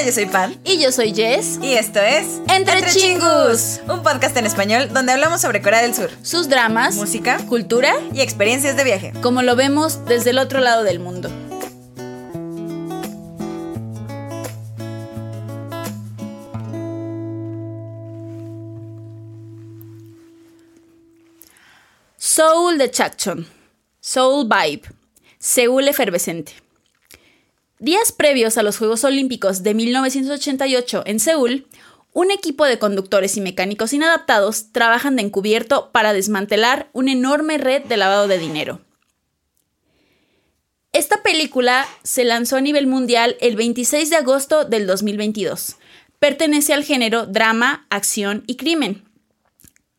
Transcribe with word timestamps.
Hola, 0.00 0.06
yo 0.08 0.14
soy 0.14 0.24
Pan. 0.24 0.58
Y 0.64 0.78
yo 0.82 0.92
soy 0.92 1.12
Jess. 1.12 1.58
Y 1.60 1.74
esto 1.74 2.00
es 2.00 2.40
Entre, 2.48 2.86
Chingus. 2.90 3.80
un 3.86 4.02
podcast 4.02 4.34
en 4.38 4.46
español 4.46 4.88
donde 4.94 5.12
hablamos 5.12 5.42
sobre 5.42 5.60
Corea 5.60 5.82
del 5.82 5.94
Sur, 5.94 6.08
Sus 6.22 6.48
dramas, 6.48 6.94
música 6.94 7.36
cultura, 7.50 7.92
y 8.14 8.22
experiencias 8.22 8.78
de 8.78 8.84
viaje. 8.84 9.12
como 9.20 9.42
lo 9.42 9.56
vemos 9.56 10.06
desde 10.06 10.30
el 10.30 10.38
otro 10.38 10.60
lado 10.60 10.84
del 10.84 11.00
mundo. 11.00 11.28
Soul 22.16 22.78
de 22.78 22.90
Chakchon. 22.90 23.46
Soul 24.00 24.48
Vibe. 24.48 24.82
Seúl 25.38 25.88
efervescente. 25.88 26.54
Días 27.80 28.12
previos 28.12 28.58
a 28.58 28.62
los 28.62 28.76
Juegos 28.76 29.04
Olímpicos 29.04 29.62
de 29.62 29.72
1988 29.72 31.02
en 31.06 31.18
Seúl, 31.18 31.66
un 32.12 32.30
equipo 32.30 32.66
de 32.66 32.78
conductores 32.78 33.38
y 33.38 33.40
mecánicos 33.40 33.94
inadaptados 33.94 34.70
trabajan 34.70 35.16
de 35.16 35.22
encubierto 35.22 35.90
para 35.90 36.12
desmantelar 36.12 36.90
una 36.92 37.12
enorme 37.12 37.56
red 37.56 37.82
de 37.84 37.96
lavado 37.96 38.28
de 38.28 38.36
dinero. 38.36 38.82
Esta 40.92 41.22
película 41.22 41.86
se 42.02 42.24
lanzó 42.24 42.56
a 42.56 42.60
nivel 42.60 42.86
mundial 42.86 43.38
el 43.40 43.56
26 43.56 44.10
de 44.10 44.16
agosto 44.16 44.66
del 44.66 44.86
2022. 44.86 45.76
Pertenece 46.18 46.74
al 46.74 46.84
género 46.84 47.24
drama, 47.24 47.86
acción 47.88 48.44
y 48.46 48.56
crimen. 48.56 49.08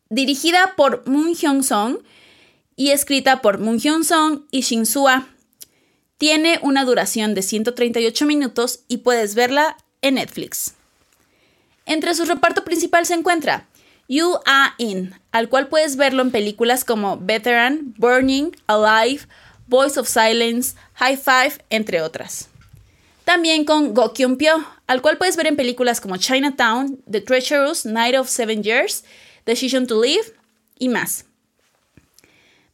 Dirigida 0.08 0.74
por 0.76 1.04
Moon 1.08 1.34
Hyung-song 1.34 1.98
y 2.76 2.90
escrita 2.92 3.42
por 3.42 3.58
Moon 3.58 3.80
Hyun-song 3.80 4.42
y 4.52 4.60
Shin 4.60 4.86
Soo-ah. 4.86 5.31
Tiene 6.22 6.60
una 6.62 6.84
duración 6.84 7.34
de 7.34 7.42
138 7.42 8.26
minutos 8.26 8.84
y 8.86 8.98
puedes 8.98 9.34
verla 9.34 9.76
en 10.02 10.14
Netflix. 10.14 10.74
Entre 11.84 12.14
su 12.14 12.24
reparto 12.26 12.62
principal 12.62 13.06
se 13.06 13.14
encuentra 13.14 13.66
You 14.06 14.38
Are 14.46 14.72
In, 14.78 15.16
al 15.32 15.48
cual 15.48 15.66
puedes 15.66 15.96
verlo 15.96 16.22
en 16.22 16.30
películas 16.30 16.84
como 16.84 17.18
Veteran, 17.18 17.92
Burning, 17.98 18.52
Alive, 18.68 19.22
Voice 19.66 19.98
of 19.98 20.06
Silence, 20.06 20.76
High 20.94 21.16
Five, 21.16 21.54
entre 21.70 22.00
otras. 22.02 22.48
También 23.24 23.64
con 23.64 23.92
Go 23.92 24.12
Kyun 24.12 24.36
Pyo, 24.36 24.64
al 24.86 25.02
cual 25.02 25.18
puedes 25.18 25.34
ver 25.34 25.48
en 25.48 25.56
películas 25.56 26.00
como 26.00 26.18
Chinatown, 26.18 27.02
The 27.10 27.22
Treacherous, 27.22 27.84
Night 27.84 28.14
of 28.14 28.28
Seven 28.28 28.62
Years, 28.62 29.02
Decision 29.44 29.88
to 29.88 30.00
Live 30.00 30.32
y 30.78 30.88
más. 30.88 31.24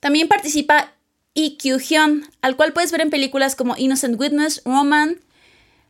También 0.01 0.29
participa 0.29 0.93
Lee 1.35 1.57
Kyu 1.57 1.79
Hyun, 1.79 2.27
al 2.43 2.57
cual 2.57 2.73
puedes 2.73 2.91
ver 2.91 3.01
en 3.01 3.11
películas 3.11 3.55
como 3.55 3.77
Innocent 3.77 4.21
Witness, 4.21 4.63
Roman, 4.65 5.21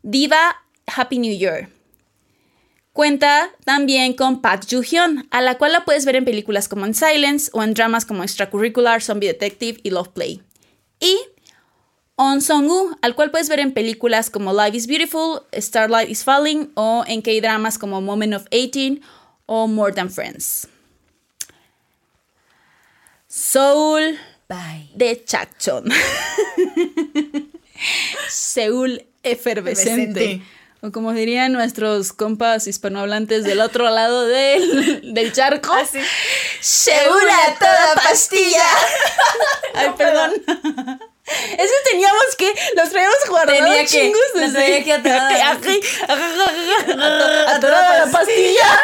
Diva, 0.03 0.57
Happy 0.87 1.19
New 1.19 1.37
Year. 1.37 1.69
Cuenta 2.93 3.51
también 3.65 4.13
con 4.15 4.43
Park 4.43 4.67
Joo 4.71 4.83
Hyun, 4.83 5.27
a 5.31 5.41
la 5.41 5.57
cual 5.57 5.73
la 5.73 5.85
puedes 5.85 6.05
ver 6.05 6.17
en 6.17 6.25
películas 6.25 6.69
como 6.69 6.85
En 6.85 6.95
Silence 6.95 7.51
o 7.53 7.63
en 7.63 7.73
dramas 7.73 8.05
como 8.05 8.23
Extracurricular, 8.23 9.03
Zombie 9.03 9.29
Detective 9.29 9.81
y 9.83 9.91
Love 9.91 10.09
Play. 10.09 10.43
Y 11.01 11.17
On 12.17 12.41
Song-woo, 12.41 12.97
al 13.01 13.15
cual 13.15 13.31
puedes 13.31 13.49
ver 13.49 13.61
en 13.61 13.73
películas 13.73 14.29
como 14.29 14.53
Life 14.53 14.77
is 14.77 14.89
Beautiful, 14.89 15.43
Starlight 15.53 16.11
is 16.11 16.25
Falling 16.25 16.73
o 16.75 17.05
en 17.07 17.23
K-dramas 17.23 17.79
como 17.79 18.01
Moment 18.01 18.35
of 18.35 18.47
18 18.51 19.01
o 19.47 19.69
More 19.69 19.93
Than 19.93 20.11
Friends. 20.11 20.67
Soul 23.29 24.19
Bye. 24.49 24.91
de 24.95 25.25
Chakchon. 25.25 25.85
Seúl 28.29 29.05
efervescente. 29.23 30.03
Efervescente. 30.03 30.43
O 30.81 30.93
como 30.93 31.13
dirían 31.13 31.53
nuestros 31.53 32.13
compas 32.13 32.69
hispanohablantes 32.69 33.43
del 33.45 33.61
otro 33.61 33.91
lado 33.91 34.27
del, 34.27 35.13
del 35.13 35.33
charco. 35.33 35.73
Así. 35.75 35.99
Seúl 36.61 37.29
a 37.29 37.55
toda 37.59 37.95
pastilla. 37.97 38.65
Ay, 39.75 39.91
perdón. 39.99 40.33
Es 41.59 41.71
que 41.71 41.91
teníamos 41.91 42.37
que, 42.39 42.55
los 42.75 42.89
traíamos 42.91 43.19
guardados 43.29 43.61
Tenía 43.61 43.83
que, 43.83 43.87
chingos 43.87 44.21
los 44.35 44.53
traía. 44.53 45.51
Aquí, 45.51 45.81
a 46.09 46.13
a 46.13 47.59
toda 47.59 47.61
toda 47.61 48.07
la 48.07 48.11
pastilla. 48.11 48.83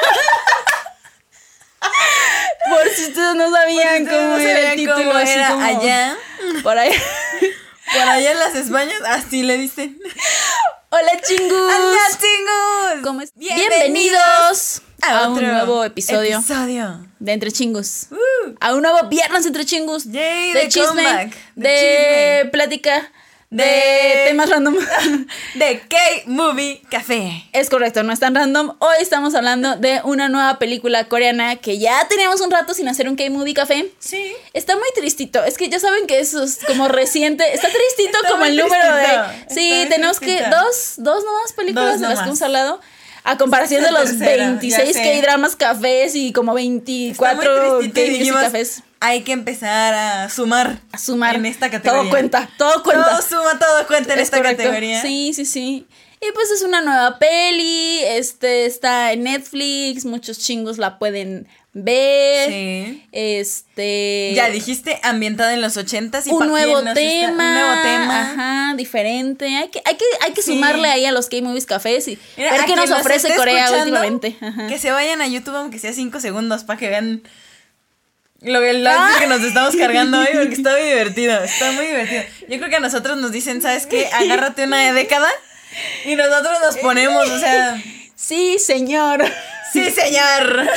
Por 2.69 2.89
si 2.89 3.03
ustedes 3.06 3.34
no 3.34 3.50
sabían 3.50 4.03
Ustedes 4.03 4.09
cómo 4.22 4.37
no 4.37 4.39
era 4.39 4.72
el 4.72 4.77
título, 4.77 4.97
cómo 4.97 5.12
así 5.15 5.33
era 5.33 5.49
como 5.50 5.65
allá. 5.65 6.17
Por 6.62 6.78
ahí. 6.78 6.93
Por 7.93 8.09
allá 8.09 8.33
en 8.33 8.39
las 8.39 8.55
Españas, 8.55 9.00
así 9.06 9.43
le 9.43 9.56
dicen. 9.59 9.99
Hola 10.91 11.21
chingus. 11.21 11.50
¡Hola, 11.53 11.99
chingos! 12.21 13.03
¿Cómo 13.03 13.21
es? 13.21 13.33
Bienvenidos 13.34 13.69
Bienvenidos 13.81 14.83
a, 15.03 15.28
un 15.28 15.43
nuevo 15.43 15.84
episodio 15.84 16.39
Episodio. 16.39 17.06
de 17.19 17.33
Entre 17.33 17.50
Chingus. 17.53 18.06
Uh, 18.12 18.55
A 18.61 18.75
un 18.75 18.83
nuevo 18.83 19.09
viernes 19.09 19.45
entre 19.45 19.65
chingus. 19.65 20.05
Yay, 20.05 20.53
de 20.53 20.61
de 20.61 20.69
chisme, 20.69 21.31
de 21.56 22.49
plática, 22.53 23.11
de, 23.50 24.25
temas 24.27 24.50
random. 24.50 24.77
de 25.55 25.81
K-Movie 25.88 26.82
Café. 26.91 27.44
es 27.53 27.71
correcto, 27.71 28.03
no 28.03 28.12
es 28.12 28.21
tan 28.21 28.34
random. 28.34 28.77
Hoy 28.78 28.97
estamos 29.00 29.34
hablando 29.34 29.77
de 29.77 30.00
una 30.05 30.28
nueva 30.28 30.59
película 30.59 31.05
coreana 31.05 31.56
que 31.56 31.78
ya 31.78 32.06
teníamos 32.09 32.41
un 32.41 32.50
rato 32.50 32.75
sin 32.75 32.88
hacer 32.88 33.09
un 33.09 33.16
K-Movie 33.16 33.54
Café. 33.54 33.91
Sí. 33.99 34.33
Está 34.53 34.75
muy 34.75 34.88
tristito. 34.94 35.44
Es 35.44 35.56
que 35.56 35.69
ya 35.69 35.78
saben 35.78 36.06
que 36.06 36.19
eso 36.19 36.43
es 36.43 36.60
como 36.66 36.88
reciente. 36.88 37.44
Está 37.54 37.69
tristito 37.69 38.19
Está 38.19 38.31
como 38.31 38.44
el 38.44 38.56
número 38.56 38.97
de. 38.97 39.44
Sí, 39.49 39.87
tenemos 39.88 40.21
que. 40.21 40.43
Dos, 40.43 40.94
dos 40.97 41.25
nomás 41.25 41.53
películas 41.53 41.93
Dos 41.93 42.00
de 42.00 42.09
las 42.09 42.19
que 42.19 42.25
hemos 42.25 42.43
hablado. 42.43 42.81
A 43.24 43.38
comparación 43.38 43.82
de 43.82 43.90
los 43.90 44.04
tercera, 44.04 44.36
ya 44.36 44.48
26 44.50 44.92
sé. 44.92 45.02
K-dramas 45.02 45.56
cafés 45.56 46.14
y 46.14 46.32
como 46.32 46.52
Está 46.52 46.56
24 46.56 47.74
muy 47.74 47.78
tristito 47.78 48.00
y 48.00 48.04
K-music 48.04 48.18
dijimos, 48.18 48.42
cafés. 48.42 48.82
Hay 49.00 49.22
que 49.22 49.32
empezar 49.32 49.94
a 49.94 50.28
sumar. 50.30 50.78
A 50.92 50.98
sumar. 50.98 51.34
En 51.36 51.46
esta 51.46 51.70
categoría. 51.70 52.02
Todo 52.02 52.10
cuenta, 52.10 52.50
todo 52.58 52.82
cuenta. 52.82 53.10
Todo 53.10 53.22
suma, 53.22 53.58
todo 53.58 53.86
cuenta 53.86 54.12
en 54.12 54.18
Es 54.20 54.24
esta 54.26 54.36
correcto. 54.38 54.62
categoría. 54.62 55.02
Sí, 55.02 55.32
sí, 55.34 55.44
sí. 55.46 55.86
Y 56.20 56.32
pues 56.32 56.50
es 56.50 56.62
una 56.62 56.80
nueva 56.80 57.18
peli, 57.18 58.00
este 58.04 58.64
está 58.66 59.12
en 59.12 59.24
Netflix, 59.24 60.04
muchos 60.06 60.38
chingos 60.38 60.78
la 60.78 60.98
pueden 60.98 61.46
ver. 61.74 62.48
Sí. 62.50 63.04
Este 63.12 64.32
Ya 64.34 64.48
dijiste, 64.48 64.98
ambientada 65.02 65.52
en 65.54 65.60
los 65.60 65.76
ochentas 65.76 66.26
y 66.26 66.30
un 66.30 66.46
nuevo, 66.46 66.78
está- 66.78 66.94
tema, 66.94 67.30
un 67.30 67.36
nuevo 67.54 67.82
tema. 67.82 68.20
ajá, 68.20 68.74
diferente. 68.76 69.46
Hay 69.56 69.68
que, 69.68 69.82
hay 69.84 69.96
que, 69.96 70.04
hay 70.22 70.32
que 70.32 70.42
Sí. 70.42 70.52
sumarle 70.54 70.88
ahí 70.88 71.04
a 71.04 71.12
los 71.12 71.28
K-Movies 71.28 71.66
Cafés 71.66 72.06
y 72.08 72.18
Mira, 72.36 72.52
ver 72.52 72.64
qué 72.64 72.76
nos 72.76 72.90
ofrece 72.90 73.34
Corea 73.34 73.70
últimamente. 73.72 74.36
Ajá. 74.40 74.66
Que 74.68 74.78
se 74.78 74.90
vayan 74.92 75.20
a 75.20 75.26
YouTube 75.26 75.56
aunque 75.56 75.78
sea 75.78 75.92
cinco 75.92 76.20
segundos 76.20 76.64
para 76.64 76.78
que 76.78 76.88
vean 76.88 77.22
lo 78.41 78.60
que, 78.60 78.70
el 78.70 78.86
Ah. 78.86 79.16
que 79.18 79.26
nos 79.26 79.41
estamos 79.42 79.74
cargando 79.74 80.18
hoy 80.18 80.26
porque 80.32 80.54
está 80.54 80.72
muy 80.72 80.82
divertido, 80.82 81.42
está 81.42 81.72
muy 81.72 81.86
divertido. 81.86 82.22
Yo 82.48 82.58
creo 82.58 82.68
que 82.70 82.76
a 82.76 82.80
nosotros 82.80 83.16
nos 83.16 83.32
dicen, 83.32 83.62
¿sabes 83.62 83.86
qué? 83.86 84.06
Agárrate 84.12 84.64
una 84.64 84.92
década 84.92 85.28
y 86.04 86.14
nosotros 86.14 86.52
nos 86.62 86.76
ponemos, 86.76 87.28
o 87.30 87.38
sea, 87.38 87.82
Sí, 88.14 88.58
señor. 88.58 89.24
sí 89.72 89.91
señor. 89.91 90.68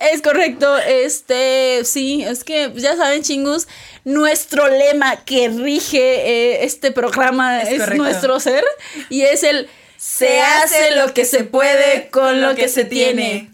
Es 0.00 0.22
correcto, 0.22 0.78
este, 0.78 1.80
sí, 1.84 2.22
es 2.22 2.44
que 2.44 2.70
ya 2.76 2.96
saben, 2.96 3.22
chingus, 3.22 3.66
nuestro 4.04 4.68
lema 4.68 5.24
que 5.24 5.48
rige 5.48 5.98
eh, 5.98 6.64
este 6.64 6.92
programa 6.92 7.62
Es 7.62 7.88
nuestro 7.96 8.38
ser 8.38 8.64
y 9.10 9.22
es 9.22 9.42
el 9.42 9.68
se 9.98 10.40
hace 10.40 10.94
lo 10.94 11.12
que 11.12 11.24
se 11.24 11.42
puede 11.42 12.08
con 12.10 12.40
lo 12.40 12.54
que 12.54 12.68
se 12.68 12.84
tiene. 12.84 13.50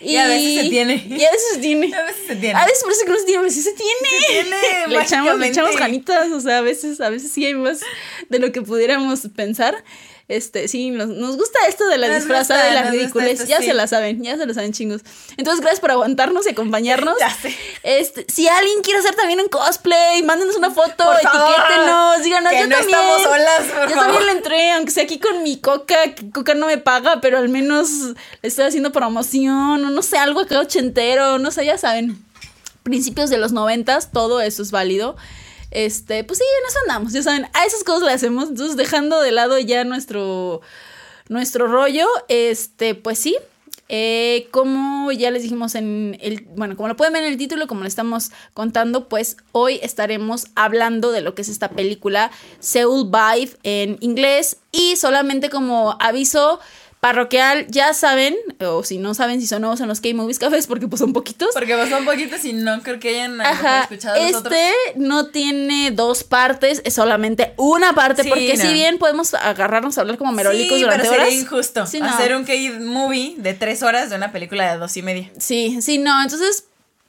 Y 0.00 0.16
a 0.16 0.26
veces 0.26 0.62
se 0.62 0.70
tiene. 0.70 0.94
Y 1.08 1.24
a 1.24 1.30
veces 1.30 1.48
se 1.54 1.58
tiene. 1.58 1.94
A 1.94 2.04
veces 2.04 2.26
se 2.26 2.36
tiene. 2.36 2.58
A 2.58 2.64
veces 2.64 2.82
parece 2.84 3.04
que 3.04 3.10
no 3.10 3.18
se 3.18 3.24
tiene, 3.24 3.40
a 3.40 3.42
veces 3.42 3.64
se 3.64 3.72
tiene. 3.72 4.08
Se 4.18 4.32
tiene, 4.32 4.86
le, 4.88 5.02
echamos, 5.02 5.38
le 5.38 5.46
echamos 5.48 5.76
ganitas, 5.76 6.30
o 6.30 6.40
sea, 6.40 6.58
a 6.58 6.60
veces, 6.62 7.00
a 7.00 7.10
veces 7.10 7.32
sí 7.32 7.44
hay 7.44 7.54
más 7.54 7.80
de 8.28 8.38
lo 8.38 8.52
que 8.52 8.62
pudiéramos 8.62 9.20
pensar. 9.34 9.84
Este, 10.30 10.68
sí, 10.68 10.90
nos, 10.92 11.08
nos 11.08 11.36
gusta 11.36 11.58
esto 11.68 11.88
de 11.88 11.98
la 11.98 12.06
Nos 12.06 12.18
disfrazada 12.18 12.64
gusta, 12.66 12.68
de 12.80 12.84
la 12.84 12.90
ridiculez. 12.92 13.32
esto, 13.40 13.46
ya 13.50 13.58
sí. 13.58 13.64
se 13.66 13.74
la 13.74 13.88
saben, 13.88 14.22
ya 14.22 14.36
se 14.36 14.46
lo 14.46 14.54
saben, 14.54 14.72
chingos. 14.72 15.00
Entonces, 15.36 15.60
gracias 15.60 15.80
por 15.80 15.90
aguantarnos 15.90 16.46
y 16.46 16.50
acompañarnos. 16.50 17.16
Ya 17.20 17.30
sé. 17.34 17.52
Este, 17.82 18.24
si 18.32 18.46
alguien 18.46 18.80
quiere 18.82 19.00
hacer 19.00 19.16
también 19.16 19.40
un 19.40 19.48
cosplay, 19.48 20.22
mándenos 20.22 20.54
una 20.56 20.70
foto, 20.70 21.02
Por 21.04 21.16
etiquétenos, 21.16 22.22
díganos, 22.22 22.52
Que 22.52 22.58
yo 22.60 22.66
no 22.68 22.76
también. 22.76 22.98
estamos 23.00 23.22
solas, 23.24 23.62
por 23.74 23.88
yo 23.88 23.94
favor. 23.96 24.04
también 24.04 24.26
le 24.26 24.32
entré, 24.32 24.70
aunque 24.72 24.90
sea 24.92 25.02
aquí 25.02 25.18
con 25.18 25.42
mi 25.42 25.58
coca, 25.58 26.14
que 26.14 26.30
coca 26.30 26.54
no 26.54 26.66
me 26.66 26.78
paga, 26.78 27.20
pero 27.20 27.38
al 27.38 27.48
menos 27.48 27.88
le 27.90 28.48
estoy 28.48 28.66
haciendo 28.66 28.92
promoción, 28.92 29.84
o 29.84 29.90
no 29.90 30.02
sé, 30.02 30.16
algo 30.16 30.40
acá 30.40 30.60
ochentero, 30.60 31.38
no 31.40 31.50
sé, 31.50 31.64
ya 31.66 31.76
saben. 31.76 32.24
Principios 32.84 33.30
de 33.30 33.38
los 33.38 33.50
noventas, 33.50 34.12
todo 34.12 34.40
eso 34.40 34.62
es 34.62 34.70
válido. 34.70 35.16
Este, 35.70 36.24
pues 36.24 36.38
sí, 36.38 36.44
en 36.60 36.68
eso 36.68 36.78
andamos, 36.86 37.12
ya 37.12 37.22
saben, 37.22 37.46
a 37.52 37.64
esas 37.64 37.84
cosas 37.84 38.02
le 38.02 38.12
hacemos. 38.12 38.48
Entonces, 38.48 38.76
dejando 38.76 39.20
de 39.20 39.32
lado 39.32 39.58
ya 39.58 39.84
nuestro, 39.84 40.60
nuestro 41.28 41.66
rollo, 41.66 42.06
este, 42.28 42.94
pues 42.94 43.18
sí. 43.18 43.36
Eh, 43.92 44.46
como 44.52 45.10
ya 45.10 45.32
les 45.32 45.42
dijimos 45.42 45.74
en 45.74 46.16
el, 46.20 46.46
bueno, 46.54 46.76
como 46.76 46.86
lo 46.86 46.96
pueden 46.96 47.12
ver 47.12 47.24
en 47.24 47.32
el 47.32 47.36
título, 47.36 47.66
como 47.66 47.82
le 47.82 47.88
estamos 47.88 48.30
contando, 48.54 49.08
pues 49.08 49.36
hoy 49.50 49.80
estaremos 49.82 50.46
hablando 50.54 51.10
de 51.10 51.22
lo 51.22 51.34
que 51.34 51.42
es 51.42 51.48
esta 51.48 51.70
película 51.70 52.30
Seoul 52.60 53.10
Vibe 53.10 53.50
en 53.64 53.96
inglés 53.98 54.58
y 54.70 54.94
solamente 54.94 55.50
como 55.50 55.96
aviso, 55.98 56.60
parroquial, 57.00 57.66
ya 57.70 57.94
saben, 57.94 58.36
o 58.60 58.84
si 58.84 58.98
no 58.98 59.14
saben 59.14 59.40
si 59.40 59.46
son 59.46 59.62
nuevos 59.62 59.80
en 59.80 59.88
los 59.88 60.00
K-Movies 60.02 60.38
Cafés, 60.38 60.66
porque 60.66 60.86
pues 60.86 61.00
son 61.00 61.14
poquitos. 61.14 61.48
Porque 61.54 61.74
pues 61.74 61.88
son 61.88 62.04
poquitos 62.04 62.44
y 62.44 62.52
no 62.52 62.82
creo 62.82 63.00
que 63.00 63.08
hayan 63.08 63.40
Ajá, 63.40 63.82
escuchado 63.82 64.16
este 64.16 64.70
no 64.96 65.28
tiene 65.28 65.92
dos 65.92 66.24
partes, 66.24 66.82
es 66.84 66.92
solamente 66.94 67.54
una 67.56 67.94
parte, 67.94 68.22
Sí, 68.24 68.28
porque 68.28 68.54
no. 68.54 68.62
si 68.62 68.72
bien 68.74 68.98
podemos 68.98 69.32
agarrarnos 69.32 69.96
a 69.96 70.02
hablar 70.02 70.18
como 70.18 70.32
merolicos 70.32 70.76
sí, 70.76 70.82
durante 70.82 71.02
pero 71.08 71.14
sería 71.14 71.26
horas. 71.28 71.40
injusto 71.40 71.86
Sí, 71.86 72.00
no. 72.00 72.06
hacer 72.06 72.36
un 72.36 72.44
K-movie 72.44 73.36
de 73.38 73.54
tres 73.54 73.82
horas 73.82 74.10
de 74.10 74.16
una 74.16 74.30
película 74.30 74.70
de 74.70 74.78
dos 74.78 74.94
y 74.98 75.02
media. 75.02 75.30
Sí, 75.38 75.78
sí, 75.80 75.96
no, 75.96 76.22
entonces 76.22 76.64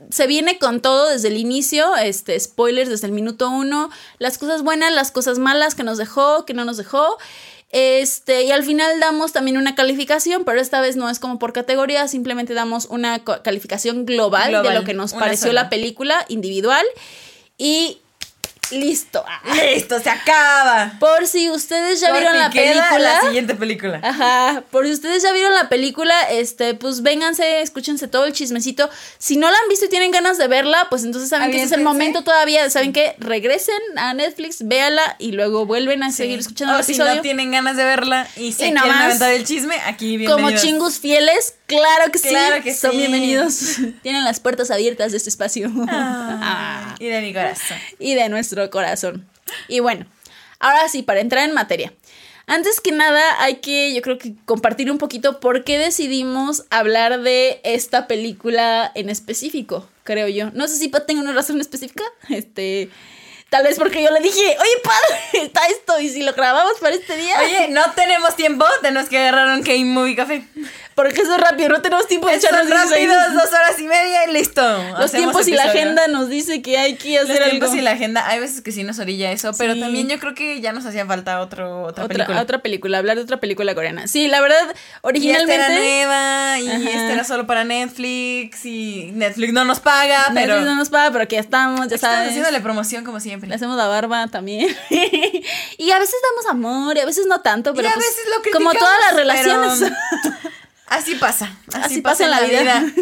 se 0.09 0.25
viene 0.25 0.57
con 0.57 0.79
todo 0.79 1.09
desde 1.09 1.27
el 1.27 1.35
inicio, 1.37 1.97
este, 1.97 2.39
spoilers 2.39 2.89
desde 2.89 3.07
el 3.07 3.13
minuto 3.13 3.49
uno, 3.49 3.89
las 4.19 4.37
cosas 4.37 4.63
buenas, 4.63 4.94
las 4.94 5.11
cosas 5.11 5.37
malas 5.37 5.75
que 5.75 5.83
nos 5.83 5.97
dejó, 5.97 6.45
que 6.45 6.53
no 6.53 6.63
nos 6.63 6.77
dejó. 6.77 7.17
Este, 7.71 8.44
y 8.44 8.51
al 8.51 8.63
final 8.63 9.00
damos 9.00 9.31
también 9.31 9.57
una 9.57 9.75
calificación, 9.75 10.44
pero 10.44 10.59
esta 10.59 10.81
vez 10.81 10.97
no 10.97 11.09
es 11.09 11.19
como 11.19 11.39
por 11.39 11.53
categoría, 11.53 12.07
simplemente 12.07 12.53
damos 12.53 12.85
una 12.85 13.23
calificación 13.23 14.06
global, 14.06 14.63
de 14.63 14.73
lo 14.73 14.83
que 14.83 14.94
nos 14.94 15.13
pareció 15.13 15.47
sola. 15.47 15.63
la 15.63 15.69
película 15.69 16.25
individual. 16.27 16.85
Y 17.57 18.00
listo. 18.71 19.23
Listo, 19.73 20.00
se 20.00 20.09
acaba. 20.09 20.94
Por 21.00 21.27
si 21.27 21.50
ustedes 21.50 22.00
ya 22.00 22.12
vieron 22.12 22.38
la 22.38 22.50
película. 22.50 22.97
La 23.00 23.21
siguiente 23.21 23.56
película. 23.56 24.00
Ajá, 24.03 24.63
por 24.71 24.85
si 24.85 24.91
ustedes 24.94 25.23
ya 25.23 25.31
vieron 25.31 25.53
la 25.53 25.69
película, 25.69 26.13
este, 26.29 26.73
pues 26.73 27.01
vénganse, 27.01 27.62
escúchense 27.62 28.07
todo 28.07 28.25
el 28.25 28.33
chismecito. 28.33 28.89
Si 29.18 29.38
no 29.38 29.50
la 29.50 29.57
han 29.57 29.69
visto 29.69 29.85
y 29.85 29.89
tienen 29.89 30.12
ganas 30.12 30.38
de 30.38 30.47
verla, 30.47 30.88
pues 30.89 31.03
entonces 31.03 31.29
saben 31.29 31.51
que 31.51 31.57
este 31.57 31.68
es 31.68 31.71
el 31.73 31.83
momento 31.83 32.23
todavía, 32.23 32.69
saben 32.69 32.94
que 32.94 33.15
regresen 33.19 33.75
a 33.97 34.13
Netflix, 34.13 34.68
véala 34.68 35.15
y 35.19 35.31
luego 35.31 35.65
vuelven 35.65 36.03
a 36.03 36.12
seguir 36.12 36.39
escuchando 36.39 36.75
o 36.75 36.77
el 36.79 36.83
si 36.83 36.94
episodio. 36.94 37.15
no 37.15 37.21
tienen 37.21 37.51
ganas 37.51 37.77
de 37.77 37.83
verla 37.83 38.27
y 38.35 38.51
se 38.53 38.68
Y 38.68 38.71
quieren 38.73 38.91
aventar 38.91 39.31
el 39.33 39.45
chisme, 39.45 39.75
aquí 39.85 40.15
Como 40.25 40.35
bienvenidos. 40.38 40.62
chingus 40.62 41.00
fieles, 41.00 41.56
claro 41.77 42.12
que 42.12 42.18
sí. 42.18 42.35
Que 42.63 42.73
son 42.73 42.91
sí. 42.91 42.97
bienvenidos. 42.97 43.77
Tienen 44.01 44.23
las 44.23 44.39
puertas 44.39 44.71
abiertas 44.71 45.12
de 45.12 45.18
este 45.18 45.29
espacio. 45.29 45.71
Ah, 45.88 46.95
y 47.00 47.07
de 47.07 47.21
mi 47.21 47.33
corazón. 47.33 47.77
y 48.00 48.15
de 48.15 48.29
nuestro 48.29 48.69
corazón. 48.69 49.27
Y 49.68 49.79
bueno, 49.79 50.06
ahora 50.59 50.88
sí, 50.89 51.03
para 51.03 51.19
entrar 51.19 51.47
en 51.47 51.53
materia. 51.53 51.94
Antes 52.47 52.81
que 52.81 52.91
nada, 52.91 53.21
hay 53.41 53.57
que, 53.57 53.94
yo 53.94 54.01
creo 54.01 54.18
que 54.18 54.33
compartir 54.45 54.91
un 54.91 54.97
poquito 54.97 55.39
por 55.39 55.63
qué 55.63 55.77
decidimos 55.77 56.65
hablar 56.69 57.21
de 57.21 57.62
esta 57.63 58.07
película 58.07 58.91
en 58.94 59.09
específico, 59.09 59.88
creo 60.03 60.27
yo. 60.27 60.51
No 60.51 60.68
sé 60.68 60.75
si 60.75 60.89
tengo 60.89 61.21
una 61.21 61.33
razón 61.33 61.62
específica. 61.62 62.03
Este, 62.29 62.89
tal 63.50 63.63
vez 63.63 63.77
porque 63.77 64.03
yo 64.03 64.12
le 64.12 64.19
dije, 64.19 64.39
oye, 64.39 64.81
padre, 64.83 65.21
está 65.45 65.65
esto, 65.68 66.00
y 66.00 66.09
si 66.09 66.23
lo 66.23 66.33
grabamos 66.33 66.73
para 66.81 66.95
este 66.95 67.15
día. 67.15 67.35
Oye, 67.41 67.69
no 67.69 67.83
tenemos 67.95 68.35
tiempo, 68.35 68.65
tenemos 68.81 69.07
que 69.07 69.18
agarrar 69.18 69.57
un 69.57 69.63
K-Movie 69.63 70.15
Café. 70.15 70.44
Porque 70.95 71.21
eso 71.21 71.33
es 71.35 71.41
rápido, 71.41 71.69
no 71.69 71.81
tenemos 71.81 72.07
tiempo 72.07 72.27
de 72.27 72.35
echarnos 72.35 72.67
16. 72.67 72.91
rápidos, 72.91 73.33
dos 73.33 73.47
horas 73.53 73.79
y 73.79 73.83
media 73.83 74.25
y 74.29 74.33
listo. 74.33 74.61
Los 74.61 75.05
Hacemos 75.05 75.11
tiempos 75.11 75.47
y 75.47 75.51
la 75.51 75.63
agenda 75.63 76.07
nos 76.07 76.29
dice 76.29 76.61
que 76.61 76.77
hay 76.77 76.95
que 76.95 77.19
Los 77.19 77.29
hacer 77.29 77.43
tiempos 77.49 77.69
algo. 77.69 77.79
y 77.81 77.83
la 77.83 77.91
agenda, 77.91 78.27
hay 78.27 78.39
veces 78.39 78.61
que 78.61 78.71
sí 78.71 78.83
nos 78.83 78.99
orilla 78.99 79.31
eso, 79.31 79.51
pero 79.57 79.73
Sí. 79.73 79.79
también 79.79 80.09
yo 80.09 80.19
creo 80.19 80.33
que 80.35 80.59
ya 80.61 80.71
nos 80.73 80.85
hacía 80.85 81.05
falta 81.05 81.39
otro, 81.41 81.83
otra, 81.83 82.03
otra, 82.03 82.07
película. 82.15 82.41
otra 82.41 82.59
película, 82.59 82.97
hablar 82.97 83.15
de 83.17 83.23
otra 83.23 83.38
película 83.38 83.73
coreana. 83.75 84.07
Sí, 84.07 84.27
la 84.27 84.41
verdad, 84.41 84.61
Y 84.67 84.69
esta 84.69 84.99
originalmente. 85.01 85.55
era 85.55 85.69
nueva 85.69 86.59
y 86.59 86.67
Ajá. 86.69 86.89
esta 86.89 87.13
era 87.13 87.23
solo 87.23 87.47
para 87.47 87.63
Netflix 87.63 88.65
y 88.65 89.11
Netflix 89.13 89.53
no 89.53 89.63
nos 89.65 89.79
paga, 89.79 90.27
pero 90.33 90.53
Netflix 90.55 90.65
no 90.69 90.75
nos 90.75 90.89
paga, 90.89 91.11
pero 91.11 91.23
aquí 91.23 91.35
estamos, 91.35 91.87
ya 91.87 91.95
estamos 91.95 92.15
sabes. 92.17 92.29
haciéndole 92.29 92.59
promoción 92.61 93.03
como 93.05 93.19
siempre. 93.19 93.47
Le 93.49 93.55
hacemos 93.55 93.77
la 93.77 93.87
barba 93.87 94.27
también. 94.27 94.67
y 95.77 95.91
a 95.91 95.99
veces 95.99 96.15
damos 96.29 96.45
amor 96.51 96.97
y 96.97 96.99
a 96.99 97.05
veces 97.05 97.25
no 97.27 97.41
tanto, 97.41 97.73
pero 97.73 97.87
y 97.87 97.91
a 97.91 97.94
pues, 97.94 98.05
veces 98.05 98.23
lo 98.29 98.51
como 98.51 98.71
todas 98.73 98.99
las 98.99 99.13
pero 99.13 99.17
relaciones. 99.19 99.91
Así 100.91 101.15
pasa. 101.15 101.57
Así, 101.69 101.85
Así 101.85 102.01
pasa 102.01 102.25
en 102.25 102.31
la 102.31 102.41
vida. 102.41 102.85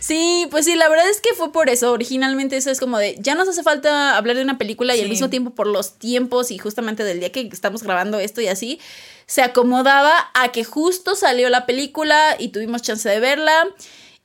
Sí, 0.00 0.46
pues 0.50 0.64
sí, 0.64 0.74
la 0.74 0.88
verdad 0.88 1.06
es 1.10 1.20
que 1.20 1.34
fue 1.34 1.52
por 1.52 1.68
eso. 1.68 1.92
Originalmente 1.92 2.56
eso 2.56 2.70
es 2.70 2.80
como 2.80 2.96
de, 2.96 3.16
ya 3.18 3.34
nos 3.34 3.46
hace 3.46 3.62
falta 3.62 4.16
hablar 4.16 4.36
de 4.36 4.42
una 4.42 4.56
película 4.56 4.96
y 4.96 5.02
al 5.02 5.08
mismo 5.10 5.28
tiempo 5.28 5.50
por 5.50 5.66
los 5.66 5.98
tiempos 5.98 6.50
y 6.50 6.56
justamente 6.56 7.04
del 7.04 7.20
día 7.20 7.30
que 7.30 7.46
estamos 7.52 7.82
grabando 7.82 8.18
esto 8.18 8.40
y 8.40 8.46
así, 8.46 8.80
se 9.26 9.42
acomodaba 9.42 10.30
a 10.32 10.48
que 10.50 10.64
justo 10.64 11.14
salió 11.14 11.50
la 11.50 11.66
película 11.66 12.36
y 12.38 12.48
tuvimos 12.48 12.80
chance 12.80 13.06
de 13.06 13.20
verla 13.20 13.68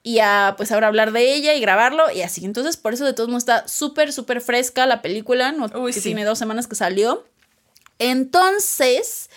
y 0.04 0.20
a 0.20 0.54
pues 0.56 0.72
ahora 0.72 0.88
hablar 0.88 1.12
de 1.12 1.34
ella 1.34 1.54
y 1.54 1.60
grabarlo 1.60 2.10
y 2.10 2.22
así. 2.22 2.46
Entonces 2.46 2.78
por 2.78 2.94
eso 2.94 3.04
de 3.04 3.12
todos 3.12 3.28
modos 3.28 3.44
está 3.44 3.68
súper, 3.68 4.14
súper 4.14 4.40
fresca 4.40 4.86
la 4.86 5.02
película, 5.02 5.52
¿no? 5.52 5.66
Uy, 5.78 5.92
que 5.92 6.00
sí. 6.00 6.10
tiene 6.10 6.24
dos 6.24 6.40
semanas 6.40 6.68
que 6.68 6.76
salió. 6.76 7.26
Entonces... 8.00 9.30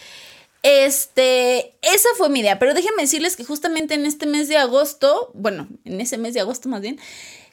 Este, 0.68 1.76
esa 1.80 2.08
fue 2.16 2.28
mi 2.28 2.40
idea, 2.40 2.58
pero 2.58 2.74
déjenme 2.74 3.02
decirles 3.02 3.36
que 3.36 3.44
justamente 3.44 3.94
en 3.94 4.04
este 4.04 4.26
mes 4.26 4.48
de 4.48 4.56
agosto, 4.56 5.30
bueno, 5.32 5.68
en 5.84 6.00
ese 6.00 6.18
mes 6.18 6.34
de 6.34 6.40
agosto 6.40 6.68
más 6.68 6.80
bien, 6.80 6.98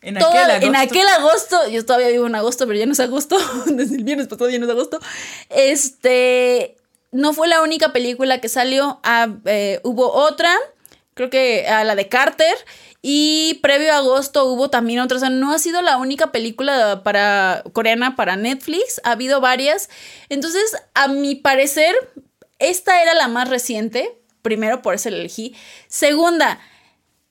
En 0.02 0.18
aquel 0.18 0.50
agosto. 0.50 0.66
en 0.66 0.76
aquel 0.76 1.08
agosto, 1.08 1.70
yo 1.70 1.86
todavía 1.86 2.08
vivo 2.08 2.26
en 2.26 2.34
agosto, 2.34 2.66
pero 2.66 2.80
ya 2.80 2.88
no 2.88 2.94
es 2.94 3.00
agosto, 3.00 3.38
desde 3.68 3.98
el 3.98 4.04
viernes 4.04 4.28
pasado 4.28 4.50
ya 4.50 4.58
no 4.58 4.66
es 4.66 4.72
agosto, 4.72 5.00
este, 5.50 6.76
no 7.12 7.34
fue 7.34 7.48
la 7.48 7.62
única 7.62 7.94
película 7.94 8.42
que 8.42 8.50
salió, 8.50 9.00
ah, 9.04 9.28
eh, 9.46 9.80
hubo 9.84 10.12
otra, 10.12 10.52
creo 11.14 11.30
que 11.30 11.68
a 11.68 11.84
la 11.84 11.94
de 11.94 12.10
Carter, 12.10 12.56
y 13.04 13.60
previo 13.62 13.94
a 13.94 13.98
agosto 13.98 14.46
hubo 14.46 14.72
también 14.72 15.02
otra, 15.02 15.18
o 15.18 15.20
sea, 15.20 15.30
no 15.30 15.54
ha 15.54 15.60
sido 15.60 15.84
la 15.84 15.98
única 15.98 16.32
película 16.32 17.04
para 17.04 17.64
coreana 17.74 18.16
para 18.16 18.38
Netflix, 18.38 19.00
ha 19.04 19.12
habido 19.12 19.40
varias, 19.40 19.92
entonces, 20.30 20.76
a 20.96 21.10
mi 21.10 21.36
parecer, 21.36 21.94
esta 22.60 23.02
era 23.02 23.14
la 23.14 23.28
más 23.28 23.50
reciente, 23.50 24.18
primero 24.42 24.82
por 24.82 24.96
eso 24.96 25.10
la 25.10 25.18
elegí, 25.18 25.56
segunda, 25.88 26.60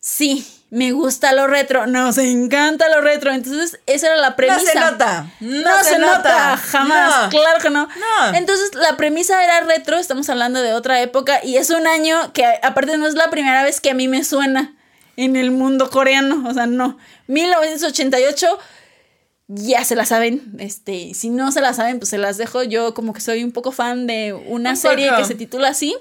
Sí, 0.05 0.45
me 0.71 0.91
gusta 0.91 1.33
lo 1.33 1.47
retro, 1.47 1.87
nos 1.87 2.19
encanta 2.19 2.89
lo 2.89 3.01
retro. 3.03 3.31
Entonces, 3.31 3.79
esa 3.87 4.09
era 4.09 4.17
la 4.17 4.35
premisa. 4.35 4.61
No 4.61 4.69
se 4.69 4.81
nota. 4.81 5.27
No, 5.39 5.61
No, 5.61 5.85
se, 5.85 5.99
nota, 6.01 6.57
jamás, 6.57 7.23
No. 7.23 7.29
claro 7.31 7.61
que 7.63 7.71
no. 7.71 7.87
No. 7.87 8.35
Entonces, 8.35 8.75
la 8.75 8.97
premisa 8.97 9.45
era 9.45 9.61
retro, 9.61 9.97
estamos 9.99 10.29
hablando 10.29 10.61
de 10.61 10.73
otra 10.73 11.01
época 11.01 11.39
y 11.45 11.57
es 11.57 11.71
un 11.71 11.87
año 11.87 12.33
que 12.33 12.45
aparte 12.65 12.99
no 12.99 13.07
es 13.07 13.15
la 13.15 13.31
primera 13.31 13.63
vez 13.63 13.81
que 13.81 13.91
a 13.91 13.95
mí 13.95 14.09
me 14.09 14.25
suena 14.25 14.75
en 15.17 15.37
el 15.37 15.53
mundo 15.53 15.89
coreano, 15.89 16.49
o 16.49 16.53
sea, 16.53 16.67
no. 16.67 16.99
1988 17.29 18.59
ya 19.49 19.85
se 19.85 19.97
la 19.97 20.07
saben, 20.07 20.55
este, 20.59 21.13
si 21.15 21.29
no 21.31 21.53
se 21.53 21.61
la 21.61 21.75
saben, 21.75 21.99
pues 21.99 22.11
se 22.11 22.19
las 22.19 22.39
dejo. 22.39 22.63
Yo 22.63 22.95
como 22.95 23.13
que 23.13 23.21
soy 23.21 23.45
un 23.45 23.53
poco 23.53 23.73
fan 23.73 24.07
de 24.07 24.33
una 24.33 24.71
Un 24.71 24.77
serie 24.77 25.09
poco. 25.11 25.23
que 25.23 25.29
se 25.29 25.35
titula 25.35 25.69
así. 25.69 25.95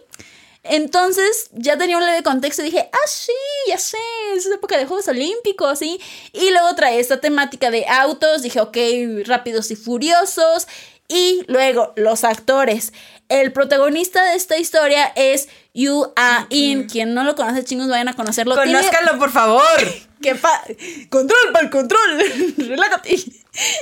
Entonces 0.63 1.49
ya 1.53 1.75
tenía 1.77 1.97
un 1.97 2.05
leve 2.05 2.21
contexto 2.21 2.61
y 2.61 2.65
dije, 2.65 2.87
ah, 2.93 3.07
sí, 3.07 3.31
ya 3.67 3.79
sé, 3.79 3.97
es 4.35 4.45
época 4.45 4.77
de 4.77 4.85
Juegos 4.85 5.07
Olímpicos, 5.07 5.79
¿sí? 5.79 5.99
Y 6.33 6.51
luego 6.51 6.75
trae 6.75 6.99
esta 6.99 7.19
temática 7.19 7.71
de 7.71 7.87
autos, 7.87 8.43
dije, 8.43 8.59
ok, 8.61 8.77
rápidos 9.25 9.71
y 9.71 9.75
furiosos. 9.75 10.67
Y 11.07 11.43
luego 11.47 11.91
los 11.97 12.23
actores. 12.23 12.93
El 13.27 13.51
protagonista 13.51 14.23
de 14.23 14.35
esta 14.35 14.57
historia 14.57 15.11
es 15.15 15.49
Yu 15.73 16.13
A 16.15 16.45
In. 16.49 16.87
Quien 16.87 17.13
no 17.13 17.23
lo 17.25 17.35
conoce, 17.35 17.65
chingos, 17.65 17.89
vayan 17.89 18.07
a 18.07 18.13
conocerlo. 18.13 18.55
Tiene- 18.61 18.77
Conózcanlo, 18.77 19.17
por 19.19 19.31
favor. 19.31 19.61
que 20.21 20.35
pa 20.35 20.63
control 21.09 21.51
para 21.51 21.65
el 21.65 21.71
control, 21.71 22.19
relájate. 22.57 23.17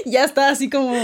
Ya 0.06 0.24
está 0.24 0.50
así 0.50 0.70
como 0.70 0.96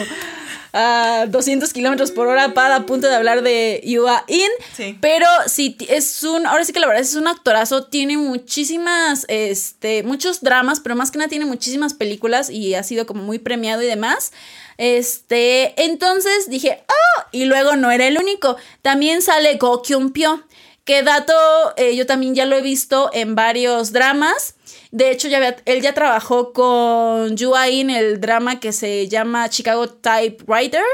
a 0.77 1.25
200 1.29 1.71
kilómetros 1.71 2.11
por 2.11 2.27
hora 2.27 2.53
para 2.53 2.75
a 2.75 2.85
punto 2.85 3.07
de 3.07 3.15
hablar 3.15 3.43
de 3.43 3.81
You 3.85 4.07
Are 4.07 4.25
In. 4.27 4.49
Sí. 4.75 4.97
Pero 4.99 5.25
sí, 5.47 5.77
es 5.87 6.21
un, 6.23 6.45
ahora 6.45 6.65
sí 6.65 6.73
que 6.73 6.81
la 6.81 6.87
verdad 6.87 7.01
es 7.01 7.15
un 7.15 7.29
actorazo, 7.29 7.85
tiene 7.85 8.17
muchísimas, 8.17 9.25
este, 9.29 10.03
muchos 10.03 10.41
dramas, 10.41 10.81
pero 10.81 10.97
más 10.97 11.11
que 11.11 11.17
nada 11.17 11.29
tiene 11.29 11.45
muchísimas 11.45 11.93
películas 11.93 12.49
y 12.49 12.75
ha 12.75 12.83
sido 12.83 13.05
como 13.05 13.23
muy 13.23 13.39
premiado 13.39 13.81
y 13.83 13.85
demás. 13.85 14.33
Este, 14.77 15.81
entonces 15.81 16.49
dije, 16.49 16.83
oh, 16.89 17.23
y 17.31 17.45
luego 17.45 17.77
no 17.77 17.89
era 17.89 18.05
el 18.07 18.17
único, 18.17 18.57
también 18.81 19.21
sale 19.21 19.55
Go 19.55 19.81
Kyun 19.81 20.11
Pyo. 20.11 20.43
Que 20.83 21.01
dato, 21.01 21.33
eh, 21.77 21.95
yo 21.95 22.05
también 22.05 22.35
ya 22.35 22.45
lo 22.45 22.57
he 22.57 22.61
visto 22.61 23.09
en 23.13 23.33
varios 23.33 23.91
dramas. 23.91 24.54
De 24.95 25.11
hecho, 25.11 25.27
ya 25.27 25.37
había- 25.37 25.57
él 25.65 25.81
ya 25.81 25.93
trabajó 25.93 26.53
con 26.53 27.35
Yu 27.35 27.51
in 27.69 27.89
el 27.89 28.21
drama 28.21 28.61
que 28.61 28.71
se 28.71 29.09
llama 29.09 29.49
Chicago 29.49 29.89
Typewriter. 29.89 30.85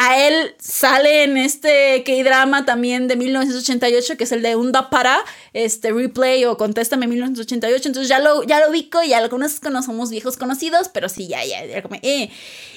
A 0.00 0.16
él 0.16 0.54
sale 0.60 1.24
en 1.24 1.36
este 1.36 2.04
K-drama 2.04 2.64
también 2.64 3.08
de 3.08 3.16
1988, 3.16 4.16
que 4.16 4.22
es 4.22 4.30
el 4.30 4.42
de 4.42 4.54
Unda 4.54 4.90
Para, 4.90 5.18
este 5.54 5.90
replay 5.90 6.44
o 6.44 6.56
Contéstame 6.56 7.08
1988. 7.08 7.88
Entonces 7.88 8.08
ya 8.08 8.20
lo, 8.20 8.44
ya 8.44 8.60
lo 8.60 8.70
ubico, 8.70 9.00
lo 9.02 9.28
conozco, 9.28 9.70
no 9.70 9.82
somos 9.82 10.10
viejos 10.10 10.36
conocidos, 10.36 10.88
pero 10.88 11.08
sí, 11.08 11.26
ya, 11.26 11.44
ya, 11.44 11.66
ya 11.66 11.82
como, 11.82 11.96
eh. 11.96 12.30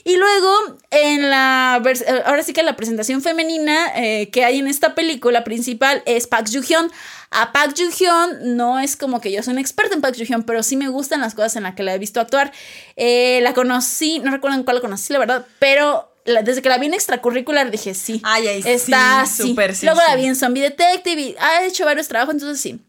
Y 0.03 0.15
luego 0.15 0.79
en 0.89 1.29
la 1.29 1.79
eh, 1.85 2.23
ahora 2.25 2.41
sí 2.41 2.53
que 2.53 2.63
la 2.63 2.75
presentación 2.75 3.21
femenina 3.21 3.91
eh, 3.97 4.31
que 4.31 4.43
hay 4.43 4.57
en 4.57 4.67
esta 4.67 4.95
película 4.95 5.43
principal 5.43 6.01
es 6.07 6.25
Park 6.25 6.47
Joo-hyun. 6.51 6.91
A 7.29 7.51
Park 7.51 7.75
Joo-hyun 7.77 8.57
no 8.57 8.79
es 8.79 8.97
como 8.97 9.21
que 9.21 9.31
yo 9.31 9.43
soy 9.43 9.51
una 9.51 9.61
experta 9.61 9.93
en 9.93 10.01
Park 10.01 10.15
Joo-hyun, 10.17 10.41
pero 10.41 10.63
sí 10.63 10.75
me 10.75 10.87
gustan 10.87 11.21
las 11.21 11.35
cosas 11.35 11.55
en 11.57 11.63
las 11.63 11.75
que 11.75 11.83
la 11.83 11.93
he 11.93 11.99
visto 11.99 12.19
actuar. 12.19 12.51
La 12.97 13.53
conocí, 13.53 14.17
no 14.17 14.31
recuerdo 14.31 14.57
en 14.57 14.63
cuál 14.63 14.77
la 14.77 14.81
conocí, 14.81 15.13
la 15.13 15.19
verdad, 15.19 15.45
pero 15.59 16.10
la- 16.25 16.41
desde 16.43 16.61
que 16.61 16.69
la 16.69 16.77
vi 16.77 16.87
en 16.87 16.93
extracurricular 16.93 17.71
dije 17.71 17.93
sí. 17.93 18.21
Ay, 18.23 18.47
ay, 18.47 18.63
Está 18.65 19.25
sí, 19.25 19.33
sí. 19.43 19.49
súper 19.49 19.75
sí, 19.75 19.85
Luego 19.85 20.01
la 20.07 20.15
vi 20.15 20.25
en 20.25 20.35
Zombie 20.35 20.61
Detective 20.61 21.21
y 21.21 21.35
ha 21.39 21.63
hecho 21.65 21.85
varios 21.85 22.07
trabajos, 22.07 22.33
entonces 22.35 22.59
sí. 22.61 22.79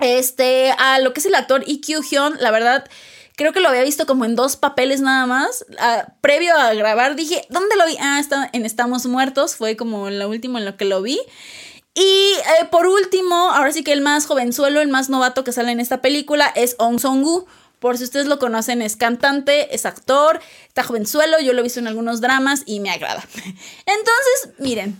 Este, 0.00 0.72
a 0.76 0.98
lo 0.98 1.12
que 1.12 1.20
es 1.20 1.26
el 1.26 1.34
actor 1.34 1.62
Lee 1.66 1.80
Kyung-hyun, 1.80 2.36
la 2.40 2.50
verdad, 2.50 2.84
creo 3.36 3.52
que 3.52 3.60
lo 3.60 3.68
había 3.68 3.82
visto 3.82 4.06
como 4.06 4.24
en 4.24 4.34
dos 4.36 4.56
papeles 4.56 5.00
nada 5.00 5.26
más. 5.26 5.64
Ah, 5.78 6.06
previo 6.20 6.54
a 6.56 6.74
grabar 6.74 7.14
dije, 7.16 7.46
¿dónde 7.48 7.76
lo 7.76 7.86
vi? 7.86 7.96
Ah, 8.00 8.18
está 8.20 8.50
en 8.52 8.66
Estamos 8.66 9.06
Muertos, 9.06 9.56
fue 9.56 9.76
como 9.76 10.10
la 10.10 10.26
última 10.26 10.58
en 10.58 10.64
lo 10.64 10.76
que 10.76 10.84
lo 10.84 11.00
vi. 11.00 11.20
Y 11.96 12.32
eh, 12.60 12.64
por 12.72 12.86
último, 12.88 13.36
ahora 13.52 13.70
sí 13.72 13.84
que 13.84 13.92
el 13.92 14.00
más 14.00 14.26
jovenzuelo, 14.26 14.80
el 14.80 14.88
más 14.88 15.10
novato 15.10 15.44
que 15.44 15.52
sale 15.52 15.70
en 15.70 15.78
esta 15.78 16.02
película 16.02 16.52
es 16.56 16.74
Ong 16.78 16.98
Song-gu. 16.98 17.46
Por 17.84 17.98
si 17.98 18.04
ustedes 18.04 18.28
lo 18.28 18.38
conocen, 18.38 18.80
es 18.80 18.96
cantante, 18.96 19.74
es 19.74 19.84
actor, 19.84 20.40
está 20.68 20.82
jovenzuelo, 20.84 21.38
yo 21.40 21.52
lo 21.52 21.60
he 21.60 21.62
visto 21.64 21.80
en 21.80 21.86
algunos 21.86 22.22
dramas 22.22 22.62
y 22.64 22.80
me 22.80 22.88
agrada. 22.88 23.22
Entonces, 23.34 24.58
miren, 24.58 24.98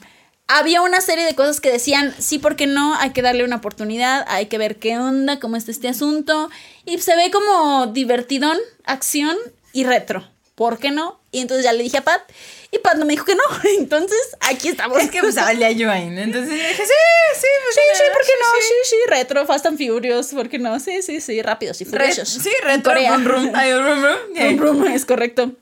había 0.49 0.83
una 0.83 1.01
serie 1.01 1.25
de 1.25 1.35
cosas 1.35 1.63
que 1.63 1.73
decían, 1.73 2.15
sí, 2.19 2.39
¿por 2.39 2.57
qué 2.57 2.67
no? 2.67 2.95
Hay 2.97 3.15
que 3.15 3.23
darle 3.23 3.43
una 3.43 3.57
oportunidad, 3.57 4.27
hay 4.29 4.49
que 4.49 4.59
ver 4.59 4.79
qué 4.79 4.99
onda, 4.99 5.41
cómo 5.41 5.57
está 5.57 5.71
este 5.71 5.89
asunto. 5.89 6.51
Y 6.85 6.99
se 6.99 7.17
ve 7.17 7.31
como 7.31 7.87
divertidón, 7.87 8.59
acción 8.85 9.35
y 9.73 9.85
retro. 9.85 10.34
¿Por 10.55 10.79
qué 10.79 10.91
no? 10.91 11.21
Y 11.33 11.41
entonces 11.41 11.65
ya 11.65 11.73
le 11.73 11.83
dije 11.83 11.99
a 11.99 12.05
Pat, 12.05 12.23
y 12.71 12.79
Pat 12.79 12.97
no 12.97 13.05
me 13.05 13.13
dijo 13.13 13.25
que 13.25 13.35
no. 13.35 13.43
Entonces, 13.79 14.37
aquí 14.41 14.69
estamos. 14.69 15.01
Es 15.01 15.11
que 15.11 15.21
pues 15.21 15.35
yo 15.35 15.91
ahí, 15.91 16.11
¿no? 16.11 16.21
Entonces 16.21 16.51
dije, 16.51 16.75
sí, 16.75 16.83
sí, 16.83 17.47
pues, 17.63 17.75
Sí, 17.75 17.81
sí, 17.95 18.03
¿por 18.13 18.23
qué 18.23 18.33
no? 18.41 18.61
Sí, 18.61 18.75
sí, 18.85 18.97
retro, 19.09 19.47
Fast 19.47 19.67
and 19.67 19.79
Furious, 19.79 20.29
¿por 20.29 20.49
qué 20.49 20.59
no? 20.59 20.79
Sí, 20.79 21.03
sí, 21.03 21.21
sí, 21.21 21.43
rápidos 21.43 21.81
y 21.81 21.85
furiosos. 21.85 22.29
sí, 22.29 22.51
retro, 22.63 22.95
rum, 22.95 23.25
rum, 23.25 23.53
rum, 24.59 24.59
rum, 24.59 24.87
es 24.87 25.05
correcto. 25.05 25.53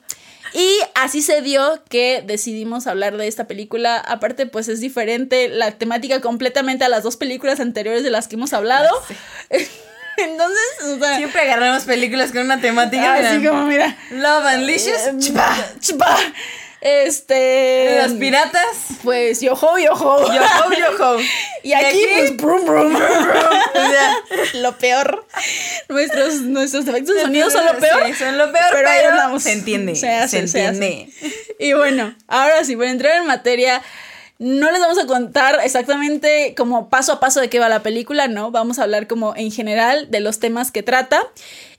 Y 0.55 0.79
así 0.95 1.23
se 1.23 1.41
dio 1.41 1.83
que 1.89 2.23
decidimos 2.27 2.87
hablar 2.87 3.17
de 3.17 3.27
esta 3.27 3.47
película. 3.47 3.97
Aparte, 3.99 4.47
pues 4.47 4.69
es 4.69 4.81
diferente 4.81 5.49
la 5.49 5.73
temática 5.73 6.21
completamente 6.21 6.85
a 6.85 6.91
las 6.91 7.03
dos 7.03 7.17
películas 7.17 7.61
anteriores 7.61 8.03
de 8.03 8.11
las 8.11 8.29
que 8.29 8.37
hemos 8.37 8.53
hablado. 8.53 8.91
Entonces, 10.25 10.85
o 10.85 10.99
sea, 10.99 11.17
Siempre 11.17 11.41
agarramos 11.43 11.85
películas 11.85 12.33
con 12.33 12.43
una 12.43 12.61
temática. 12.61 13.15
así 13.15 13.47
como, 13.47 13.67
mira. 13.67 13.97
Love 14.11 14.47
and 14.47 14.65
Licious, 14.65 15.01
chpa. 15.19 15.57
Chpa. 15.81 16.17
Este. 16.81 18.01
Los 18.03 18.13
piratas, 18.15 18.67
Pues 19.05 19.41
yoho, 19.41 19.79
yoho. 19.79 20.33
yo 20.35 20.43
ho, 20.43 20.73
yo 20.73 21.05
ho. 21.05 21.17
Y 21.63 21.73
aquí, 21.75 22.05
pues, 22.13 22.37
brum, 22.37 22.65
brum. 22.67 22.95
o 22.97 22.99
sea, 23.91 24.17
lo 24.55 24.77
peor. 24.79 25.25
Nuestros, 25.89 26.41
nuestros 26.41 26.89
efectos 26.89 27.15
de 27.15 27.23
sonido 27.23 27.51
son 27.51 27.65
lo 27.67 27.79
peor. 27.79 28.05
Sí, 28.07 28.15
son 28.15 28.37
lo 28.37 28.51
peor, 28.51 28.65
pero 28.73 28.79
pero, 28.85 28.89
ahí 28.89 29.05
andamos. 29.05 29.45
se 29.45 29.53
entiende. 29.53 29.95
Se 29.95 30.09
hace, 30.11 30.49
se 30.49 30.67
hace. 30.67 30.75
entiende. 30.75 31.09
Y 31.61 31.73
bueno, 31.75 32.17
ahora 32.27 32.65
sí, 32.65 32.75
para 32.75 32.91
entrar 32.91 33.17
en 33.19 33.27
materia, 33.27 33.81
no 34.43 34.73
les 34.73 34.81
vamos 34.81 34.99
a 34.99 35.07
contar 35.07 35.61
exactamente 35.63 36.55
como 36.57 36.89
paso 36.89 37.13
a 37.13 37.21
paso 37.21 37.41
de 37.41 37.49
qué 37.49 37.61
va 37.61 37.69
la 37.69 37.85
película, 37.85 38.27
¿no? 38.27 38.51
Vamos 38.51 38.81
a 38.81 38.83
hablar 38.83 39.07
como 39.07 39.37
en 39.37 39.53
general 39.53 40.11
de 40.11 40.19
los 40.19 40.41
temas 40.41 40.73
que 40.73 40.83
trata, 40.83 41.23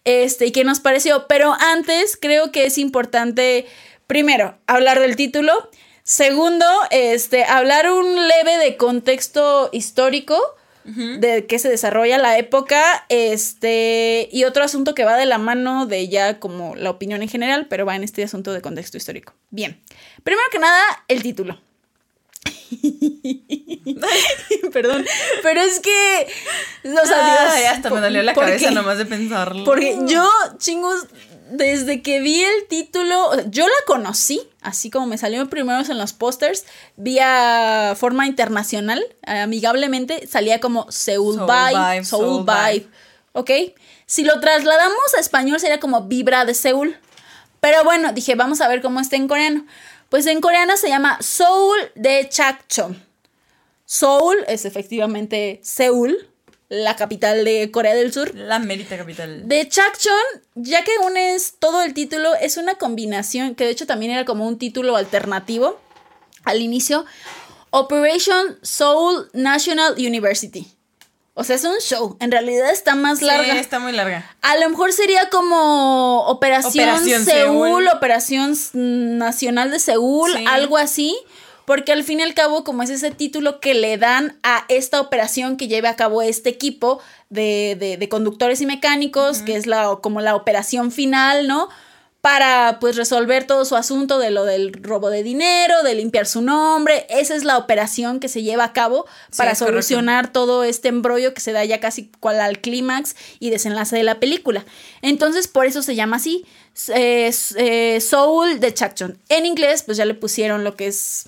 este, 0.05 0.45
y 0.45 0.51
qué 0.51 0.63
nos 0.63 0.79
pareció. 0.79 1.27
Pero 1.27 1.53
antes, 1.59 2.17
creo 2.19 2.53
que 2.53 2.65
es 2.65 2.77
importante, 2.77 3.65
primero, 4.07 4.57
hablar 4.65 5.01
del 5.01 5.17
título. 5.17 5.51
Segundo, 6.03 6.65
este, 6.89 7.43
hablar 7.43 7.91
un 7.91 8.29
leve 8.29 8.57
de 8.57 8.77
contexto 8.77 9.69
histórico 9.73 10.39
de 10.85 11.45
que 11.45 11.59
se 11.59 11.69
desarrolla 11.69 12.17
la 12.17 12.37
época, 12.37 13.05
este, 13.07 14.27
y 14.31 14.43
otro 14.43 14.65
asunto 14.65 14.93
que 14.93 15.05
va 15.05 15.15
de 15.15 15.25
la 15.25 15.37
mano 15.37 15.85
de 15.85 16.09
ya 16.09 16.39
como 16.39 16.75
la 16.75 16.89
opinión 16.89 17.21
en 17.21 17.29
general, 17.29 17.67
pero 17.69 17.85
va 17.85 17.95
en 17.95 18.03
este 18.03 18.23
asunto 18.23 18.51
de 18.51 18.61
contexto 18.61 18.97
histórico. 18.97 19.33
Bien, 19.49 19.81
primero 20.23 20.45
que 20.51 20.59
nada, 20.59 20.81
el 21.07 21.23
título. 21.23 21.61
Perdón, 24.73 25.05
pero 25.41 25.61
es 25.61 25.79
que, 25.79 26.27
Ay, 26.83 26.91
Dios, 26.91 27.71
hasta 27.71 27.89
me 27.89 28.01
dolió 28.01 28.23
la 28.23 28.33
¿por 28.33 28.45
cabeza 28.45 28.69
qué? 28.69 28.75
nomás 28.75 28.97
de 28.97 29.05
pensarlo. 29.05 29.63
Porque 29.65 29.97
yo, 30.05 30.27
chingos, 30.57 31.05
desde 31.51 32.01
que 32.01 32.19
vi 32.19 32.43
el 32.43 32.67
título, 32.67 33.31
yo 33.49 33.67
la 33.67 33.73
conocí, 33.85 34.41
así 34.61 34.89
como 34.89 35.05
me 35.07 35.17
salió 35.17 35.47
primero 35.49 35.81
en 35.81 35.97
los 35.97 36.13
pósters, 36.13 36.65
vía 36.95 37.95
forma 37.97 38.25
internacional, 38.27 39.03
amigablemente, 39.25 40.27
salía 40.27 40.59
como 40.59 40.91
Seoul, 40.91 41.35
Soul 41.35 41.47
Vibe, 41.47 41.91
Vibe, 41.93 42.05
Soul, 42.05 42.25
Soul 42.25 42.45
Vibe, 42.45 42.71
Vibe. 42.71 42.87
¿ok? 43.33 43.51
Si 44.05 44.23
lo 44.23 44.39
trasladamos 44.39 44.97
a 45.17 45.19
español 45.19 45.59
sería 45.59 45.79
como 45.79 46.03
Vibra 46.03 46.45
de 46.45 46.53
Seúl. 46.53 46.97
Pero 47.59 47.83
bueno, 47.85 48.11
dije, 48.11 48.35
vamos 48.35 48.59
a 48.59 48.67
ver 48.67 48.81
cómo 48.81 48.99
está 48.99 49.15
en 49.15 49.27
coreano. 49.29 49.65
Pues 50.13 50.27
en 50.27 50.41
coreano 50.41 50.77
se 50.77 50.89
llama 50.89 51.17
Soul 51.21 51.75
de 51.95 52.29
Chakchon. 52.29 53.03
Seoul 53.83 54.45
es 54.47 54.63
efectivamente 54.63 55.59
Seúl, 55.63 56.29
la 56.69 56.95
capital 56.95 57.43
de 57.43 57.71
Corea 57.71 57.95
del 57.95 58.13
Sur. 58.13 58.35
La 58.35 58.59
mérita 58.59 58.95
capital. 58.95 59.47
De 59.47 59.67
Chakchon, 59.67 60.13
ya 60.53 60.83
que 60.83 60.91
unes 61.03 61.55
todo 61.57 61.81
el 61.81 61.95
título, 61.95 62.35
es 62.35 62.57
una 62.57 62.75
combinación, 62.75 63.55
que 63.55 63.63
de 63.63 63.71
hecho 63.71 63.87
también 63.87 64.11
era 64.11 64.23
como 64.23 64.47
un 64.47 64.59
título 64.59 64.97
alternativo 64.97 65.79
al 66.43 66.61
inicio, 66.61 67.07
Operation 67.71 68.59
Seoul 68.61 69.31
National 69.33 69.95
University. 69.97 70.67
O 71.35 71.43
sea, 71.43 71.55
es 71.55 71.63
un 71.63 71.79
show, 71.79 72.15
en 72.19 72.31
realidad 72.31 72.69
está 72.69 72.93
más 72.93 73.19
Sí, 73.19 73.25
larga. 73.25 73.59
está 73.59 73.79
muy 73.79 73.91
larga. 73.91 74.23
A 74.41 74.55
lo 74.57 74.69
mejor 74.69 74.93
sería 74.93 75.29
como 75.29 76.19
Operación, 76.27 76.87
Operación 76.89 77.25
Seúl, 77.25 77.67
Seúl. 77.69 77.87
Operación 77.87 78.55
Nacional 79.17 79.71
de 79.71 79.79
Seúl, 79.79 80.31
Sí. 80.31 80.45
algo 80.47 80.77
así. 80.77 81.17
Porque 81.65 81.93
al 81.93 82.03
fin 82.03 82.19
y 82.19 82.23
al 82.23 82.33
cabo, 82.33 82.65
como 82.65 82.83
es 82.83 82.89
ese 82.89 83.09
título 83.11 83.61
que 83.61 83.73
le 83.73 83.97
dan 83.97 84.37
a 84.43 84.65
esta 84.67 84.99
operación 84.99 85.55
que 85.55 85.69
lleve 85.69 85.87
a 85.87 85.95
cabo 85.95 86.21
este 86.21 86.49
equipo 86.49 86.99
de, 87.29 87.77
de- 87.79 87.95
de 87.95 88.09
conductores 88.09 88.59
y 88.59 88.65
mecánicos, 88.65 89.41
que 89.43 89.55
es 89.55 89.65
la, 89.65 89.97
como 90.03 90.19
la 90.19 90.35
operación 90.35 90.91
final, 90.91 91.47
¿no? 91.47 91.69
Para 92.23 92.77
pues 92.79 92.95
resolver 92.95 93.45
todo 93.45 93.65
su 93.65 93.75
asunto 93.75 94.17
de 94.17 94.31
lo 94.31 94.45
del 94.45 94.71
robo 94.71 95.09
de 95.09 95.23
dinero, 95.23 95.83
de 95.83 95.93
limpiar 95.93 96.25
su 96.25 96.41
nombre. 96.41 97.05
Esa 97.09 97.35
es 97.35 97.43
la 97.43 97.57
operación 97.57 98.21
que 98.21 98.29
se 98.29 98.43
lleva 98.43 98.63
a 98.63 98.71
cabo 98.71 99.05
Sí, 99.29 99.35
para 99.39 99.51
correcto. 99.51 99.65
solucionar 99.65 100.31
todo 100.31 100.63
este 100.63 100.87
embrollo 100.87 101.33
que 101.33 101.41
se 101.41 101.51
da 101.51 101.65
ya 101.65 101.81
casi 101.81 102.09
cual 102.21 102.39
al 102.39 102.59
clímax 102.59 103.17
y 103.39 103.49
desenlace 103.49 103.97
de 103.97 104.03
la 104.03 104.21
película. 104.21 104.63
Entonces, 105.01 105.49
por 105.49 105.65
eso 105.65 105.83
se 105.83 105.95
llama 105.95 106.15
así, 106.15 106.45
eh, 106.95 107.29
eh, 107.57 107.99
Soul 107.99 108.61
de 108.61 108.73
Chakchon. 108.73 109.19
En 109.27 109.45
inglés, 109.45 109.83
pues 109.83 109.97
ya 109.97 110.05
le 110.05 110.13
pusieron 110.13 110.63
lo 110.63 110.77
que 110.77 110.87
es 110.87 111.27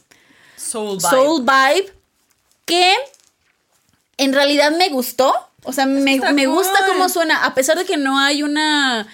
Soul 0.55 0.99
Vibe. 0.99 1.09
Soul 1.09 1.41
Vibe, 1.41 1.93
que 2.63 2.93
en 4.15 4.31
realidad 4.31 4.71
me 4.71 4.87
gustó. 4.87 5.35
O 5.63 5.73
sea, 5.73 5.85
me, 5.87 6.21
me 6.31 6.47
gusta 6.47 6.79
cómo 6.87 7.09
suena, 7.09 7.43
a 7.43 7.53
pesar 7.53 7.77
de 7.77 7.83
que 7.83 7.97
no 7.97 8.17
hay 8.17 8.43
una... 8.43 9.05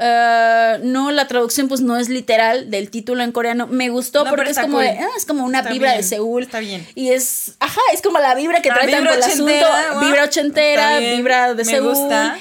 eh, 0.00 0.78
no, 0.84 1.10
la 1.10 1.26
traducción 1.26 1.68
pues 1.68 1.80
no 1.80 1.96
es 1.96 2.08
literal 2.08 2.70
del 2.70 2.88
título 2.90 3.22
en 3.24 3.32
coreano. 3.32 3.66
Me 3.66 3.88
gustó 3.90 4.24
No, 4.24 4.30
porque 4.30 4.50
es 4.50 4.58
como, 4.58 4.76
cool. 4.76 4.84
de, 4.84 4.90
ah, 5.00 5.08
es 5.16 5.24
como 5.26 5.44
una 5.44 5.58
Está 5.58 5.70
vibra 5.70 5.92
de 5.94 6.02
Seúl. 6.04 6.44
está 6.44 6.60
bien. 6.60 6.86
Y 6.94 7.10
es, 7.10 7.52
ajá, 7.58 7.80
es 7.92 8.00
como 8.00 8.18
la 8.20 8.34
vibra 8.34 8.62
que 8.62 8.70
trae 8.70 8.86
vibra 8.86 9.00
por 9.10 9.18
el 9.18 9.22
asunto. 9.22 9.66
Vibra 10.00 10.24
ochentera, 10.24 10.98
vibra 11.00 11.54
de 11.54 11.64
me 11.64 11.72
Seúl. 11.72 11.94
gusta. 11.94 12.38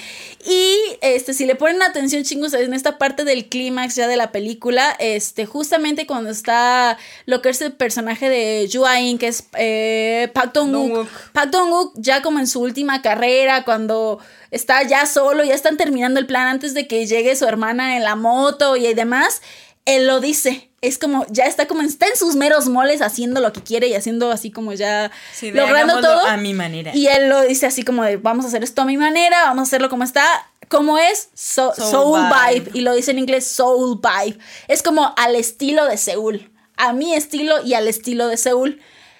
Y 0.49 0.77
este, 1.01 1.33
si 1.33 1.45
le 1.45 1.55
ponen 1.55 1.81
atención, 1.81 2.23
chingos, 2.23 2.53
en 2.53 2.73
esta 2.73 2.97
parte 2.97 3.25
del 3.25 3.49
clímax 3.49 3.95
ya 3.95 4.07
de 4.07 4.15
la 4.15 4.31
película, 4.31 4.95
este, 4.97 5.45
justamente 5.45 6.07
cuando 6.07 6.29
está 6.29 6.97
lo 7.25 7.41
que 7.41 7.49
es 7.49 7.61
el 7.61 7.73
personaje 7.73 8.29
de 8.29 8.69
Ju 8.71 8.85
In, 8.97 9.17
que 9.17 9.27
es 9.27 9.43
eh, 9.57 10.31
Park 10.33 10.53
Dong-wook. 10.53 11.05
Park 11.33 11.51
Dong-wook 11.51 11.91
ya 11.95 12.21
como 12.21 12.39
en 12.39 12.47
su 12.47 12.61
última 12.61 13.01
carrera, 13.01 13.65
cuando 13.65 14.19
está 14.49 14.83
ya 14.83 15.05
solo, 15.05 15.43
ya 15.43 15.53
están 15.53 15.75
terminando 15.75 16.17
el 16.17 16.27
plan 16.27 16.47
antes 16.47 16.73
de 16.73 16.87
que 16.87 17.05
llegue 17.05 17.35
su 17.35 17.43
hermana 17.43 17.97
en 17.97 18.05
la 18.05 18.15
moto 18.15 18.77
y 18.77 18.93
demás, 18.93 19.41
él 19.83 20.07
lo 20.07 20.21
dice. 20.21 20.66
Es 20.81 20.99
como, 20.99 21.25
ya 21.29 21.45
está 21.45 21.65
como, 21.67 21.81
está 21.81 22.05
en 22.07 22.15
sus 22.15 22.35
meros 22.35 22.67
moles 22.67 23.01
haciendo 23.01 23.41
lo 23.41 23.51
que 23.51 23.61
quiere 23.63 23.87
y 23.87 23.95
haciendo 23.95 24.31
así 24.31 24.51
como 24.51 24.73
ya 24.73 25.11
Sí, 25.33 25.49
de 25.49 25.59
logrando 25.59 25.99
todo. 26.01 26.27
a 26.27 26.37
mi 26.37 26.53
manera. 26.53 26.91
Y 26.95 27.07
él 27.07 27.29
lo 27.29 27.41
dice 27.41 27.65
así 27.65 27.81
como 27.83 28.03
de, 28.03 28.17
vamos 28.17 28.45
a 28.45 28.49
hacer 28.49 28.63
esto 28.63 28.83
a 28.83 28.85
mi 28.85 28.95
manera, 28.97 29.45
vamos 29.45 29.61
a 29.61 29.63
hacerlo 29.69 29.89
como 29.89 30.03
está. 30.03 30.23
como 30.69 30.99
es? 30.99 31.29
So- 31.33 31.73
soul, 31.73 31.89
Soul 31.91 32.19
vibe. 32.29 32.59
vibe. 32.59 32.71
Y 32.77 32.81
lo 32.81 32.93
dice 32.93 33.11
en 33.11 33.19
inglés 33.19 33.47
Soul 33.47 33.99
Vibe. 34.01 34.37
Es 34.67 34.83
como 34.83 35.13
al 35.17 35.35
estilo 35.35 35.85
de 35.85 35.97
Seúl. 35.97 36.51
A 36.75 36.93
mi 36.93 37.15
estilo 37.15 37.63
y 37.63 37.73
al 37.73 37.87
estilo 37.87 38.27
de 38.27 38.37
Seúl. 38.37 38.79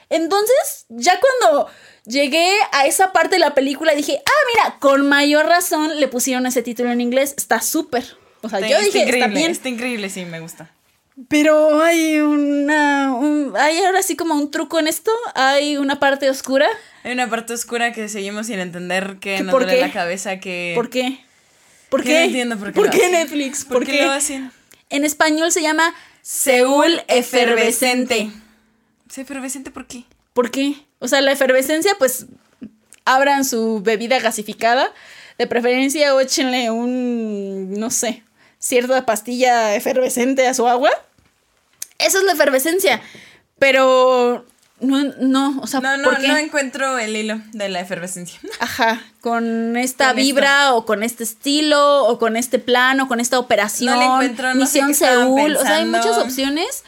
Entonces, 0.10 0.86
ya 0.90 1.20
cuando 1.20 1.68
llegué 2.06 2.54
a 2.72 2.86
esa 2.86 3.12
parte 3.14 3.36
de 3.36 3.40
la 3.40 3.54
película 3.56 3.94
dije, 3.96 4.22
ah, 4.26 4.32
mira, 4.54 4.78
con 4.80 5.08
mayor 5.10 5.46
razón 5.48 6.00
le 6.00 6.08
pusieron 6.08 6.46
ese 6.46 6.62
título 6.62 6.92
en 6.92 7.02
inglés. 7.02 7.34
Está 7.38 7.62
súper. 7.62 8.06
O 8.42 8.50
sea, 8.50 8.60
Está- 8.60 8.70
yo 8.70 8.76
está 8.78 8.86
dije, 8.86 8.98
está 9.00 9.08
increíble, 9.18 9.40
bien. 9.40 9.52
Está 9.52 9.70
increíble, 9.70 10.10
sí, 10.10 10.26
me 10.26 10.40
gusta. 10.40 10.70
Pero 11.30 11.82
hay 11.82 12.20
un 12.20 12.70
ahora 12.70 14.04
sí 14.04 14.16
como 14.16 14.36
un 14.36 14.52
truco 14.52 14.80
en 14.80 14.88
esto? 14.88 15.12
¿Hay 15.36 15.78
una 15.78 16.00
parte 16.00 16.30
oscura? 16.30 16.68
Hay 17.04 17.12
una 17.12 17.30
parte 17.30 17.54
oscura 17.54 17.92
que 17.92 18.08
seguimos 18.10 18.48
sin 18.48 18.60
entender 18.60 19.18
que 19.20 19.38
¿Que 19.38 19.44
nos 19.44 19.52
duele 19.52 19.76
qué? 19.76 19.82
la 19.82 19.92
cabeza 19.92 20.40
que... 20.40 20.74
¿Por 20.76 20.90
qué? 20.90 21.20
¿Por 21.90 22.04
qué? 22.04 22.14
no 22.14 22.20
entiendo 22.26 22.58
por 22.58 22.68
qué 22.68 22.74
¿Por 22.74 22.90
qué. 22.90 23.10
Netflix? 23.10 23.66
¿Por, 23.66 23.78
¿Por, 23.78 23.86
qué, 23.86 23.94
qué? 23.94 24.06
lo 24.06 24.12
hacen? 24.12 24.52
En 24.90 25.06
español 25.06 25.52
se 25.52 25.62
llama 25.62 25.94
Seúl 26.22 27.02
efervescente. 27.08 28.30
¿Sí, 29.10 29.22
efervescente 29.22 29.72
por 29.72 29.88
qué? 29.88 30.04
¿Por 30.34 30.52
qué? 30.52 30.76
O 31.00 31.08
sea, 31.08 31.22
la 31.22 31.32
efervescencia, 31.32 31.94
pues 31.98 32.28
abran 33.06 33.46
su 33.46 33.82
bebida 33.82 34.20
gasificada. 34.20 34.94
De 35.38 35.48
preferencia, 35.48 36.20
échenle 36.20 36.72
un, 36.72 37.74
no 37.74 37.90
sé, 37.90 38.24
cierta 38.60 39.06
pastilla 39.06 39.76
efervescente 39.76 40.48
a 40.48 40.54
su 40.54 40.68
agua. 40.68 40.92
Eso 42.00 42.20
es 42.20 42.24
la 42.26 42.34
efervescencia. 42.34 43.02
Pero 43.60 44.46
no, 44.80 45.04
no, 45.20 45.60
o 45.62 45.68
sea, 45.68 45.80
No, 45.80 45.98
no, 45.98 46.04
¿por 46.04 46.18
qué? 46.20 46.28
no 46.28 46.38
encuentro 46.38 47.00
el 47.00 47.16
hilo 47.16 47.40
de 47.54 47.70
la 47.70 47.80
efervescencia. 47.80 48.40
Ajá, 48.60 49.02
con 49.22 49.76
esta 49.78 50.10
Con 50.10 50.20
esto. 50.20 50.26
vibra 50.28 50.74
o 50.76 50.86
con 50.86 51.02
este 51.04 51.24
estilo 51.24 52.06
o 52.06 52.20
con 52.20 52.38
este 52.38 52.60
plan 52.60 53.00
o 53.00 53.08
con 53.08 53.20
esta 53.20 53.40
operación. 53.40 53.94
No 53.96 54.00
le 54.00 54.06
encuentro, 54.06 54.54
no 54.54 54.62
Misión 54.62 54.94
Seúl. 54.94 55.56
O 55.56 55.62
sea, 55.62 55.78
hay 55.78 55.86
muchas 55.86 56.18
opciones. 56.18 56.84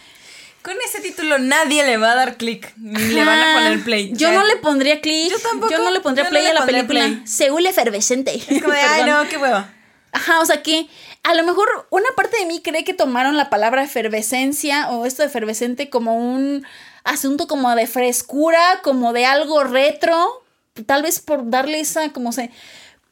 Con 0.61 0.75
ese 0.85 0.99
título 0.99 1.39
nadie 1.39 1.85
le 1.85 1.95
va 1.97 2.11
a 2.11 2.15
dar 2.15 2.35
clic, 2.37 2.73
ni 2.77 2.99
le 3.13 3.23
van 3.23 3.39
a 3.39 3.53
poner 3.55 3.81
play. 3.83 4.11
O 4.13 4.15
Yo 4.17 4.27
sea, 4.27 4.37
no 4.39 4.45
le 4.45 4.57
pondría 4.57 4.99
clic. 4.99 5.31
Yo 5.31 5.39
tampoco. 5.39 5.71
Yo 5.71 5.79
no 5.79 5.89
le 5.89 6.01
pondría 6.01 6.25
Yo 6.25 6.29
no 6.29 6.31
play 6.31 6.43
le 6.43 6.49
a 6.49 6.53
la 6.53 6.65
película. 6.65 6.99
play. 7.05 7.21
Seúl 7.25 7.65
efervescente. 7.65 8.35
Es 8.35 8.61
como 8.61 8.73
de, 8.73 8.79
ay, 8.89 9.05
no, 9.09 9.27
qué 9.29 9.37
hueva. 9.37 9.73
Ajá, 10.11 10.41
o 10.41 10.45
sea 10.45 10.61
que 10.61 10.87
a 11.23 11.33
lo 11.33 11.43
mejor 11.43 11.87
una 11.89 12.07
parte 12.15 12.37
de 12.37 12.45
mí 12.45 12.61
cree 12.61 12.83
que 12.83 12.93
tomaron 12.93 13.37
la 13.37 13.49
palabra 13.49 13.83
efervescencia 13.83 14.89
o 14.89 15.05
esto 15.05 15.21
de 15.21 15.27
efervescente 15.27 15.89
como 15.89 16.15
un 16.15 16.65
asunto 17.03 17.47
como 17.47 17.73
de 17.75 17.87
frescura, 17.87 18.81
como 18.83 19.13
de 19.13 19.25
algo 19.25 19.63
retro, 19.63 20.43
tal 20.85 21.03
vez 21.03 21.19
por 21.19 21.49
darle 21.49 21.79
esa 21.79 22.09
como 22.09 22.31
se... 22.31 22.51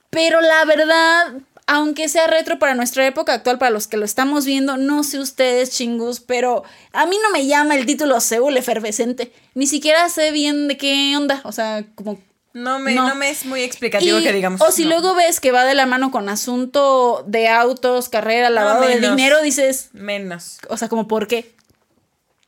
Pero 0.10 0.40
la 0.42 0.64
verdad, 0.66 1.34
aunque 1.68 2.08
sea 2.08 2.28
retro 2.28 2.60
para 2.60 2.76
nuestra 2.76 3.06
época 3.06 3.34
actual, 3.34 3.58
para 3.60 3.72
los 3.72 3.88
que 3.88 3.98
lo 3.98 4.06
estamos 4.06 4.46
viendo, 4.46 4.78
no 4.78 5.04
sé 5.04 5.20
ustedes 5.20 5.72
chingus, 5.72 6.22
pero 6.22 6.64
a 6.94 7.06
mí 7.06 7.18
no 7.22 7.30
me 7.32 7.46
llama 7.46 7.76
el 7.76 7.86
título 7.86 8.20
Seúl 8.22 8.56
efervescente. 8.56 9.34
Ni 9.54 9.68
siquiera 9.68 10.08
sé 10.10 10.32
bien 10.32 10.70
de 10.70 10.78
qué 10.78 11.14
onda, 11.18 11.42
o 11.44 11.52
sea, 11.52 11.86
como 11.96 12.20
No 12.58 12.80
me, 12.80 12.96
No. 12.96 13.08
no. 13.10 13.16
me 13.16 13.30
es 13.30 13.46
muy 13.46 13.62
explicativo 13.62 14.18
y- 14.18 14.24
que 14.24 14.34
digamos. 14.34 14.60
O 14.62 14.72
si 14.72 14.84
no. 14.84 14.90
luego 14.90 15.14
ves 15.14 15.40
que 15.40 15.52
va 15.52 15.64
de 15.64 15.76
la 15.76 15.86
mano 15.86 16.10
con 16.10 16.28
asunto 16.28 17.24
de 17.28 17.48
autos, 17.48 18.10
carrera, 18.10 18.50
lavado 18.50 18.82
de 18.82 18.96
menos. 18.96 19.12
dinero, 19.16 19.42
dices, 19.44 19.90
Menos. 19.94 20.58
o 20.70 20.76
sea, 20.78 20.90
como 20.90 21.08
por 21.08 21.28
qué. 21.28 21.54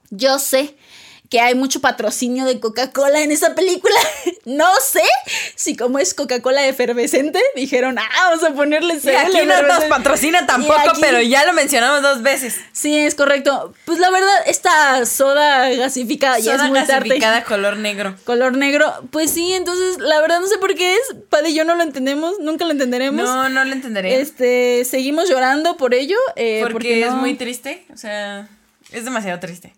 Yo 0.09 0.39
sé 0.39 0.75
que 1.29 1.39
hay 1.39 1.53
mucho 1.53 1.79
patrocinio 1.79 2.45
de 2.45 2.59
Coca-Cola 2.59 3.21
en 3.21 3.31
esa 3.31 3.53
película. 3.53 3.95
no 4.45 4.67
sé 4.83 5.03
si 5.55 5.75
como 5.77 5.99
es 5.99 6.15
Coca-Cola 6.15 6.65
efervescente, 6.67 7.39
dijeron, 7.55 7.99
ah, 7.99 8.09
vamos 8.29 8.43
a 8.43 8.51
ponerle 8.55 8.95
Y 8.95 8.99
Seúl 8.99 9.15
aquí 9.15 9.31
no 9.37 9.45
nos 9.45 9.53
efervescente". 9.57 9.89
patrocina 9.89 10.41
Y 10.41 10.47
tampoco, 10.47 10.79
aquí- 10.89 11.01
pero 11.01 11.21
ya 11.21 11.45
lo 11.45 11.53
mencionamos 11.53 12.01
dos 12.01 12.23
veces. 12.23 12.55
Sí, 12.71 12.97
es 12.97 13.13
correcto. 13.13 13.73
Pues 13.85 13.99
la 13.99 14.09
verdad, 14.09 14.33
esta 14.47 15.05
soda 15.05 15.69
gasificada 15.69 16.39
ya 16.39 16.53
Soda 16.53 16.63
es 16.65 16.69
muy 16.71 16.79
tarde. 16.79 17.09
gasificada 17.09 17.43
color 17.43 17.77
negro. 17.77 18.15
Color 18.25 18.57
negro. 18.57 18.91
Pues 19.11 19.29
sí, 19.29 19.53
entonces 19.53 19.99
la 19.99 20.19
verdad 20.21 20.39
no 20.39 20.47
sé 20.47 20.57
por 20.57 20.73
qué 20.73 20.93
es. 20.95 20.99
Padre 21.29 21.49
y 21.49 21.53
yo 21.53 21.63
no 21.63 21.75
lo 21.75 21.83
entendemos, 21.83 22.39
nunca 22.39 22.65
lo 22.65 22.71
entenderemos. 22.71 23.23
No, 23.23 23.49
no 23.49 23.63
lo 23.65 23.71
entenderé. 23.71 24.19
Este, 24.19 24.83
seguimos 24.83 25.29
llorando 25.29 25.77
por 25.77 25.93
ello. 25.93 26.17
eh, 26.35 26.65
porque 26.71 27.01
es 27.03 27.11
no- 27.11 27.17
muy 27.17 27.35
triste. 27.35 27.85
O 27.93 27.97
sea, 27.97 28.47
es 28.91 29.05
demasiado 29.05 29.39
triste. 29.39 29.73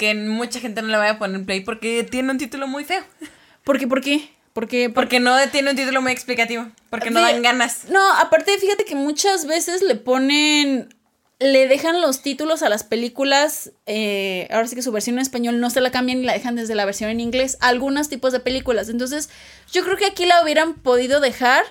Que 0.00 0.14
mucha 0.14 0.60
gente 0.60 0.80
no 0.80 0.88
le 0.88 0.96
vaya 0.96 1.12
a 1.12 1.18
poner 1.18 1.44
play 1.44 1.60
porque 1.60 2.04
tiene 2.10 2.30
un 2.30 2.38
título 2.38 2.66
muy 2.66 2.84
feo. 2.84 3.04
¿Por 3.64 3.78
qué? 3.78 3.86
¿Por 3.86 4.00
qué? 4.00 4.30
Porque, 4.54 4.88
Porque 4.88 5.20
no 5.20 5.36
tiene 5.50 5.70
un 5.70 5.76
título 5.76 6.00
muy 6.00 6.10
explicativo. 6.10 6.66
Porque 6.88 7.10
no 7.10 7.20
dan 7.20 7.42
ganas. 7.42 7.84
No, 7.90 8.00
aparte, 8.14 8.56
fíjate 8.58 8.86
que 8.86 8.94
muchas 8.94 9.44
veces 9.46 9.82
le 9.82 9.96
ponen. 9.96 10.88
Le 11.38 11.68
dejan 11.68 12.00
los 12.00 12.22
títulos 12.22 12.62
a 12.62 12.70
las 12.70 12.82
películas. 12.82 13.72
eh, 13.84 14.48
ahora 14.50 14.66
sí 14.68 14.74
que 14.74 14.80
su 14.80 14.90
versión 14.90 15.16
en 15.16 15.20
español 15.22 15.60
no 15.60 15.68
se 15.68 15.82
la 15.82 15.90
cambian 15.90 16.20
y 16.20 16.24
la 16.24 16.32
dejan 16.32 16.56
desde 16.56 16.74
la 16.74 16.86
versión 16.86 17.10
en 17.10 17.20
inglés. 17.20 17.58
Algunos 17.60 18.08
tipos 18.08 18.32
de 18.32 18.40
películas. 18.40 18.88
Entonces, 18.88 19.28
yo 19.70 19.84
creo 19.84 19.98
que 19.98 20.06
aquí 20.06 20.24
la 20.24 20.42
hubieran 20.42 20.76
podido 20.76 21.20
dejar. 21.20 21.62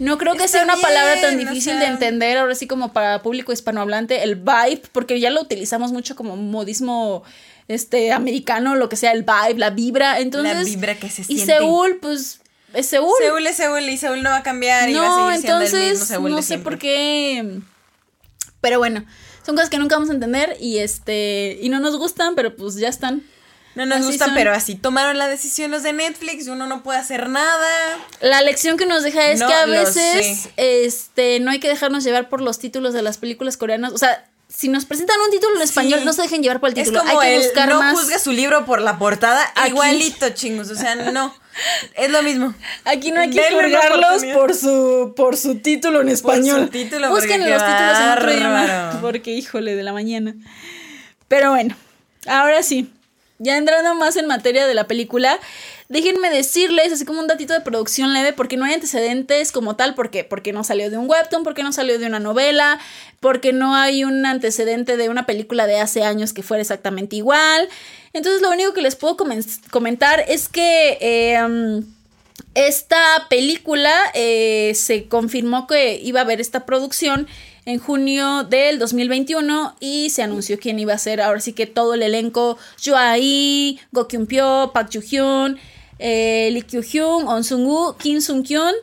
No 0.00 0.18
creo 0.18 0.34
que 0.34 0.44
Está 0.44 0.58
sea 0.58 0.64
una 0.64 0.76
palabra 0.76 1.20
tan 1.20 1.36
o 1.36 1.38
difícil 1.38 1.78
de 1.78 1.86
entender, 1.86 2.36
ahora 2.36 2.54
sí 2.54 2.66
como 2.66 2.92
para 2.92 3.22
público 3.22 3.52
hispanohablante, 3.52 4.24
el 4.24 4.34
vibe, 4.34 4.82
porque 4.92 5.20
ya 5.20 5.30
lo 5.30 5.40
utilizamos 5.40 5.92
mucho 5.92 6.16
como 6.16 6.36
modismo 6.36 7.22
este 7.68 8.12
americano, 8.12 8.74
lo 8.76 8.88
que 8.88 8.96
sea, 8.96 9.12
el 9.12 9.22
vibe, 9.24 9.58
la 9.58 9.70
vibra. 9.70 10.20
Entonces, 10.20 10.56
La 10.56 10.62
vibra 10.64 10.94
que 10.96 11.10
se 11.10 11.22
Y 11.22 11.24
siente. 11.24 11.54
Seúl, 11.58 11.96
pues, 12.00 12.40
es 12.74 12.86
Seúl. 12.86 13.12
Seúl 13.18 13.46
es 13.46 13.56
Seúl 13.56 13.88
y 13.88 13.96
Seúl 13.96 14.22
no 14.22 14.30
va 14.30 14.36
a 14.38 14.42
cambiar 14.42 14.88
y 14.88 14.94
va 14.94 15.02
No, 15.06 15.28
a 15.28 15.32
seguir 15.34 15.40
siendo 15.42 15.60
el 15.60 15.66
entonces 15.66 15.90
mismo 15.90 16.04
Seúl 16.06 16.30
no 16.30 16.36
de 16.36 16.42
sé 16.42 16.58
por 16.58 16.78
qué. 16.78 17.60
Pero 18.60 18.78
bueno, 18.78 19.04
son 19.44 19.54
cosas 19.54 19.70
que 19.70 19.78
nunca 19.78 19.96
vamos 19.96 20.10
a 20.10 20.14
entender 20.14 20.56
y 20.60 20.78
este 20.78 21.58
y 21.60 21.68
no 21.68 21.78
nos 21.80 21.96
gustan, 21.96 22.34
pero 22.34 22.56
pues 22.56 22.74
ya 22.76 22.88
están. 22.88 23.22
No 23.74 23.84
nos 23.84 23.98
Así 23.98 24.06
gustan, 24.06 24.28
son. 24.28 24.34
pero 24.34 24.52
así 24.54 24.74
tomaron 24.74 25.18
la 25.18 25.28
decisión 25.28 25.70
los 25.70 25.82
de 25.82 25.92
Netflix, 25.92 26.48
uno 26.48 26.66
no 26.66 26.82
puede 26.82 26.98
hacer 26.98 27.28
nada. 27.28 27.98
La 28.22 28.40
lección 28.40 28.78
que 28.78 28.86
nos 28.86 29.02
deja 29.02 29.28
es 29.30 29.38
No 29.40 29.48
que 29.48 29.52
a 29.54 29.66
veces 29.66 30.48
este 30.56 31.40
no 31.40 31.50
hay 31.50 31.60
que 31.60 31.68
dejarnos 31.68 32.02
llevar 32.02 32.30
por 32.30 32.40
los 32.40 32.58
títulos 32.58 32.94
de 32.94 33.02
las 33.02 33.18
películas 33.18 33.58
coreanas, 33.58 33.92
o 33.92 33.98
sea, 33.98 34.24
si 34.48 34.68
nos 34.68 34.84
presentan 34.84 35.16
un 35.20 35.30
título 35.30 35.56
en 35.56 35.62
español, 35.62 36.00
Sí. 36.00 36.04
no 36.06 36.12
se 36.12 36.22
dejen 36.22 36.42
llevar 36.42 36.60
por 36.60 36.70
el 36.70 36.78
Es 36.78 36.84
título, 36.84 37.00
como 37.04 37.20
hay 37.20 37.28
que 37.30 37.36
el 37.36 37.42
buscar 37.42 37.68
no 37.68 37.78
más. 37.80 37.94
juzga 37.98 38.18
su 38.18 38.32
libro 38.32 38.64
por 38.64 38.80
la 38.80 38.98
portada, 38.98 39.44
Aquí. 39.54 39.70
igualito, 39.70 40.30
chingos, 40.30 40.70
o 40.70 40.74
sea, 40.76 40.94
no. 40.94 41.34
Es 41.94 42.10
lo 42.10 42.22
mismo. 42.22 42.54
Aquí 42.84 43.12
no 43.12 43.20
hay 43.22 43.30
que 43.30 43.40
Denle 43.40 43.62
juzgarlos 43.64 44.24
por 44.34 44.54
su 44.54 45.14
por 45.16 45.36
su 45.38 45.58
título 45.60 46.00
en 46.00 46.06
Por 46.06 46.14
español. 46.14 46.60
su 46.64 46.68
título, 46.68 47.08
Busquen 47.10 47.48
los 47.48 47.64
títulos 47.64 47.98
en 47.98 48.08
otro 48.10 48.32
idioma, 48.32 48.98
porque 49.00 49.30
híjole 49.32 49.74
de 49.74 49.82
la 49.82 49.92
mañana. 49.94 50.34
Pero 51.28 51.50
bueno, 51.50 51.74
ahora 52.26 52.62
sí. 52.62 52.92
Ya 53.38 53.56
entrando 53.58 53.94
más 53.94 54.16
en 54.16 54.26
materia 54.26 54.66
de 54.66 54.72
la 54.74 54.86
película, 54.86 55.38
déjenme 55.88 56.30
decirles, 56.30 56.92
así 56.92 57.04
como 57.04 57.20
un 57.20 57.26
datito 57.26 57.52
de 57.54 57.60
producción 57.60 58.12
leve, 58.12 58.32
porque 58.32 58.56
no 58.56 58.64
hay 58.64 58.74
antecedentes 58.74 59.52
como 59.52 59.76
tal, 59.76 59.94
porque 59.94 60.24
porque 60.24 60.52
no 60.52 60.64
salió 60.64 60.90
de 60.90 60.98
un 60.98 61.08
webtoon, 61.08 61.44
porque 61.44 61.62
no 61.62 61.72
salió 61.72 61.98
de 61.98 62.06
una 62.06 62.20
novela, 62.20 62.78
porque 63.20 63.52
no 63.52 63.74
hay 63.74 64.04
un 64.04 64.24
antecedente 64.26 64.96
de 64.96 65.08
una 65.08 65.26
película 65.26 65.66
de 65.66 65.78
hace 65.80 66.02
años 66.04 66.32
que 66.32 66.42
fuera 66.42 66.60
exactamente 66.60 67.16
igual. 67.16 67.68
Entonces 68.12 68.42
lo 68.42 68.50
único 68.50 68.72
que 68.72 68.82
les 68.82 68.96
puedo 68.96 69.16
comen- 69.16 69.44
comentar 69.70 70.24
es 70.28 70.48
que 70.48 71.38
um, 71.44 71.84
esta 72.54 73.26
película 73.28 73.94
eh, 74.14 74.72
se 74.74 75.06
confirmó 75.08 75.66
que 75.66 76.00
iba 76.02 76.20
a 76.20 76.22
haber 76.24 76.40
esta 76.40 76.64
producción 76.66 77.26
en 77.66 77.78
junio 77.78 78.44
del 78.44 78.78
2021 78.78 79.76
y 79.80 80.10
se 80.10 80.22
anunció 80.22 80.58
quién 80.58 80.78
iba 80.78 80.94
a 80.94 80.98
ser 80.98 81.20
ahora 81.20 81.40
sí 81.40 81.52
que 81.52 81.66
todo 81.66 81.94
el 81.94 82.02
elenco 82.02 82.56
Joa 82.82 83.16
Lee, 83.16 83.80
Go 83.92 84.06
Kyun 84.06 84.26
Pyo, 84.26 84.70
Park 84.72 84.90
Joo 84.92 85.02
Hyun, 85.02 85.58
eh, 85.98 86.50
Lee 86.52 86.62
Kyu 86.62 86.82
Hyun, 86.82 87.26
On 87.26 87.42
Sung 87.44 87.66
Woo, 87.66 87.94
Kim 87.98 88.20
Sung 88.20 88.42
Kyun, 88.42 88.74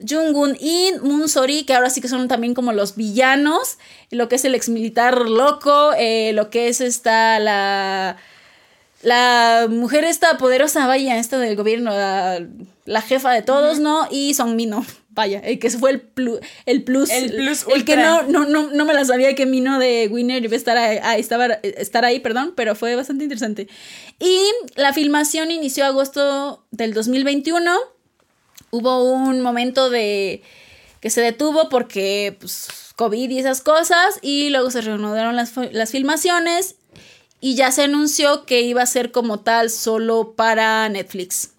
Jung 0.00 0.32
Gun 0.32 0.56
In, 0.60 1.00
Moon 1.02 1.28
Sori, 1.28 1.64
que 1.64 1.74
ahora 1.74 1.90
sí 1.90 2.00
que 2.00 2.08
son 2.08 2.28
también 2.28 2.54
como 2.54 2.72
los 2.72 2.96
villanos, 2.96 3.78
lo 4.10 4.28
que 4.28 4.36
es 4.36 4.44
el 4.44 4.54
ex 4.54 4.68
militar 4.68 5.28
loco, 5.28 5.92
eh, 5.96 6.32
lo 6.32 6.50
que 6.50 6.68
es 6.68 6.80
esta 6.80 7.38
la 7.38 8.16
la 9.02 9.66
mujer 9.68 10.04
esta 10.04 10.38
poderosa, 10.38 10.86
vaya, 10.86 11.18
esta 11.18 11.38
del 11.38 11.56
gobierno, 11.56 11.90
la, 11.90 12.44
la 12.86 13.02
jefa 13.02 13.32
de 13.32 13.42
todos, 13.42 13.78
¿no? 13.78 14.08
Y 14.10 14.32
Song 14.34 14.54
Mino, 14.56 14.84
vaya, 15.14 15.38
el 15.38 15.58
que 15.58 15.70
fue 15.70 15.90
el, 15.92 16.14
plu- 16.14 16.40
el 16.66 16.82
plus. 16.82 17.08
El 17.10 17.32
plus 17.32 17.64
El 17.72 17.84
que 17.84 17.96
no, 17.96 18.22
no, 18.24 18.44
no, 18.46 18.70
no 18.70 18.84
me 18.84 18.92
la 18.94 19.04
sabía 19.04 19.34
que 19.34 19.46
Mino 19.46 19.78
de 19.78 20.08
Winner 20.10 20.44
iba 20.44 20.54
a 20.54 20.56
estar 20.56 20.76
ahí, 20.76 20.98
ah, 21.02 21.16
estaba, 21.16 21.46
estar 21.62 22.04
ahí, 22.04 22.20
perdón, 22.20 22.52
pero 22.56 22.74
fue 22.74 22.94
bastante 22.96 23.24
interesante. 23.24 23.68
Y 24.18 24.38
la 24.74 24.92
filmación 24.92 25.50
inició 25.50 25.86
agosto 25.86 26.64
del 26.70 26.92
2021. 26.94 27.72
Hubo 28.70 29.04
un 29.04 29.40
momento 29.40 29.88
de 29.88 30.42
que 31.00 31.10
se 31.10 31.20
detuvo 31.20 31.68
porque 31.68 32.36
pues, 32.40 32.68
COVID 32.96 33.30
y 33.30 33.38
esas 33.38 33.60
cosas, 33.60 34.18
y 34.20 34.50
luego 34.50 34.70
se 34.70 34.80
reanudaron 34.80 35.36
las, 35.36 35.52
las 35.72 35.90
filmaciones 35.90 36.76
y 37.40 37.56
ya 37.56 37.70
se 37.72 37.82
anunció 37.82 38.46
que 38.46 38.62
iba 38.62 38.82
a 38.82 38.86
ser 38.86 39.12
como 39.12 39.40
tal 39.40 39.70
solo 39.70 40.32
para 40.34 40.88
Netflix. 40.88 41.50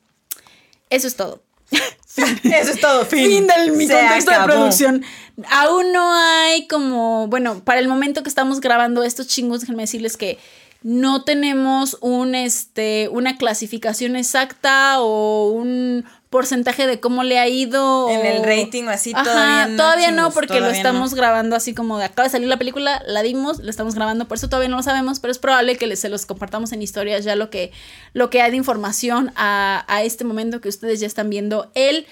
Eso 0.89 1.07
es 1.07 1.15
todo. 1.15 1.41
Eso 2.43 2.71
es 2.71 2.81
todo, 2.81 3.05
fin. 3.05 3.25
Fin 3.25 3.47
del 3.47 3.71
mi 3.73 3.87
Se 3.87 3.93
contexto 3.93 4.31
de 4.31 4.39
producción. 4.45 5.03
Aún 5.49 5.91
no 5.91 6.13
hay 6.13 6.67
como, 6.67 7.27
bueno, 7.27 7.61
para 7.63 7.79
el 7.79 7.87
momento 7.87 8.23
que 8.23 8.29
estamos 8.29 8.61
grabando 8.61 9.03
estos 9.03 9.27
chingos, 9.27 9.61
déjenme 9.61 9.83
decirles 9.83 10.15
que 10.17 10.37
no 10.81 11.23
tenemos 11.23 11.97
un 12.01 12.35
este 12.35 13.09
una 13.09 13.37
clasificación 13.37 14.15
exacta 14.15 15.01
o 15.01 15.49
un 15.49 16.05
porcentaje 16.35 16.85
de 16.85 16.99
cómo 16.99 17.23
le 17.23 17.39
ha 17.39 17.47
ido. 17.47 18.09
En 18.09 18.25
el 18.25 18.43
rating 18.43 18.83
o 18.83 18.89
así, 18.89 19.13
Ajá, 19.13 19.23
todavía 19.23 19.67
no, 19.67 19.77
Todavía 19.77 20.11
no, 20.11 20.17
chingos, 20.17 20.33
porque 20.33 20.59
lo 20.59 20.69
estamos 20.69 21.11
no. 21.11 21.17
grabando 21.17 21.55
así 21.55 21.73
como 21.73 21.97
de 21.97 22.03
acaba 22.03 22.23
de 22.25 22.29
salir 22.29 22.49
la 22.49 22.57
película, 22.57 23.01
la 23.07 23.21
dimos, 23.23 23.59
la 23.59 23.69
estamos 23.69 23.95
grabando, 23.95 24.27
por 24.27 24.37
eso 24.37 24.49
todavía 24.49 24.67
no 24.67 24.75
lo 24.75 24.83
sabemos, 24.83 25.21
pero 25.21 25.31
es 25.31 25.39
probable 25.39 25.77
que 25.77 25.87
les- 25.87 25.99
se 26.01 26.09
los 26.09 26.25
compartamos 26.25 26.73
en 26.73 26.81
historias 26.81 27.23
ya 27.23 27.37
lo 27.37 27.49
que, 27.49 27.71
lo 28.13 28.29
que 28.29 28.41
hay 28.41 28.51
de 28.51 28.57
información 28.57 29.31
a, 29.37 29.85
a 29.87 30.03
este 30.03 30.25
momento 30.25 30.59
que 30.59 30.67
ustedes 30.67 30.99
ya 30.99 31.07
están 31.07 31.29
viendo 31.29 31.71
el 31.73 32.05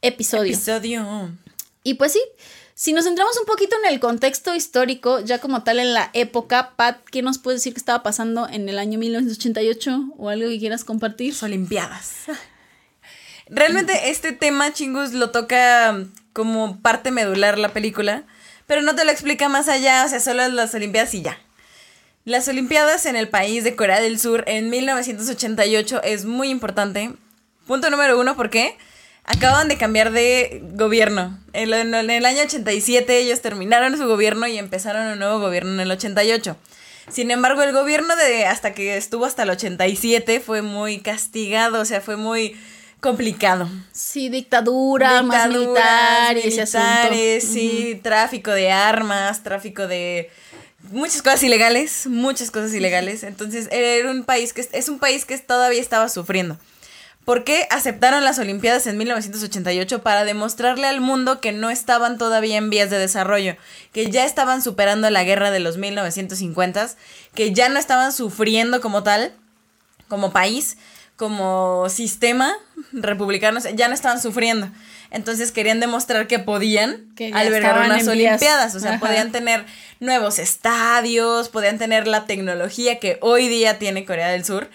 episodio. 0.00 0.52
Episodio. 0.52 1.30
Y 1.82 1.94
pues 1.94 2.12
sí, 2.12 2.20
si 2.74 2.92
nos 2.92 3.04
centramos 3.04 3.36
un 3.38 3.46
poquito 3.46 3.74
en 3.82 3.90
el 3.92 4.00
contexto 4.00 4.54
histórico, 4.54 5.20
ya 5.20 5.38
como 5.38 5.62
tal 5.62 5.78
en 5.78 5.94
la 5.94 6.10
época, 6.12 6.72
Pat, 6.76 6.98
¿qué 7.10 7.22
nos 7.22 7.38
puedes 7.38 7.60
decir 7.60 7.72
que 7.72 7.78
estaba 7.80 8.02
pasando 8.02 8.48
en 8.48 8.68
el 8.68 8.78
año 8.78 8.98
1988 8.98 10.14
o 10.18 10.28
algo 10.28 10.48
que 10.48 10.58
quieras 10.58 10.84
compartir? 10.84 11.32
Las 11.32 11.42
Olimpiadas. 11.42 12.12
Realmente 13.48 14.10
este 14.10 14.32
tema, 14.32 14.72
chingus, 14.72 15.12
lo 15.12 15.30
toca 15.30 15.96
como 16.32 16.80
parte 16.80 17.10
medular 17.10 17.58
la 17.58 17.72
película, 17.72 18.24
pero 18.66 18.82
no 18.82 18.94
te 18.94 19.04
lo 19.04 19.12
explica 19.12 19.48
más 19.48 19.68
allá, 19.68 20.04
o 20.04 20.08
sea, 20.08 20.20
solo 20.20 20.46
las 20.48 20.74
Olimpiadas 20.74 21.14
y 21.14 21.22
ya. 21.22 21.38
Las 22.24 22.48
Olimpiadas 22.48 23.06
en 23.06 23.14
el 23.14 23.28
país 23.28 23.62
de 23.62 23.76
Corea 23.76 24.00
del 24.00 24.18
Sur 24.18 24.42
en 24.48 24.68
1988 24.68 26.02
es 26.02 26.24
muy 26.24 26.48
importante. 26.50 27.12
Punto 27.68 27.88
número 27.88 28.18
uno, 28.18 28.34
¿por 28.34 28.50
qué? 28.50 28.76
Acaban 29.24 29.68
de 29.68 29.78
cambiar 29.78 30.10
de 30.10 30.60
gobierno. 30.74 31.38
En 31.52 31.72
el 31.72 32.24
año 32.24 32.42
87 32.42 33.18
ellos 33.18 33.42
terminaron 33.42 33.96
su 33.96 34.06
gobierno 34.08 34.48
y 34.48 34.58
empezaron 34.58 35.06
un 35.06 35.20
nuevo 35.20 35.38
gobierno 35.38 35.72
en 35.74 35.80
el 35.80 35.90
88. 35.92 36.56
Sin 37.08 37.30
embargo, 37.30 37.62
el 37.62 37.72
gobierno 37.72 38.16
de 38.16 38.46
hasta 38.46 38.74
que 38.74 38.96
estuvo 38.96 39.24
hasta 39.24 39.44
el 39.44 39.50
87 39.50 40.40
fue 40.40 40.62
muy 40.62 40.98
castigado, 40.98 41.80
o 41.80 41.84
sea, 41.84 42.00
fue 42.00 42.16
muy 42.16 42.56
complicado. 43.00 43.68
Sí, 43.92 44.28
dictadura, 44.28 45.22
más 45.22 45.48
militar 45.48 46.36
y 46.36 46.48
ese 46.48 46.62
asunto. 46.62 46.86
militares, 46.86 47.44
sí, 47.44 48.00
tráfico 48.02 48.50
de 48.50 48.70
armas, 48.70 49.42
tráfico 49.42 49.86
de 49.86 50.30
muchas 50.90 51.22
cosas 51.22 51.42
ilegales, 51.42 52.06
muchas 52.06 52.50
cosas 52.50 52.72
ilegales. 52.74 53.22
Entonces, 53.22 53.68
era 53.70 54.10
un 54.10 54.24
país 54.24 54.52
que 54.52 54.68
es 54.72 54.88
un 54.88 54.98
país 54.98 55.24
que 55.24 55.36
todavía 55.38 55.80
estaba 55.80 56.08
sufriendo. 56.08 56.58
¿Por 57.26 57.42
qué 57.42 57.66
aceptaron 57.70 58.22
las 58.22 58.38
Olimpiadas 58.38 58.86
en 58.86 58.96
1988? 58.98 60.00
Para 60.00 60.24
demostrarle 60.24 60.86
al 60.86 61.00
mundo 61.00 61.40
que 61.40 61.50
no 61.50 61.70
estaban 61.70 62.18
todavía 62.18 62.56
en 62.56 62.70
vías 62.70 62.88
de 62.88 63.00
desarrollo, 63.00 63.56
que 63.92 64.12
ya 64.12 64.24
estaban 64.24 64.62
superando 64.62 65.10
la 65.10 65.24
guerra 65.24 65.50
de 65.50 65.58
los 65.58 65.76
1950, 65.76 66.88
que 67.34 67.52
ya 67.52 67.68
no 67.68 67.80
estaban 67.80 68.12
sufriendo 68.12 68.80
como 68.80 69.02
tal, 69.02 69.34
como 70.06 70.30
país, 70.30 70.76
como 71.16 71.88
sistema 71.88 72.54
republicano, 72.92 73.60
ya 73.74 73.88
no 73.88 73.94
estaban 73.94 74.20
sufriendo. 74.20 74.68
Entonces 75.10 75.52
querían 75.52 75.80
demostrar 75.80 76.26
que 76.26 76.38
podían 76.38 77.06
Que 77.16 77.30
albergar 77.32 77.86
unas. 77.86 78.06
Olimpiadas, 78.08 78.74
o 78.74 78.80
sea, 78.80 78.92
Ajá. 78.94 79.00
podían 79.00 79.32
tener 79.32 79.64
nuevos 80.00 80.38
estadios, 80.38 81.48
podían 81.48 81.78
tener 81.78 82.06
la 82.06 82.26
tecnología 82.26 82.98
que 82.98 83.18
hoy 83.20 83.48
día 83.48 83.78
tiene 83.78 84.04
Corea 84.04 84.28
del 84.28 84.44
Sur. 84.44 84.68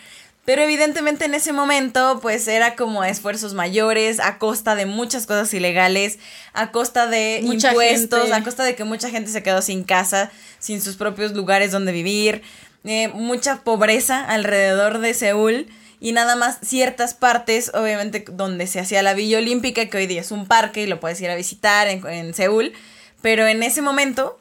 Pero 0.44 0.64
evidentemente 0.64 1.26
en 1.26 1.36
ese 1.36 1.54
momento 1.54 2.18
pues 2.20 2.48
era 2.48 2.76
como 2.76 3.04
esfuerzos 3.04 3.54
mayores, 3.54 4.20
a 4.20 4.40
costa 4.40 4.74
de 4.74 4.88
muchas 4.88 5.28
cosas 5.28 5.54
ilegales, 5.54 6.18
a 6.54 6.72
costa 6.72 7.06
de 7.06 7.42
Mucha 7.44 7.70
impuestos, 7.70 8.22
gente. 8.24 8.36
a 8.36 8.44
costa 8.44 8.64
de 8.64 8.74
que 8.76 8.84
mucha 8.84 9.10
gente 9.12 9.30
se 9.30 9.44
quedó 9.44 9.62
sin 9.62 9.84
casa, 9.84 10.32
sin 10.58 10.82
sus 10.82 10.96
propios 10.96 11.34
lugares 11.34 11.72
donde 11.72 11.92
vivir, 11.92 12.42
eh, 12.86 13.10
mucha 13.10 13.58
pobreza 13.58 14.26
alrededor 14.26 14.98
de 14.98 15.14
Seúl 15.14 15.68
y 16.02 16.12
nada 16.12 16.36
más 16.36 16.58
ciertas 16.62 17.14
partes, 17.14 17.72
obviamente 17.74 18.26
donde 18.30 18.68
se 18.68 18.82
hacía 18.82 19.04
la 19.04 19.14
Villa 19.14 19.38
Olímpica, 19.38 19.86
que 19.86 19.98
hoy 19.98 20.08
día 20.08 20.20
es 20.20 20.32
un 20.32 20.48
parque 20.48 20.82
y 20.82 20.88
lo 20.88 21.00
puedes 21.00 21.22
ir 21.22 21.30
a 21.30 21.36
visitar 21.36 21.88
en, 21.88 22.06
en 22.08 22.34
Seúl, 22.34 22.74
pero 23.22 23.48
en 23.48 23.64
ese 23.64 23.82
momento 23.82 24.40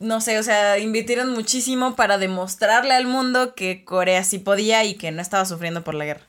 no 0.00 0.20
sé, 0.22 0.38
o 0.38 0.42
sea, 0.42 0.78
invirtieron 0.78 1.30
muchísimo 1.30 1.94
para 1.94 2.18
demostrarle 2.18 2.94
al 2.94 3.06
mundo 3.06 3.54
que 3.54 3.84
Corea 3.84 4.24
sí 4.24 4.38
podía 4.38 4.82
y 4.84 4.94
que 4.94 5.12
no 5.12 5.22
estaba 5.22 5.44
sufriendo 5.44 5.84
por 5.84 5.94
la 5.94 6.06
guerra. 6.06 6.22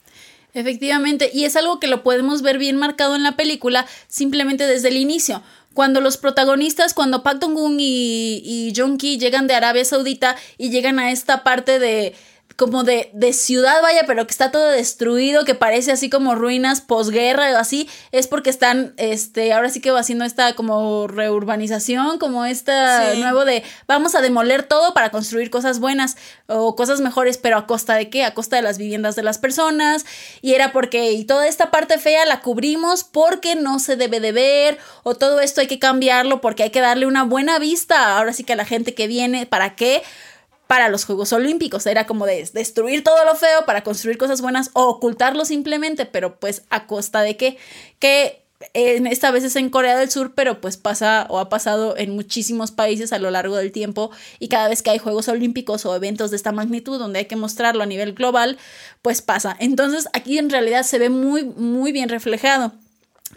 Efectivamente, 0.54 1.32
y 1.34 1.46
es 1.46 1.56
algo 1.56 1.80
que 1.80 1.88
lo 1.88 2.04
podemos 2.04 2.42
ver 2.42 2.58
bien 2.58 2.76
marcado 2.76 3.16
en 3.16 3.24
la 3.24 3.38
película 3.38 3.88
simplemente 4.10 4.68
desde 4.68 4.90
el 4.90 4.98
inicio. 4.98 5.42
Cuando 5.74 6.02
los 6.02 6.18
protagonistas, 6.18 6.94
cuando 6.94 7.24
Park 7.24 7.40
Dong-gun 7.40 7.78
y, 7.80 8.42
y 8.44 8.74
Jong-ki 8.76 9.18
llegan 9.18 9.48
de 9.48 9.56
Arabia 9.56 9.86
Saudita 9.86 10.36
y 10.58 10.70
llegan 10.70 11.00
a 11.00 11.12
esta 11.12 11.44
parte 11.44 11.80
de 11.80 12.14
como 12.56 12.84
de, 12.84 13.10
de 13.14 13.34
ciudad, 13.34 13.82
vaya, 13.82 14.04
pero 14.06 14.26
que 14.28 14.32
está 14.32 14.52
todo 14.52 14.70
destruido, 14.70 15.46
que 15.46 15.56
parece 15.56 15.92
así 15.92 16.10
como 16.10 16.36
ruinas 16.36 16.82
posguerra 16.82 17.52
o 17.54 17.58
así, 17.58 17.90
es 18.12 18.28
porque 18.28 18.50
están, 18.50 18.94
este, 18.98 19.54
ahora 19.54 19.70
sí 19.70 19.82
que 19.82 19.92
va 19.92 20.00
haciendo 20.00 20.26
esta 20.26 20.54
como 20.54 21.08
reurbanización, 21.08 22.18
como 22.20 22.46
esta 22.46 23.14
Sí. 23.14 23.20
nuevo 23.20 23.46
de 23.46 23.64
vamos 23.88 24.16
a 24.16 24.22
demoler 24.22 24.64
todo 24.64 24.94
para 24.94 25.10
construir 25.10 25.50
cosas 25.50 25.80
buenas 25.80 26.18
o 26.48 26.76
cosas 26.76 27.02
mejores, 27.02 27.38
pero 27.38 27.58
a 27.58 27.68
costa 27.68 27.96
de 27.96 28.10
qué? 28.10 28.24
A 28.26 28.34
costa 28.34 28.56
de 28.58 28.62
las 28.62 28.78
viviendas 28.78 29.16
de 29.16 29.24
las 29.24 29.38
personas. 29.38 30.06
Y 30.42 30.54
era 30.54 30.72
porque, 30.72 31.12
y 31.14 31.26
toda 31.26 31.48
esta 31.48 31.72
parte 31.72 31.98
fea 31.98 32.26
la 32.26 32.42
cubrimos 32.42 33.04
porque 33.04 33.56
no 33.56 33.80
se 33.80 33.96
debe 33.96 34.20
de 34.20 34.32
ver, 34.32 34.78
o 35.04 35.16
todo 35.16 35.40
esto 35.40 35.62
hay 35.62 35.68
que 35.68 35.80
cambiarlo 35.80 36.42
porque 36.42 36.64
hay 36.64 36.70
que 36.70 36.82
darle 36.82 37.06
una 37.06 37.24
buena 37.24 37.60
vista, 37.60 38.18
ahora 38.18 38.34
sí 38.34 38.44
que 38.44 38.54
a 38.54 38.58
la 38.58 38.66
gente 38.66 38.94
que 38.94 39.08
viene, 39.08 39.46
¿para 39.46 39.76
qué? 39.76 40.04
Para 40.72 40.88
los 40.88 41.04
Juegos 41.04 41.34
Olímpicos. 41.34 41.86
Era 41.86 42.08
como 42.08 42.26
de 42.26 42.50
destruir 42.54 43.04
todo 43.04 43.26
lo 43.26 43.36
feo 43.36 43.66
para 43.66 43.84
construir 43.84 44.18
cosas 44.18 44.40
buenas 44.40 44.70
o 44.72 44.86
ocultarlo 44.86 45.44
simplemente, 45.44 46.06
pero 46.06 46.40
pues 46.40 46.62
a 46.70 46.88
costa 46.88 47.20
de 47.24 47.36
qué? 47.36 47.58
Que 48.00 48.46
en 48.74 49.06
esta 49.06 49.32
vez 49.32 49.44
es 49.44 49.58
en 49.58 49.70
Corea 49.70 49.98
del 49.98 50.10
Sur, 50.10 50.34
pero 50.34 50.62
pues 50.62 50.78
pasa 50.78 51.28
o 51.30 51.40
ha 51.40 51.50
pasado 51.50 51.98
en 51.98 52.12
muchísimos 52.12 52.72
países 52.72 53.12
a 53.12 53.20
lo 53.20 53.32
largo 53.32 53.58
del 53.58 53.74
tiempo 53.74 54.12
y 54.40 54.48
cada 54.48 54.70
vez 54.70 54.82
que 54.82 54.92
hay 54.92 54.98
Juegos 54.98 55.28
Olímpicos 55.28 55.86
o 55.86 55.94
eventos 55.94 56.32
de 56.32 56.38
esta 56.38 56.54
magnitud 56.54 56.98
donde 56.98 57.20
hay 57.20 57.26
que 57.26 57.36
mostrarlo 57.36 57.84
a 57.84 57.86
nivel 57.86 58.14
global, 58.14 58.58
pues 59.02 59.22
pasa. 59.22 59.58
Entonces 59.60 60.08
aquí 60.14 60.38
en 60.38 60.50
realidad 60.50 60.84
se 60.84 61.00
ve 61.00 61.10
muy, 61.10 61.44
muy 61.44 61.92
bien 61.92 62.08
reflejado. 62.08 62.72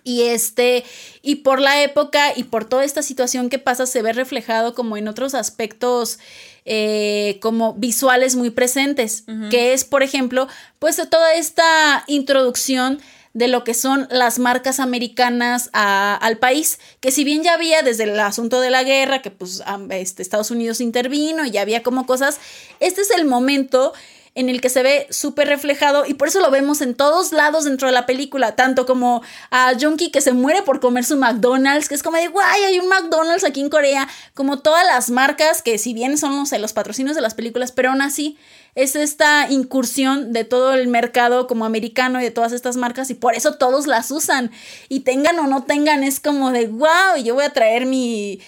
Y 0.06 0.24
este, 0.24 0.84
y 1.22 1.36
por 1.36 1.60
la 1.60 1.82
época 1.82 2.32
y 2.36 2.44
por 2.44 2.66
toda 2.66 2.84
esta 2.84 3.02
situación 3.02 3.48
que 3.48 3.58
pasa, 3.58 3.86
se 3.86 4.02
ve 4.02 4.12
reflejado 4.12 4.74
como 4.74 4.96
en 4.98 5.08
otros 5.08 5.34
aspectos 5.34 6.18
eh, 6.66 7.38
como 7.42 7.74
visuales 7.74 8.36
muy 8.36 8.50
presentes, 8.50 9.24
que 9.50 9.72
es, 9.72 9.84
por 9.84 10.02
ejemplo, 10.02 10.46
pues 10.78 10.96
toda 11.10 11.34
esta 11.34 12.04
introducción 12.06 13.00
de 13.34 13.48
lo 13.48 13.64
que 13.64 13.74
son 13.74 14.06
las 14.10 14.38
marcas 14.38 14.78
americanas 14.78 15.68
a- 15.72 16.14
al 16.14 16.38
país, 16.38 16.78
que 17.00 17.10
si 17.10 17.24
bien 17.24 17.42
ya 17.42 17.54
había 17.54 17.82
desde 17.82 18.04
el 18.04 18.18
asunto 18.20 18.60
de 18.60 18.70
la 18.70 18.84
guerra, 18.84 19.22
que 19.22 19.30
pues 19.32 19.60
este, 19.90 20.22
Estados 20.22 20.50
Unidos 20.52 20.80
intervino 20.80 21.44
y 21.44 21.50
ya 21.50 21.62
había 21.62 21.82
como 21.82 22.06
cosas, 22.06 22.38
este 22.78 23.00
es 23.00 23.10
el 23.10 23.24
momento 23.24 23.92
en 24.34 24.48
el 24.48 24.60
que 24.60 24.68
se 24.68 24.82
ve 24.82 25.06
súper 25.10 25.48
reflejado 25.48 26.04
y 26.06 26.14
por 26.14 26.28
eso 26.28 26.40
lo 26.40 26.50
vemos 26.50 26.80
en 26.80 26.94
todos 26.94 27.32
lados 27.32 27.64
dentro 27.64 27.86
de 27.86 27.94
la 27.94 28.06
película, 28.06 28.56
tanto 28.56 28.84
como 28.84 29.22
a 29.50 29.72
Junkie 29.80 30.10
que 30.10 30.20
se 30.20 30.32
muere 30.32 30.62
por 30.62 30.80
comer 30.80 31.04
su 31.04 31.16
McDonald's, 31.16 31.88
que 31.88 31.94
es 31.94 32.02
como 32.02 32.16
de, 32.16 32.28
guay, 32.28 32.64
hay 32.64 32.78
un 32.80 32.88
McDonald's 32.88 33.44
aquí 33.44 33.60
en 33.60 33.70
Corea, 33.70 34.08
como 34.34 34.58
todas 34.58 34.84
las 34.86 35.10
marcas 35.10 35.62
que 35.62 35.78
si 35.78 35.94
bien 35.94 36.18
son 36.18 36.44
los 36.58 36.72
patrocinios 36.72 37.14
de 37.14 37.22
las 37.22 37.34
películas, 37.34 37.72
pero 37.72 37.90
aún 37.90 38.02
así 38.02 38.36
es 38.74 38.96
esta 38.96 39.48
incursión 39.50 40.32
de 40.32 40.44
todo 40.44 40.74
el 40.74 40.88
mercado 40.88 41.46
como 41.46 41.64
americano 41.64 42.20
y 42.20 42.24
de 42.24 42.30
todas 42.30 42.52
estas 42.52 42.76
marcas 42.76 43.10
y 43.10 43.14
por 43.14 43.34
eso 43.34 43.54
todos 43.54 43.86
las 43.86 44.10
usan. 44.10 44.50
Y 44.88 45.00
tengan 45.00 45.38
o 45.38 45.46
no 45.46 45.62
tengan, 45.62 46.02
es 46.02 46.18
como 46.18 46.50
de, 46.50 46.66
wow, 46.66 47.22
yo 47.22 47.34
voy 47.34 47.44
a 47.44 47.52
traer 47.52 47.86
mi 47.86 48.40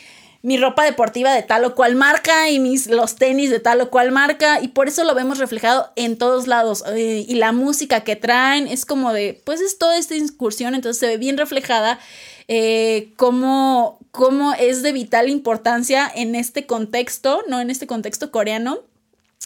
mi 0.47 0.57
ropa 0.59 0.85
deportiva 0.85 1.35
de 1.35 1.43
tal 1.43 1.65
o 1.65 1.75
cual 1.75 1.97
marca 1.97 2.49
y 2.51 2.61
mis 2.61 2.87
los 2.87 3.17
tenis 3.17 3.51
de 3.51 3.59
tal 3.59 3.81
o 3.81 3.91
cual 3.91 4.13
marca 4.13 4.61
y 4.63 4.69
por 4.69 4.87
eso 4.87 5.03
lo 5.03 5.13
vemos 5.13 5.39
reflejado 5.39 5.91
en 5.97 6.17
todos 6.17 6.47
lados 6.47 6.85
eh, 6.95 7.25
y 7.27 7.35
la 7.35 7.51
música 7.51 8.05
que 8.05 8.15
traen 8.15 8.69
es 8.69 8.87
como 8.87 9.13
de 9.13 9.43
pues 9.45 9.61
es 9.61 9.77
toda 9.77 9.99
esta 9.99 10.15
incursión 10.15 10.77
entonces 10.77 11.01
se 11.01 11.09
ve 11.09 11.17
bien 11.17 11.37
reflejada 11.37 11.99
eh, 12.47 13.13
cómo, 13.17 13.99
cómo 14.13 14.55
es 14.55 14.85
de 14.85 14.93
vital 14.93 15.29
importancia 15.31 16.09
en 16.15 16.37
este 16.37 16.65
contexto 16.65 17.43
no 17.49 17.61
en 17.61 17.69
este 17.69 17.89
contexto 17.89 18.31
coreano 18.31 18.79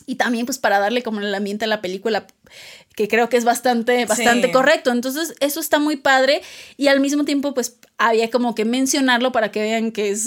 y 0.04 0.16
también 0.16 0.44
pues 0.44 0.58
para 0.58 0.80
darle 0.80 1.02
como 1.02 1.20
el 1.20 1.34
ambiente 1.34 1.64
a 1.64 1.68
la 1.68 1.80
película 1.80 2.26
que 2.94 3.08
creo 3.08 3.30
que 3.30 3.38
es 3.38 3.44
bastante 3.44 4.04
bastante 4.04 4.48
Sí. 4.48 4.52
correcto 4.52 4.90
entonces 4.90 5.34
eso 5.40 5.60
está 5.60 5.78
muy 5.78 5.96
padre 5.96 6.42
y 6.76 6.88
al 6.88 7.00
mismo 7.00 7.24
tiempo 7.24 7.54
pues 7.54 7.76
había 8.02 8.30
como 8.30 8.54
que 8.54 8.64
mencionarlo 8.64 9.30
para 9.30 9.52
que 9.52 9.60
vean 9.60 9.92
que 9.92 10.10
es 10.10 10.26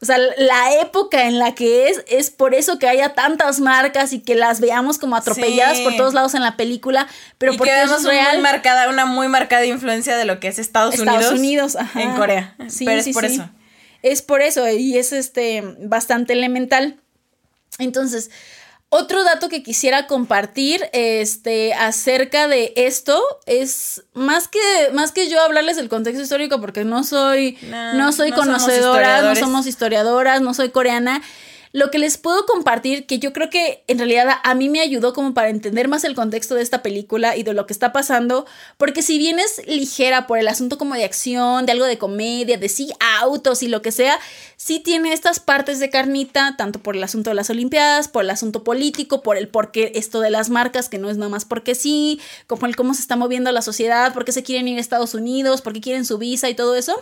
o 0.00 0.06
sea 0.06 0.18
la 0.18 0.80
época 0.80 1.26
en 1.26 1.38
la 1.38 1.54
que 1.54 1.88
es 1.88 2.04
es 2.06 2.30
por 2.30 2.54
eso 2.54 2.78
que 2.78 2.88
haya 2.88 3.12
tantas 3.14 3.58
marcas 3.60 4.12
y 4.12 4.20
que 4.20 4.34
las 4.36 4.60
veamos 4.60 4.98
como 4.98 5.16
atropelladas 5.16 5.78
Sí. 5.78 5.84
por 5.84 5.96
todos 5.96 6.14
lados 6.14 6.34
en 6.34 6.42
la 6.42 6.56
película 6.56 7.08
pero 7.36 7.52
y 7.54 7.58
porque 7.58 7.72
que 7.72 7.82
es 7.82 7.90
un 7.90 8.02
muy 8.02 8.12
real 8.12 8.40
marcada, 8.40 8.88
una 8.88 9.04
muy 9.04 9.26
marcada 9.28 9.66
influencia 9.66 10.16
de 10.16 10.24
lo 10.24 10.38
que 10.38 10.48
es 10.48 10.58
Estados, 10.58 10.94
Estados 10.94 11.32
Unidos, 11.32 11.74
Unidos 11.74 11.76
ajá. 11.76 12.02
en 12.02 12.14
Corea. 12.16 12.54
Sí, 12.68 12.84
Pero 12.84 12.98
es 13.00 13.04
sí, 13.04 13.12
por 13.12 13.26
sí. 13.28 13.34
eso. 13.34 13.50
Es 14.02 14.22
por 14.22 14.40
eso 14.40 14.68
y 14.68 14.96
es 14.96 15.12
este 15.12 15.62
bastante 15.80 16.32
elemental. 16.34 17.00
Entonces, 17.78 18.30
Otro 18.90 19.22
dato 19.22 19.50
que 19.50 19.62
quisiera 19.62 20.06
compartir 20.06 20.88
este, 20.94 21.74
acerca 21.74 22.48
de 22.48 22.72
esto 22.74 23.22
es 23.44 24.04
más 24.14 24.48
que, 24.48 24.58
más 24.94 25.12
que 25.12 25.28
yo 25.28 25.42
hablarles 25.42 25.76
del 25.76 25.90
contexto 25.90 26.22
histórico, 26.22 26.58
porque 26.58 26.84
no 26.84 27.04
soy, 27.04 27.58
no 27.94 28.12
soy 28.12 28.32
conocedora, 28.32 29.20
no 29.20 29.36
somos 29.36 29.66
historiadoras, 29.66 30.40
no 30.40 30.54
soy 30.54 30.70
coreana. 30.70 31.20
Lo 31.78 31.92
que 31.92 32.00
les 32.00 32.18
puedo 32.18 32.44
compartir, 32.44 33.06
que 33.06 33.20
yo 33.20 33.32
creo 33.32 33.50
que 33.50 33.84
en 33.86 33.98
realidad 33.98 34.28
a 34.42 34.54
mí 34.56 34.68
me 34.68 34.80
ayudó 34.80 35.12
como 35.12 35.32
para 35.32 35.48
entender 35.48 35.86
más 35.86 36.02
el 36.02 36.16
contexto 36.16 36.56
de 36.56 36.62
esta 36.62 36.82
película 36.82 37.36
y 37.36 37.44
de 37.44 37.52
lo 37.54 37.66
que 37.66 37.72
está 37.72 37.92
pasando, 37.92 38.46
porque 38.78 39.00
si 39.00 39.16
bien 39.16 39.38
es 39.38 39.64
ligera 39.64 40.26
por 40.26 40.38
el 40.38 40.48
asunto 40.48 40.76
como 40.76 40.96
de 40.96 41.04
acción, 41.04 41.66
de 41.66 41.72
algo 41.72 41.84
de 41.84 41.96
comedia, 41.96 42.58
de 42.58 42.68
sí, 42.68 42.90
autos 43.20 43.62
y 43.62 43.68
lo 43.68 43.80
que 43.80 43.92
sea, 43.92 44.18
sí 44.56 44.80
tiene 44.80 45.12
estas 45.12 45.38
partes 45.38 45.78
de 45.78 45.88
carnita, 45.88 46.56
tanto 46.58 46.80
por 46.80 46.96
el 46.96 47.04
asunto 47.04 47.30
de 47.30 47.36
las 47.36 47.48
Olimpiadas, 47.48 48.08
por 48.08 48.24
el 48.24 48.30
asunto 48.30 48.64
político, 48.64 49.22
por 49.22 49.36
el 49.36 49.46
por 49.46 49.70
qué 49.70 49.92
esto 49.94 50.18
de 50.18 50.30
las 50.30 50.50
marcas, 50.50 50.88
que 50.88 50.98
no 50.98 51.08
es 51.08 51.16
nada 51.16 51.28
más 51.28 51.44
porque 51.44 51.76
sí, 51.76 52.20
como 52.48 52.66
el 52.66 52.74
cómo 52.74 52.92
se 52.92 53.02
está 53.02 53.14
moviendo 53.14 53.52
la 53.52 53.62
sociedad, 53.62 54.12
por 54.12 54.24
qué 54.24 54.32
se 54.32 54.42
quieren 54.42 54.66
ir 54.66 54.78
a 54.78 54.80
Estados 54.80 55.14
Unidos, 55.14 55.62
por 55.62 55.74
qué 55.74 55.80
quieren 55.80 56.04
su 56.04 56.18
visa 56.18 56.50
y 56.50 56.54
todo 56.54 56.74
eso. 56.74 57.00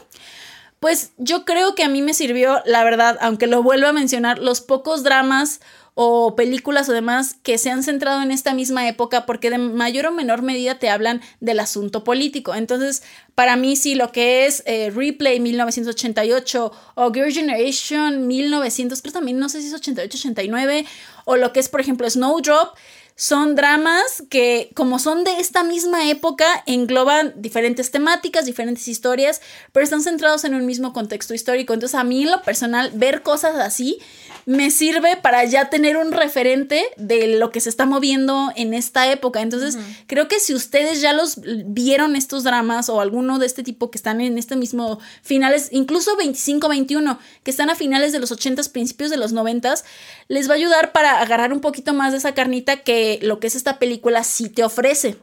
Pues 0.80 1.12
yo 1.16 1.44
creo 1.44 1.74
que 1.74 1.84
a 1.84 1.88
mí 1.88 2.02
me 2.02 2.14
sirvió, 2.14 2.60
la 2.66 2.84
verdad, 2.84 3.16
aunque 3.20 3.46
lo 3.46 3.62
vuelvo 3.62 3.86
a 3.86 3.92
mencionar, 3.92 4.38
los 4.38 4.60
pocos 4.60 5.02
dramas 5.02 5.60
o 5.98 6.36
películas 6.36 6.90
o 6.90 6.92
demás 6.92 7.36
que 7.42 7.56
se 7.56 7.70
han 7.70 7.82
centrado 7.82 8.20
en 8.20 8.30
esta 8.30 8.52
misma 8.52 8.86
época 8.86 9.24
porque 9.24 9.48
de 9.48 9.56
mayor 9.56 10.04
o 10.04 10.12
menor 10.12 10.42
medida 10.42 10.78
te 10.78 10.90
hablan 10.90 11.22
del 11.40 11.58
asunto 11.58 12.04
político. 12.04 12.54
Entonces, 12.54 13.02
para 13.34 13.56
mí 13.56 13.76
sí, 13.76 13.94
lo 13.94 14.12
que 14.12 14.44
es 14.44 14.62
eh, 14.66 14.92
Replay 14.94 15.40
1988 15.40 16.72
o 16.96 17.12
Girl 17.14 17.32
Generation 17.32 18.26
1900, 18.26 19.00
pero 19.00 19.14
también 19.14 19.38
no 19.38 19.48
sé 19.48 19.62
si 19.62 19.68
es 19.68 19.74
88, 19.74 20.18
89, 20.18 20.84
o 21.24 21.36
lo 21.36 21.54
que 21.54 21.60
es, 21.60 21.70
por 21.70 21.80
ejemplo, 21.80 22.08
Snowdrop, 22.10 22.76
son 23.16 23.54
dramas 23.54 24.22
que, 24.28 24.70
como 24.74 24.98
son 24.98 25.24
de 25.24 25.40
esta 25.40 25.64
misma 25.64 26.10
época, 26.10 26.44
engloban 26.66 27.32
diferentes 27.36 27.90
temáticas, 27.90 28.44
diferentes 28.44 28.86
historias, 28.88 29.40
pero 29.72 29.82
están 29.82 30.02
centrados 30.02 30.44
en 30.44 30.54
un 30.54 30.66
mismo 30.66 30.92
contexto 30.92 31.32
histórico. 31.32 31.72
Entonces, 31.72 31.98
a 31.98 32.04
mí 32.04 32.24
en 32.24 32.30
lo 32.30 32.42
personal, 32.42 32.90
ver 32.94 33.22
cosas 33.22 33.56
así 33.56 33.98
me 34.46 34.70
sirve 34.70 35.16
para 35.16 35.44
ya 35.44 35.70
tener 35.70 35.96
un 35.96 36.12
referente 36.12 36.86
de 36.96 37.36
lo 37.36 37.50
que 37.50 37.60
se 37.60 37.68
está 37.68 37.84
moviendo 37.84 38.52
en 38.54 38.74
esta 38.74 39.10
época. 39.10 39.40
Entonces, 39.40 39.76
creo 40.06 40.28
que 40.28 40.38
si 40.38 40.54
ustedes 40.54 41.00
ya 41.00 41.12
los 41.12 41.40
vieron 41.66 42.14
estos 42.14 42.44
dramas 42.44 42.88
o 42.88 43.00
alguno 43.00 43.40
de 43.40 43.46
este 43.46 43.64
tipo 43.64 43.90
que 43.90 43.98
están 43.98 44.20
en 44.20 44.38
este 44.38 44.54
mismo 44.54 45.00
finales, 45.20 45.68
incluso 45.72 46.16
25, 46.16 46.68
21, 46.68 47.18
que 47.42 47.50
están 47.50 47.70
a 47.70 47.74
finales 47.74 48.12
de 48.12 48.20
los 48.20 48.30
80s, 48.30 48.70
principios 48.70 49.10
de 49.10 49.16
los 49.16 49.34
90s, 49.34 49.82
les 50.28 50.48
va 50.48 50.52
a 50.52 50.56
ayudar 50.58 50.92
para 50.92 51.20
agarrar 51.20 51.52
un 51.52 51.60
poquito 51.60 51.92
más 51.92 52.12
de 52.12 52.18
esa 52.18 52.32
carnita 52.32 52.84
que 52.84 53.18
lo 53.22 53.40
que 53.40 53.48
es 53.48 53.56
esta 53.56 53.80
película 53.80 54.22
sí 54.22 54.48
te 54.48 54.62
ofrece. 54.62 55.18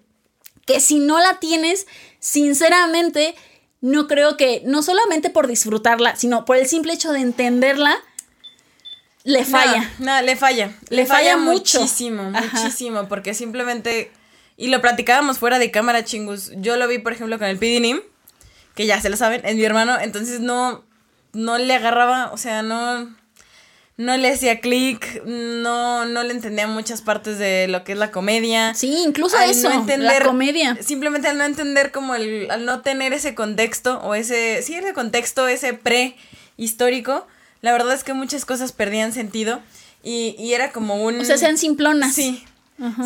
Que 0.65 0.81
si 0.81 0.99
no 0.99 1.19
la 1.19 1.39
tienes, 1.39 1.87
sinceramente, 2.19 3.35
no 3.79 4.09
creo 4.09 4.35
que, 4.35 4.63
no 4.65 4.83
solamente 4.83 5.29
por 5.29 5.47
disfrutarla, 5.47 6.17
sino 6.17 6.43
por 6.43 6.57
el 6.57 6.67
simple 6.67 6.91
hecho 6.91 7.13
de 7.13 7.21
entenderla, 7.21 7.97
le 9.23 9.45
falla. 9.45 9.89
No, 9.99 10.21
le 10.21 10.35
falla. 10.35 10.71
Le, 10.89 11.05
falla, 11.05 11.37
muchísimo, 11.37 12.31
muchísimo, 12.31 13.07
porque 13.07 13.33
simplemente, 13.33 14.11
y 14.57 14.67
lo 14.67 14.81
platicábamos 14.81 15.39
fuera 15.39 15.59
de 15.59 15.71
cámara, 15.71 16.03
chingus. 16.03 16.51
Yo 16.57 16.77
lo 16.77 16.87
vi, 16.87 16.99
por 16.99 17.13
ejemplo, 17.13 17.37
con 17.37 17.47
el 17.47 17.57
Pidinim, 17.57 18.01
que 18.75 18.85
ya 18.85 18.99
se 19.01 19.09
lo 19.09 19.17
saben, 19.17 19.45
es 19.45 19.55
mi 19.55 19.63
hermano, 19.63 19.97
entonces 19.99 20.39
no, 20.39 20.83
no 21.31 21.57
le 21.57 21.73
agarraba, 21.73 22.31
o 22.33 22.37
sea, 22.37 22.63
no, 22.63 23.15
no 23.95 24.17
le 24.17 24.29
hacía 24.31 24.59
clic, 24.59 25.23
no, 25.25 26.05
no 26.05 26.23
le 26.23 26.33
entendía 26.33 26.67
muchas 26.67 27.01
partes 27.01 27.37
de 27.37 27.67
lo 27.67 27.83
que 27.83 27.93
es 27.93 27.97
la 27.97 28.11
comedia. 28.11 28.73
Sí, 28.73 29.03
incluso 29.05 29.39
eso, 29.39 29.71
entender, 29.71 30.19
la 30.19 30.25
comedia. 30.25 30.77
Simplemente 30.81 31.27
al 31.27 31.37
no 31.37 31.45
entender 31.45 31.91
como 31.91 32.15
el, 32.15 32.49
al 32.49 32.65
no 32.65 32.81
tener 32.81 33.13
ese 33.13 33.35
contexto, 33.35 33.99
o 34.01 34.15
ese, 34.15 34.61
sí, 34.63 34.73
ese 34.73 34.93
contexto, 34.93 35.47
ese 35.47 35.73
pre-histórico, 35.73 37.27
la 37.63 37.71
verdad 37.71 37.93
es 37.93 38.03
que 38.03 38.13
muchas 38.13 38.43
cosas 38.43 38.73
perdían 38.73 39.13
sentido 39.13 39.61
y, 40.03 40.35
y 40.37 40.53
era 40.53 40.73
como 40.73 41.01
un... 41.01 41.21
O 41.21 41.23
sea, 41.23 41.37
sean 41.37 41.57
simplonas. 41.57 42.13
Sí. 42.13 42.43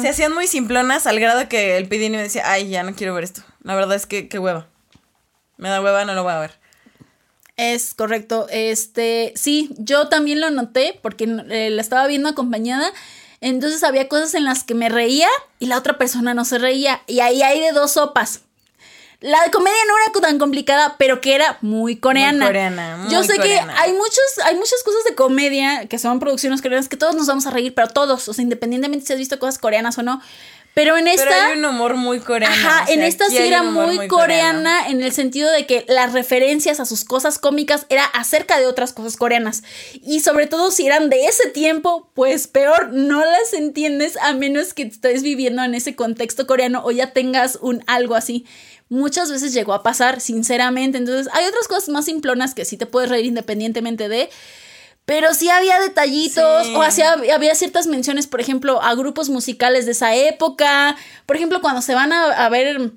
Se 0.02 0.10
hacían 0.10 0.34
muy 0.34 0.48
simplonas 0.48 1.06
al 1.06 1.20
grado 1.20 1.48
que 1.48 1.78
el 1.78 1.88
Pidini 1.88 2.18
me 2.18 2.24
decía, 2.24 2.42
ay, 2.46 2.68
ya 2.68 2.82
no 2.82 2.96
quiero 2.96 3.14
ver 3.14 3.24
esto. 3.24 3.44
La 3.62 3.76
verdad 3.76 3.96
es 3.96 4.08
que 4.08 4.28
qué 4.28 4.40
hueva. 4.40 4.68
Me 5.58 5.70
da 5.70 5.80
hueva, 5.80 6.06
no 6.06 6.16
lo 6.16 6.24
voy 6.24 6.34
a 6.34 6.40
ver. 6.40 6.60
Es 7.56 7.94
correcto. 7.94 8.48
Este, 8.50 9.32
sí, 9.36 9.70
yo 9.78 10.08
también 10.10 10.42
lo 10.42 10.50
noté 10.50 11.00
porque 11.04 11.26
eh, 11.50 11.70
la 11.70 11.82
estaba 11.82 12.08
viendo 12.08 12.28
acompañada. 12.28 12.92
Entonces 13.42 13.84
había 13.84 14.08
cosas 14.08 14.34
en 14.34 14.44
las 14.44 14.64
que 14.64 14.74
me 14.74 14.90
reía 14.90 15.28
y 15.60 15.68
la 15.68 15.78
otra 15.78 16.00
persona 16.00 16.34
no 16.34 16.46
se 16.46 16.58
reía. 16.58 17.04
Y 17.06 17.20
ahí 17.20 17.44
hay 17.44 17.60
de 17.60 17.74
dos 17.74 17.92
sopas. 17.92 18.42
La 19.20 19.40
comedia 19.52 19.78
no 19.88 19.94
era 19.98 20.28
tan 20.28 20.38
complicada, 20.38 20.96
pero 21.00 21.22
que 21.22 21.34
era 21.34 21.58
muy 21.62 21.98
coreana. 21.98 22.38
Muy 22.38 22.48
coreana 22.48 23.08
Yo 23.10 23.24
sé 23.24 23.40
que 23.40 23.58
hay 23.58 23.94
muchos, 23.94 24.22
hay 24.46 24.56
muchas 24.56 24.84
cosas 24.84 25.04
de 25.06 25.16
comedia 25.16 25.88
que 25.88 25.98
son 25.98 26.20
producciones 26.20 26.62
coreanas 26.62 26.88
que 26.88 26.98
todos 26.98 27.16
nos 27.16 27.26
vamos 27.26 27.48
a 27.48 27.52
reír, 27.52 27.74
pero 27.74 27.88
todos, 27.88 28.28
o 28.30 28.34
sea, 28.34 28.44
independientemente 28.44 29.08
si 29.08 29.14
has 29.14 29.20
visto 29.20 29.40
cosas 29.40 29.58
coreanas 29.58 29.98
o 29.98 30.04
no. 30.04 30.22
Pero 30.76 30.96
en 30.96 31.08
esta. 31.08 31.24
Pero 31.24 31.36
hay 31.36 31.58
un 31.58 31.66
humor 31.66 31.96
muy 31.96 32.20
coreano. 32.20 32.54
Ajá, 32.54 32.92
en 32.92 33.02
esta 33.02 33.28
sí 33.30 33.38
era 33.38 33.64
muy, 33.64 34.08
coreana 34.08 34.88
en 34.88 35.02
el 35.02 35.12
sentido 35.12 35.52
de 35.52 35.66
que 35.66 35.84
las 35.88 36.14
referencias 36.14 36.80
a 36.80 36.86
sus 36.86 37.04
cosas 37.04 37.40
cómicas 37.40 37.88
era 37.90 38.06
acerca 38.06 38.60
de 38.60 38.68
otras 38.68 38.94
cosas 38.94 39.18
coreanas. 39.18 39.64
Y 40.04 40.20
sobre 40.20 40.46
todo 40.46 40.70
si 40.70 40.86
eran 40.86 41.10
de 41.10 41.26
ese 41.26 41.50
tiempo, 41.50 42.12
pues 42.14 42.48
peor, 42.48 42.94
no 42.94 43.26
las 43.26 43.54
entiendes 43.54 44.18
a 44.18 44.34
menos 44.34 44.76
que 44.76 44.84
estés 44.84 45.24
viviendo 45.24 45.64
en 45.64 45.74
ese 45.74 45.96
contexto 45.96 46.46
coreano 46.46 46.84
o 46.86 46.92
ya 46.92 47.12
tengas 47.12 47.58
un 47.60 47.84
algo 47.88 48.14
así 48.14 48.46
muchas 48.90 49.32
veces 49.32 49.54
llegó 49.54 49.74
a 49.74 49.84
pasar, 49.84 50.22
sinceramente. 50.22 50.98
Entonces, 50.98 51.32
hay 51.34 51.46
otras 51.46 51.68
cosas 51.68 51.90
más 51.90 52.06
simplonas 52.06 52.54
que 52.54 52.66
sí 52.66 52.78
te 52.78 52.86
puedes 52.86 53.10
reír 53.10 53.26
independientemente 53.26 54.10
de. 54.10 54.30
Pero 55.06 55.34
sí 55.34 55.50
había 55.50 55.80
detallitos, 55.80 56.68
o 56.76 56.82
hacía, 56.82 57.14
había 57.34 57.56
ciertas 57.56 57.88
menciones, 57.88 58.28
por 58.28 58.42
ejemplo, 58.42 58.82
a 58.82 58.94
grupos 58.94 59.30
musicales 59.30 59.86
de 59.86 59.94
esa 59.94 60.14
época. 60.16 60.98
Por 61.26 61.38
ejemplo, 61.38 61.62
cuando 61.62 61.82
se 61.82 61.94
van 61.94 62.12
a, 62.12 62.50
ver 62.50 62.92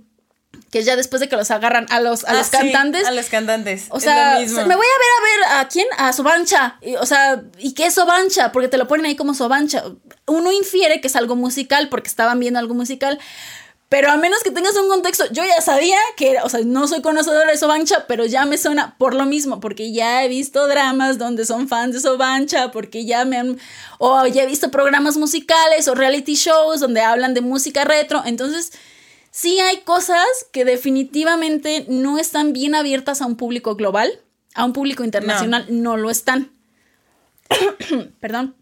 que 0.72 0.82
ya 0.82 0.96
después 0.96 1.20
de 1.20 1.28
que 1.28 1.36
los 1.36 1.52
agarran 1.52 1.86
a 1.88 2.00
los, 2.00 2.24
a 2.24 2.34
los 2.34 2.48
ah, 2.48 2.50
cantantes. 2.50 3.06
a 3.06 3.12
los 3.12 3.26
cantantes. 3.26 3.86
O 3.90 4.00
sea, 4.00 4.40
me 4.40 4.46
voy 4.46 4.56
a 4.56 4.66
ver 4.66 4.76
a 4.76 5.22
ver 5.22 5.58
a 5.60 5.68
quién, 5.68 5.86
a 5.98 6.12
Sobancha. 6.12 6.80
o 6.98 7.06
sea, 7.06 7.44
¿y 7.58 7.74
qué 7.74 7.86
es 7.86 7.94
Sobancha? 7.94 8.50
Porque 8.50 8.66
te 8.66 8.76
lo 8.76 8.88
ponen 8.88 9.06
ahí 9.06 9.14
como 9.14 9.32
Sobancha. 9.32 9.84
Uno 10.26 10.50
infiere 10.50 11.00
que 11.00 11.06
es 11.06 11.14
algo 11.14 11.36
musical 11.36 11.88
porque 11.90 12.08
estaban 12.08 12.40
viendo 12.40 12.58
algo 12.58 12.74
musical. 12.74 13.20
Pero 13.90 14.08
a 14.08 14.16
menos 14.16 14.44
que 14.44 14.52
tengas 14.52 14.76
un 14.76 14.86
contexto, 14.86 15.24
yo 15.32 15.42
ya 15.44 15.60
sabía 15.60 15.98
que 16.16 16.30
era, 16.30 16.44
o 16.44 16.48
sea, 16.48 16.60
no 16.64 16.86
soy 16.86 17.02
conocedora 17.02 17.50
de 17.50 17.58
Sobancha, 17.58 18.06
pero 18.06 18.24
ya 18.24 18.46
me 18.46 18.56
suena 18.56 18.94
por 18.98 19.14
lo 19.14 19.24
mismo, 19.26 19.58
porque 19.58 19.90
ya 19.90 20.24
he 20.24 20.28
visto 20.28 20.68
dramas 20.68 21.18
donde 21.18 21.44
son 21.44 21.66
fans 21.66 21.94
de 21.94 22.00
Sobancha, 22.00 22.70
porque 22.70 23.04
ya 23.04 23.24
me 23.24 23.36
han, 23.36 23.58
o 23.98 24.24
ya 24.28 24.44
he 24.44 24.46
visto 24.46 24.70
programas 24.70 25.16
musicales 25.16 25.88
o 25.88 25.96
reality 25.96 26.36
shows 26.36 26.78
donde 26.78 27.00
hablan 27.00 27.34
de 27.34 27.40
música 27.40 27.84
retro, 27.84 28.22
entonces 28.24 28.70
sí 29.32 29.58
hay 29.58 29.78
cosas 29.78 30.24
que 30.52 30.64
definitivamente 30.64 31.84
no 31.88 32.16
están 32.16 32.52
bien 32.52 32.76
abiertas 32.76 33.20
a 33.20 33.26
un 33.26 33.34
público 33.34 33.74
global, 33.74 34.20
a 34.54 34.64
un 34.64 34.72
público 34.72 35.02
internacional 35.02 35.66
no, 35.68 35.96
no 35.96 35.96
lo 35.96 36.10
están. 36.10 36.52
Perdón 38.20 38.59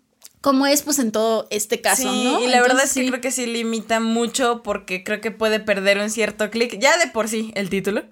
como 0.48 0.66
es 0.66 0.80
pues 0.80 0.98
en 0.98 1.12
todo 1.12 1.46
este 1.50 1.82
caso, 1.82 2.10
¿no? 2.10 2.40
Y 2.40 2.46
la 2.46 2.62
verdad 2.62 2.82
es 2.82 2.94
que 2.94 3.06
creo 3.06 3.20
que 3.20 3.30
sí 3.30 3.44
limita 3.44 4.00
mucho 4.00 4.62
porque 4.62 5.04
creo 5.04 5.20
que 5.20 5.30
puede 5.30 5.60
perder 5.60 5.98
un 5.98 6.08
cierto 6.08 6.48
clic, 6.48 6.78
ya 6.78 6.96
de 6.96 7.06
por 7.06 7.28
sí 7.28 7.52
el 7.54 7.68
título. 7.68 8.04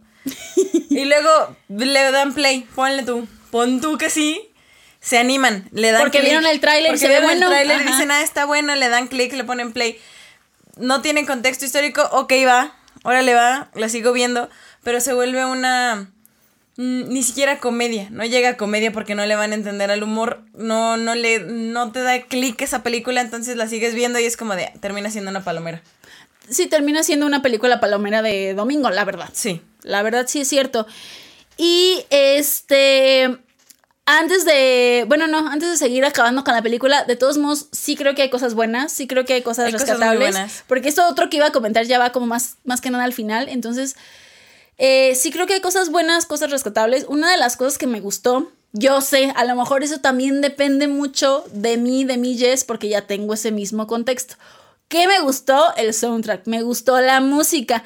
y 0.91 1.07
luego 1.07 1.57
le 1.71 2.13
dan 2.13 2.35
play, 2.35 2.69
ponle 2.75 3.05
tú, 3.05 3.27
pon 3.51 3.81
tú 3.81 3.97
que 3.97 4.11
sí. 4.11 4.51
Se 5.01 5.17
animan, 5.17 5.67
le 5.73 5.93
dan 5.93 6.03
Porque 6.03 6.21
vieron 6.21 6.45
el 6.45 6.61
tráiler 6.61 6.95
y 6.95 6.99
se 6.99 7.09
ve 7.09 7.23
bueno. 7.23 7.47
El 7.47 7.53
tráiler 7.53 7.87
dicen, 7.87 8.11
ah, 8.11 8.21
está 8.21 8.45
bueno, 8.45 8.75
le 8.75 8.91
dan 8.91 9.09
clic, 9.09 9.33
le 9.33 9.45
ponen 9.45 9.73
play. 9.73 9.99
No 10.77 11.01
tienen 11.01 11.25
contexto 11.25 11.65
histórico, 11.65 12.07
ok, 12.13 12.35
va, 12.47 12.75
órale 13.03 13.33
va, 13.33 13.71
la 13.73 13.89
sigo 13.89 14.13
viendo, 14.13 14.51
pero 14.83 15.01
se 15.01 15.15
vuelve 15.15 15.47
una 15.47 16.11
Mm, 16.77 17.09
ni 17.09 17.23
siquiera 17.23 17.59
comedia, 17.59 18.09
no 18.11 18.25
llega 18.25 18.51
a 18.51 18.57
comedia 18.59 18.93
porque 18.93 19.15
no 19.15 19.25
le 19.25 19.35
van 19.35 19.53
a 19.53 19.55
entender 19.55 19.91
al 19.91 20.03
humor, 20.03 20.43
no, 20.53 20.99
no 20.99 21.15
le, 21.15 21.39
no 21.41 21.91
te 21.91 22.03
da 22.03 22.21
clic 22.23 22.61
esa 22.61 22.83
película, 22.83 23.23
entonces 23.23 23.57
la 23.57 23.67
sigues 23.67 23.95
viendo 23.95 24.19
y 24.19 24.25
es 24.25 24.37
como 24.37 24.55
de, 24.55 24.71
termina 24.81 25.11
siendo 25.11 25.31
una 25.31 25.43
palomera. 25.43 25.83
Sí, 26.51 26.67
termina 26.67 27.03
siendo 27.03 27.25
una 27.25 27.41
película 27.41 27.81
palomera 27.81 28.21
de 28.21 28.53
domingo, 28.53 28.91
la 28.91 29.05
verdad. 29.05 29.31
Sí. 29.33 29.63
La 29.83 30.03
verdad 30.03 30.27
sí 30.29 30.43
es 30.43 30.49
cierto. 30.49 30.87
Y 31.57 32.05
este, 32.11 33.39
antes 34.05 34.45
de, 34.45 35.07
bueno, 35.09 35.27
no, 35.29 35.49
antes 35.49 35.71
de 35.71 35.77
seguir 35.79 36.05
acabando 36.05 36.45
con 36.45 36.55
la 36.55 36.61
película, 36.61 37.05
de 37.05 37.17
todos 37.17 37.39
modos, 37.39 37.69
sí 37.73 37.97
creo 37.97 38.15
que 38.15 38.21
hay 38.21 38.31
cosas 38.31 38.53
buenas, 38.53 38.93
sí 38.93 39.07
creo 39.07 39.25
que 39.25 39.33
hay 39.33 39.43
cosas 39.43 39.73
rescatables. 39.73 40.63
porque 40.67 40.91
esto 40.91 41.09
otro 41.09 41.31
que 41.31 41.39
iba 41.39 41.47
a 41.47 41.53
comentar 41.53 41.87
ya 41.87 41.99
va 41.99 42.13
como 42.13 42.27
más, 42.27 42.57
más 42.65 42.83
que 42.83 42.91
nada 42.91 43.05
al 43.05 43.15
final, 43.15 43.49
entonces... 43.49 43.97
Eh, 44.79 45.15
sí 45.15 45.31
creo 45.31 45.47
que 45.47 45.55
hay 45.55 45.61
cosas 45.61 45.91
buenas, 45.91 46.27
cosas 46.27 46.51
rescatables. 46.51 47.07
Una 47.09 47.31
de 47.31 47.39
las 47.39 47.57
cosas 47.57 47.79
que 47.79 47.87
me 47.87 48.01
gustó 48.01 48.53
Yo 48.73 49.01
sé, 49.01 49.33
a 49.37 49.45
lo 49.47 49.57
mejor 49.57 49.83
eso 49.85 50.01
también 50.01 50.43
depende 50.43 50.87
mucho 50.87 51.45
de 51.53 51.79
mí, 51.79 52.05
de 52.05 52.19
mi 52.19 52.37
Jess, 52.37 52.65
porque 52.65 52.89
ya 52.91 53.07
tengo 53.07 53.33
ese 53.35 53.51
mismo 53.51 53.87
contexto. 53.87 54.35
¿Qué 54.89 55.07
me 55.09 55.21
gustó? 55.21 55.75
El 55.77 55.95
soundtrack, 55.95 56.47
me 56.47 56.63
gustó 56.63 57.01
la 57.01 57.21
música. 57.21 57.83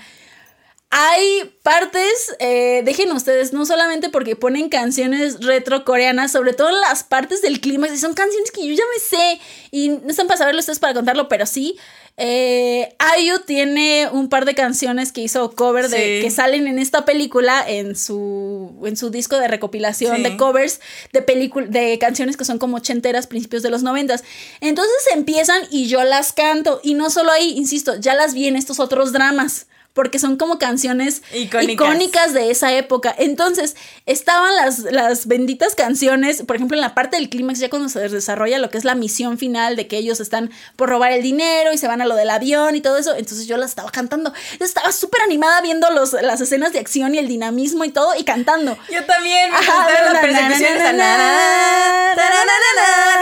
Hay 0.90 1.56
partes, 1.62 2.34
eh, 2.40 2.82
dejen 2.84 3.12
ustedes, 3.12 3.52
no 3.52 3.64
solamente 3.64 4.08
porque 4.08 4.34
ponen 4.34 4.68
canciones 4.68 5.38
retro 5.44 5.84
coreanas, 5.84 6.32
sobre 6.32 6.52
todo 6.52 6.72
las 6.72 7.04
partes 7.04 7.40
del 7.42 7.60
clima, 7.60 7.86
y 7.88 7.96
son 7.96 8.12
canciones 8.14 8.50
que 8.50 8.66
yo 8.66 8.74
ya 8.74 8.82
me 8.92 8.98
sé 9.00 9.40
y 9.70 9.90
no 9.90 10.08
están 10.08 10.26
para 10.26 10.38
saberlo 10.38 10.58
ustedes 10.58 10.80
para 10.80 10.94
contarlo, 10.94 11.28
pero 11.28 11.46
sí. 11.46 11.78
Eh, 12.22 12.94
Ayu 12.98 13.38
tiene 13.46 14.06
un 14.12 14.28
par 14.28 14.44
de 14.44 14.54
canciones 14.54 15.10
que 15.10 15.22
hizo 15.22 15.52
cover 15.52 15.88
de 15.88 16.20
que 16.22 16.30
salen 16.30 16.66
en 16.66 16.78
esta 16.78 17.06
película 17.06 17.64
en 17.66 17.96
su 17.96 18.72
en 18.84 18.98
su 18.98 19.08
disco 19.08 19.38
de 19.38 19.48
recopilación 19.48 20.16
Sí. 20.16 20.22
de 20.22 20.36
covers 20.36 20.80
de 21.14 21.20
de 21.68 21.98
canciones 21.98 22.36
que 22.36 22.44
son 22.44 22.58
como 22.58 22.76
ochenteras, 22.76 23.26
principios 23.26 23.62
de 23.62 23.70
los 23.70 23.82
noventas. 23.82 24.22
Entonces 24.60 24.92
empiezan 25.14 25.62
y 25.70 25.86
yo 25.88 26.04
las 26.04 26.34
canto 26.34 26.80
y 26.84 26.92
no 26.92 27.08
solo 27.08 27.32
ahí, 27.32 27.54
insisto, 27.56 27.96
ya 27.96 28.14
las 28.14 28.34
vi 28.34 28.48
en 28.48 28.56
estos 28.56 28.80
otros 28.80 29.12
dramas. 29.12 29.66
Porque 29.92 30.20
son 30.20 30.36
como 30.36 30.58
canciones 30.58 31.22
Icónicas. 31.34 31.72
icónicas 31.86 32.32
de 32.32 32.50
esa 32.52 32.72
época. 32.72 33.12
Entonces, 33.18 33.74
estaban 34.06 34.54
las, 34.54 34.78
las 34.78 35.26
benditas 35.26 35.74
canciones, 35.74 36.42
por 36.44 36.54
ejemplo, 36.54 36.76
en 36.76 36.80
la 36.80 36.94
parte 36.94 37.16
del 37.16 37.28
clímax, 37.28 37.58
ya 37.58 37.68
cuando 37.70 37.88
se 37.88 38.08
desarrolla 38.08 38.58
lo 38.58 38.70
que 38.70 38.78
es 38.78 38.84
la 38.84 38.94
misión 38.94 39.36
final 39.36 39.74
de 39.74 39.88
que 39.88 39.96
ellos 39.98 40.20
están 40.20 40.50
por 40.76 40.88
robar 40.90 41.10
el 41.10 41.22
dinero 41.22 41.72
y 41.72 41.78
se 41.78 41.88
van 41.88 42.00
a 42.00 42.06
lo 42.06 42.14
del 42.14 42.30
avión 42.30 42.76
y 42.76 42.80
todo 42.80 42.98
eso. 42.98 43.14
Entonces 43.16 43.48
yo 43.48 43.56
las 43.56 43.70
estaba 43.70 43.90
cantando. 43.90 44.32
Estaba 44.60 44.92
súper 44.92 45.22
animada 45.22 45.60
viendo 45.60 45.90
los, 45.90 46.12
las 46.12 46.40
escenas 46.40 46.72
de 46.72 46.78
acción 46.78 47.14
y 47.14 47.18
el 47.18 47.26
dinamismo 47.26 47.84
y 47.84 47.90
todo 47.90 48.14
y 48.16 48.22
cantando. 48.22 48.78
Yo 48.92 49.04
también 49.04 49.50
me 49.50 49.56
Ajá, 49.58 49.88
las 49.90 50.04
na, 50.04 50.12
na, 50.12 50.20
persecuciones. 50.20 50.94
na, 50.94 52.14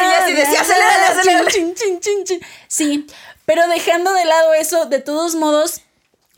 Y 0.00 0.04
yo 0.04 0.22
así 0.22 0.32
decía, 0.34 0.60
acelera, 0.60 1.08
acelera. 1.08 1.44
Sí, 2.68 3.06
pero 3.46 3.66
dejando 3.68 4.12
de 4.12 4.24
lado 4.26 4.52
eso, 4.54 4.86
de 4.86 5.00
todos 5.00 5.34
modos, 5.34 5.80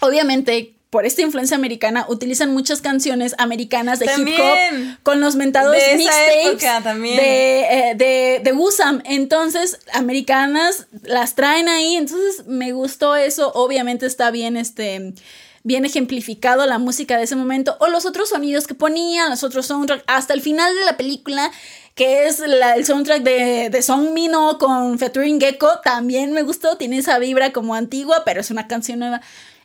obviamente. 0.00 0.74
Por 0.90 1.06
esta 1.06 1.22
influencia 1.22 1.56
americana, 1.56 2.04
utilizan 2.08 2.52
muchas 2.52 2.80
canciones 2.82 3.36
americanas 3.38 4.00
de 4.00 4.06
hip 4.06 4.26
hop 4.40 4.98
con 5.04 5.20
los 5.20 5.36
mentados 5.36 5.70
De 5.76 5.94
mixtapes 5.96 6.82
también. 6.82 7.16
de, 7.16 7.60
eh, 7.60 7.94
de, 7.94 8.40
de 8.42 8.52
Wusam. 8.52 9.00
Entonces, 9.04 9.78
americanas 9.92 10.88
las 11.04 11.36
traen 11.36 11.68
ahí. 11.68 11.94
Entonces, 11.94 12.44
me 12.48 12.72
gustó 12.72 13.14
eso. 13.14 13.52
Obviamente 13.54 14.04
está 14.06 14.32
bien 14.32 14.56
este 14.56 15.14
bien 15.62 15.84
ejemplificado 15.84 16.66
la 16.66 16.78
música 16.78 17.18
de 17.18 17.22
ese 17.24 17.36
momento 17.36 17.76
o 17.78 17.86
los 17.86 18.04
otros 18.04 18.30
sonidos 18.30 18.66
que 18.66 18.74
ponían, 18.74 19.30
los 19.30 19.44
otros 19.44 19.66
soundtracks, 19.66 20.02
hasta 20.08 20.34
el 20.34 20.40
final 20.40 20.74
de 20.74 20.84
la 20.86 20.96
película, 20.96 21.52
que 21.94 22.26
es 22.26 22.40
la- 22.40 22.74
el 22.74 22.84
soundtrack 22.84 23.22
de, 23.22 23.68
de 23.70 23.82
Song 23.82 24.10
Mino 24.12 24.56
con 24.58 24.98
featuring 24.98 25.38
Gecko, 25.38 25.68
también 25.84 26.32
me 26.32 26.42
gustó, 26.42 26.76
tiene 26.78 26.98
esa 26.98 27.18
vibra 27.20 27.52
como 27.52 27.76
antigua, 27.76 28.22
pero 28.24 28.40
es 28.40 28.50
una 28.50 28.66
canción 28.66 28.98
nueva. 28.98 29.20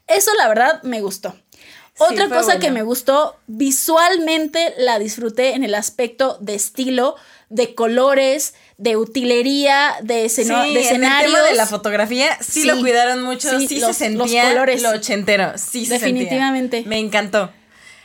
Eso 0.08 0.32
la 0.38 0.48
verdad 0.48 0.84
me 0.84 1.02
gustó. 1.02 1.36
Otra 1.98 2.28
cosa 2.28 2.60
que 2.60 2.72
me 2.72 2.82
gustó, 2.84 3.38
visualmente 3.48 4.74
la 4.78 5.00
disfruté 5.00 5.54
en 5.56 5.64
el 5.64 5.76
aspecto 5.76 6.38
de 6.42 6.56
estilo, 6.56 7.16
de 7.50 7.74
colores, 7.76 8.54
de 8.78 8.98
utilería, 8.98 9.94
de, 10.02 10.26
esceno- 10.26 10.64
Sí, 10.66 10.74
de 10.74 10.90
en 10.90 11.04
el 11.06 11.22
tema 11.24 11.42
de 11.42 11.54
la 11.54 11.66
fotografía 11.66 12.38
sí, 12.42 12.62
Sí. 12.62 12.68
lo 12.68 12.80
cuidaron 12.80 13.24
mucho, 13.24 13.58
Sí, 13.60 13.68
sí, 13.68 13.80
los- 13.80 13.96
se 13.96 14.10
los 14.10 14.24
sentía 14.30 14.50
colores. 14.50 14.82
lo 14.82 14.90
ochentero, 14.90 15.54
sí 15.58 15.86
se 15.86 16.00
sentía. 16.00 16.08
Definitivamente. 16.08 16.84
Me 16.86 17.00
encantó. 17.00 17.52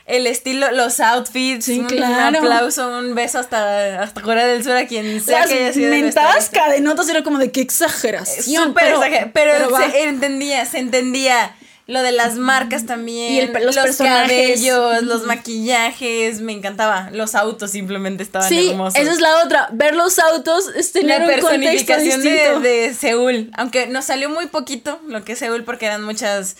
El 0.07 0.27
estilo, 0.27 0.71
los 0.73 0.99
outfits, 1.01 1.69
un 1.69 1.87
claro. 1.87 2.39
aplauso, 2.39 2.89
un 2.99 3.15
beso 3.15 3.39
hasta, 3.39 4.03
hasta 4.03 4.21
Corea 4.23 4.47
del 4.47 4.63
Sur 4.65 4.73
a 4.77 4.87
quien 4.87 5.21
sea 5.23 5.41
Las 5.41 5.49
que 5.49 5.55
haya 5.59 5.73
sido 5.73 5.91
de 5.91 6.03
mentadas 6.03 6.51
cadenotas 6.51 7.09
era 7.09 7.23
como 7.23 7.39
de 7.39 7.51
qué 7.53 7.61
exageración. 7.61 8.69
Súper 8.69 8.85
pero, 8.85 9.01
pero, 9.01 9.31
pero 9.33 9.71
va. 9.71 9.91
se 9.91 10.03
entendía, 10.05 10.65
se 10.67 10.79
entendía. 10.79 11.57
Lo 11.91 12.03
de 12.03 12.13
las 12.13 12.37
marcas 12.37 12.87
también. 12.87 13.33
Y 13.33 13.39
el 13.41 13.53
los 13.67 13.75
los 13.77 13.97
cabellos, 13.97 15.03
los 15.03 15.25
maquillajes, 15.25 16.41
me 16.41 16.53
encantaba. 16.53 17.11
Los 17.13 17.35
autos 17.35 17.73
simplemente 17.73 18.23
estaban 18.23 18.49
Sí, 18.49 18.71
hermosos. 18.71 18.99
esa 19.01 19.13
es 19.13 19.21
la 19.21 19.43
otra. 19.45 19.69
Ver 19.73 19.95
los 19.97 20.19
autos 20.19 20.69
es 20.77 20.93
tener 20.93 21.21
la 21.21 21.27
un 21.27 21.41
contexto 21.41 21.57
personificación 21.57 22.23
de, 22.23 22.31
distinto. 22.31 22.61
de 22.61 22.95
Seúl. 22.95 23.51
Aunque 23.57 23.87
nos 23.89 24.05
salió 24.05 24.31
muy 24.31 24.47
poquito 24.47 25.01
lo 25.09 25.25
que 25.25 25.33
es 25.33 25.39
Seúl 25.41 25.65
porque 25.65 25.87
eran 25.87 26.05
muchas 26.05 26.57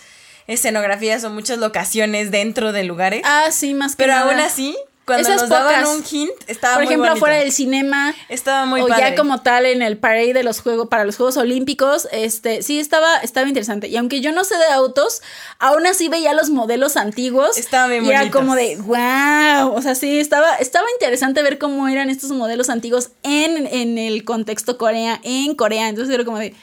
escenografías 0.47 1.23
o 1.23 1.29
muchas 1.29 1.59
locaciones 1.59 2.31
dentro 2.31 2.71
de 2.73 2.83
lugares. 2.83 3.21
Ah, 3.25 3.47
sí, 3.51 3.73
más 3.73 3.95
que 3.95 4.03
pero 4.03 4.13
nada. 4.13 4.31
aún 4.31 4.39
así, 4.41 4.75
cuando 5.05 5.27
Esas 5.27 5.41
nos 5.41 5.49
daban 5.49 5.83
pocas. 5.83 5.97
un 5.97 6.03
hint, 6.09 6.31
estaba 6.47 6.75
Por 6.75 6.83
muy 6.83 6.91
ejemplo, 6.93 7.09
bonito. 7.09 7.17
afuera 7.25 7.35
del 7.41 7.51
cinema. 7.51 8.13
Estaba 8.29 8.65
muy 8.65 8.81
o 8.81 8.87
padre. 8.87 9.09
ya 9.09 9.15
como 9.15 9.41
tal 9.41 9.65
en 9.65 9.81
el 9.81 9.97
parade 9.97 10.33
de 10.33 10.43
los 10.43 10.61
juegos 10.61 10.87
para 10.89 11.03
los 11.05 11.17
Juegos 11.17 11.37
Olímpicos, 11.37 12.07
este 12.11 12.61
sí 12.61 12.79
estaba 12.79 13.17
estaba 13.17 13.47
interesante 13.47 13.87
y 13.87 13.97
aunque 13.97 14.21
yo 14.21 14.31
no 14.31 14.43
sé 14.43 14.55
de 14.57 14.65
autos, 14.73 15.21
aún 15.59 15.85
así 15.87 16.07
veía 16.07 16.33
los 16.33 16.49
modelos 16.51 16.97
antiguos 16.97 17.57
Estaban 17.57 17.89
bien 17.89 18.05
y 18.05 18.09
era 18.09 18.29
como 18.31 18.55
de 18.55 18.77
wow, 18.77 19.73
o 19.75 19.81
sea, 19.81 19.95
sí 19.95 20.19
estaba 20.19 20.55
estaba 20.55 20.85
interesante 20.99 21.41
ver 21.43 21.57
cómo 21.57 21.87
eran 21.87 22.09
estos 22.09 22.29
modelos 22.31 22.69
antiguos 22.69 23.09
en, 23.23 23.67
en 23.67 23.97
el 23.97 24.23
contexto 24.23 24.77
Corea, 24.77 25.19
en 25.23 25.55
Corea, 25.55 25.89
entonces 25.89 26.13
era 26.13 26.23
como 26.25 26.37
de 26.39 26.53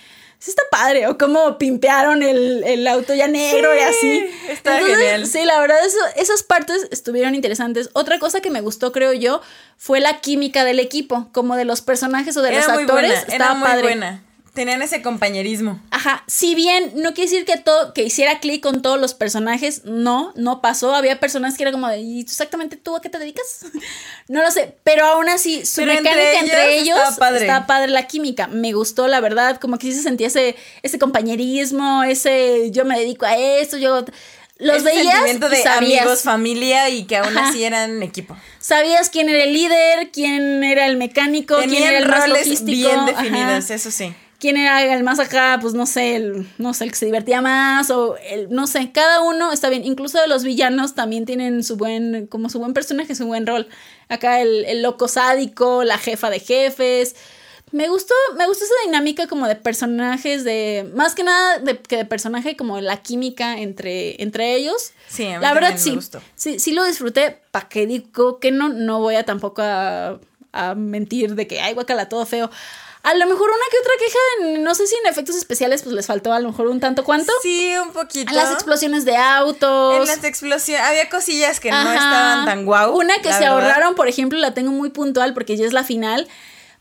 Sí 0.40 0.50
está 0.50 0.62
padre, 0.70 1.08
o 1.08 1.18
cómo 1.18 1.58
pimpearon 1.58 2.22
el, 2.22 2.62
el 2.64 2.86
auto 2.86 3.12
ya 3.12 3.26
negro 3.26 3.74
y 3.74 3.78
Sí, 3.78 3.84
así. 3.84 4.30
está 4.50 4.78
Entonces, 4.78 4.98
genial. 4.98 5.26
Sí, 5.26 5.44
la 5.44 5.58
verdad, 5.60 5.84
eso, 5.84 5.98
esas 6.16 6.44
partes 6.44 6.86
estuvieron 6.92 7.34
interesantes. 7.34 7.90
Otra 7.92 8.20
cosa 8.20 8.40
que 8.40 8.50
me 8.50 8.60
gustó, 8.60 8.92
creo 8.92 9.12
yo, 9.12 9.40
fue 9.76 9.98
la 9.98 10.20
química 10.20 10.64
del 10.64 10.78
equipo, 10.78 11.28
como 11.32 11.56
de 11.56 11.64
los 11.64 11.80
personajes 11.82 12.36
o 12.36 12.42
de 12.42 12.50
era 12.50 12.58
los 12.66 12.68
muy 12.72 12.82
actores. 12.84 13.10
buena, 13.10 13.20
estaba 13.22 13.44
era 13.50 13.54
muy 13.54 13.68
padre. 13.68 13.82
buena. 13.82 14.22
Tenían 14.58 14.82
ese 14.82 15.02
compañerismo. 15.02 15.80
Ajá, 15.92 16.24
si 16.26 16.56
bien 16.56 16.90
no 16.96 17.14
quiere 17.14 17.30
decir 17.30 17.44
que 17.44 17.58
todo, 17.58 17.94
que 17.94 18.02
hiciera 18.02 18.40
clic 18.40 18.60
con 18.60 18.82
todos 18.82 19.00
los 19.00 19.14
personajes, 19.14 19.82
no, 19.84 20.32
no 20.34 20.60
pasó. 20.60 20.96
Había 20.96 21.20
personas 21.20 21.56
que 21.56 21.62
era 21.62 21.70
como 21.70 21.86
de, 21.86 22.00
¿y 22.00 22.20
exactamente 22.22 22.76
tú 22.76 22.96
a 22.96 23.00
qué 23.00 23.08
te 23.08 23.20
dedicas? 23.20 23.66
no 24.28 24.42
lo 24.42 24.50
sé, 24.50 24.74
pero 24.82 25.06
aún 25.06 25.28
así, 25.28 25.64
su 25.64 25.82
Pero 25.82 25.92
mecánica 25.94 26.40
entre 26.40 26.78
ellos 26.80 26.98
estaba 26.98 27.16
padre. 27.16 27.40
estaba 27.42 27.66
padre 27.68 27.92
la 27.92 28.08
química. 28.08 28.48
Me 28.48 28.72
gustó, 28.72 29.06
la 29.06 29.20
verdad, 29.20 29.58
como 29.60 29.78
que 29.78 29.86
sí 29.86 29.92
se 29.92 30.02
sentía 30.02 30.26
ese, 30.26 30.56
ese 30.82 30.98
compañerismo, 30.98 32.02
ese 32.02 32.72
yo 32.72 32.84
me 32.84 32.98
dedico 32.98 33.26
a 33.26 33.36
esto, 33.36 33.76
yo 33.76 34.04
los 34.58 34.76
Ese 34.78 34.84
veías 34.86 35.12
sentimiento 35.14 35.46
y 35.46 35.50
de 35.50 35.62
sabías. 35.62 36.00
amigos, 36.02 36.22
familia 36.22 36.88
y 36.88 37.04
que 37.04 37.16
aún 37.18 37.38
Ajá. 37.38 37.50
así 37.50 37.62
eran 37.62 38.02
equipo. 38.02 38.36
Sabías 38.58 39.08
quién 39.08 39.28
era 39.28 39.44
el 39.44 39.52
líder, 39.52 40.10
quién 40.10 40.64
era 40.64 40.86
el 40.86 40.96
mecánico, 40.96 41.58
quién 41.58 41.80
era 41.84 41.98
el 41.98 42.08
más 42.08 42.22
roles 42.26 42.46
logístico. 42.48 42.72
bien 42.72 42.98
ajá. 42.98 43.06
definidos, 43.22 43.70
eso 43.70 43.92
sí. 43.92 44.12
Quién 44.38 44.56
era 44.56 44.94
el 44.94 45.02
más 45.02 45.18
acá, 45.18 45.58
pues 45.60 45.74
no 45.74 45.84
sé, 45.86 46.16
el, 46.16 46.48
no 46.58 46.72
sé, 46.74 46.84
el 46.84 46.90
que 46.90 46.96
se 46.96 47.06
divertía 47.06 47.40
más 47.40 47.90
o 47.90 48.16
el, 48.18 48.48
no 48.50 48.66
sé, 48.66 48.92
cada 48.92 49.20
uno 49.22 49.52
está 49.52 49.68
bien, 49.68 49.84
incluso 49.84 50.24
los 50.26 50.44
villanos 50.44 50.94
también 50.94 51.26
tienen 51.26 51.64
su 51.64 51.76
buen, 51.76 52.26
como 52.28 52.48
su 52.48 52.58
buen 52.58 52.72
personaje, 52.72 53.14
su 53.14 53.26
buen 53.26 53.46
rol. 53.46 53.68
Acá 54.08 54.40
el, 54.40 54.64
el 54.66 54.82
loco 54.82 55.08
sádico, 55.08 55.82
la 55.84 55.98
jefa 55.98 56.30
de 56.30 56.40
jefes. 56.40 57.16
Me 57.70 57.88
gustó, 57.90 58.14
me 58.38 58.46
gustó 58.46 58.64
esa 58.64 58.74
dinámica 58.86 59.26
como 59.26 59.46
de 59.46 59.54
personajes, 59.54 60.42
de, 60.42 60.90
más 60.94 61.14
que 61.14 61.22
nada 61.22 61.58
de, 61.58 61.76
que 61.78 61.98
de 61.98 62.04
personaje, 62.06 62.56
como 62.56 62.80
la 62.80 63.02
química 63.02 63.58
entre, 63.58 64.22
entre 64.22 64.54
ellos. 64.54 64.92
Sí, 65.06 65.26
a 65.26 65.40
mí 65.40 65.42
La 65.42 65.52
verdad 65.52 65.76
también 65.76 65.78
sí, 65.78 65.90
me 65.90 65.96
gustó. 65.96 66.22
sí, 66.34 66.58
sí 66.58 66.72
lo 66.72 66.84
disfruté, 66.84 67.42
pa' 67.50 67.68
que 67.68 67.86
digo 67.86 68.38
que 68.40 68.52
no, 68.52 68.70
no 68.70 69.00
voy 69.00 69.16
a 69.16 69.24
tampoco 69.24 69.60
a, 69.62 70.18
a 70.52 70.74
mentir 70.76 71.34
de 71.34 71.46
que, 71.46 71.60
ay, 71.60 71.74
guacala, 71.74 72.08
todo 72.08 72.24
feo. 72.24 72.50
A 73.10 73.14
lo 73.14 73.26
mejor 73.26 73.48
una 73.48 73.64
que 73.70 73.78
otra 73.78 73.92
queja, 73.98 74.18
en- 74.56 74.62
no 74.64 74.74
sé 74.74 74.86
si 74.86 74.94
en 74.96 75.06
efectos 75.06 75.36
especiales 75.36 75.82
pues 75.82 75.94
les 75.94 76.06
faltó 76.06 76.32
a 76.32 76.40
lo 76.40 76.48
mejor 76.48 76.66
un 76.66 76.80
tanto 76.80 77.04
cuanto. 77.04 77.32
Sí, 77.42 77.72
un 77.82 77.92
poquito. 77.92 78.30
En 78.30 78.36
las 78.36 78.52
explosiones 78.52 79.04
de 79.04 79.16
autos. 79.16 79.96
En 79.96 80.06
las 80.06 80.24
explosiones. 80.24 80.84
Había 80.86 81.08
cosillas 81.08 81.60
que 81.60 81.70
no 81.70 81.92
estaban 81.92 82.44
tan 82.44 82.64
guau. 82.64 82.96
Una 82.96 83.16
que 83.16 83.32
se 83.32 83.40
verdad. 83.40 83.52
ahorraron, 83.54 83.94
por 83.94 84.08
ejemplo, 84.08 84.38
la 84.38 84.52
tengo 84.54 84.70
muy 84.72 84.90
puntual 84.90 85.32
porque 85.34 85.56
ya 85.56 85.64
es 85.66 85.72
la 85.72 85.84
final. 85.84 86.28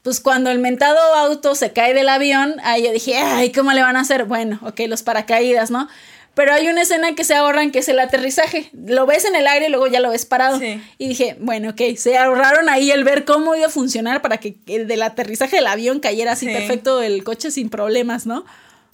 Pues 0.03 0.21
cuando 0.21 0.49
el 0.51 0.59
mentado 0.59 0.99
auto 1.15 1.53
se 1.55 1.73
cae 1.73 1.93
del 1.93 2.07
avión, 2.07 2.55
ahí 2.63 2.83
yo 2.83 2.91
dije, 2.91 3.17
ay, 3.17 3.51
¿cómo 3.51 3.73
le 3.73 3.81
van 3.81 3.97
a 3.97 4.01
hacer? 4.01 4.23
Bueno, 4.25 4.59
ok, 4.63 4.81
los 4.87 5.03
paracaídas, 5.03 5.69
¿no? 5.69 5.89
Pero 6.37 6.53
hay 6.53 6.67
una 6.67 6.83
escena 6.83 7.15
que 7.15 7.23
se 7.23 7.33
ahorran 7.33 7.71
que 7.71 7.79
es 7.79 7.89
el 7.89 7.99
aterrizaje. 7.99 8.69
Lo 8.71 9.05
ves 9.07 9.25
en 9.25 9.35
el 9.35 9.47
aire 9.47 9.67
y 9.67 9.69
luego 9.69 9.87
ya 9.87 9.99
lo 9.99 10.11
ves 10.11 10.25
parado. 10.25 10.59
Sí. 10.59 10.79
Y 10.99 11.09
dije, 11.09 11.35
bueno, 11.39 11.71
ok, 11.71 11.81
se 11.97 12.15
ahorraron 12.17 12.69
ahí 12.69 12.91
el 12.91 13.03
ver 13.03 13.25
cómo 13.25 13.55
iba 13.55 13.65
a 13.65 13.69
funcionar 13.69 14.21
para 14.21 14.37
que 14.37 14.55
el 14.67 14.87
del 14.87 15.01
aterrizaje 15.01 15.55
del 15.55 15.65
avión 15.67 15.99
cayera 15.99 16.33
así 16.33 16.45
Sí. 16.45 16.53
perfecto 16.53 17.01
el 17.01 17.23
coche 17.23 17.49
sin 17.49 17.69
problemas, 17.71 18.25
¿no? 18.27 18.45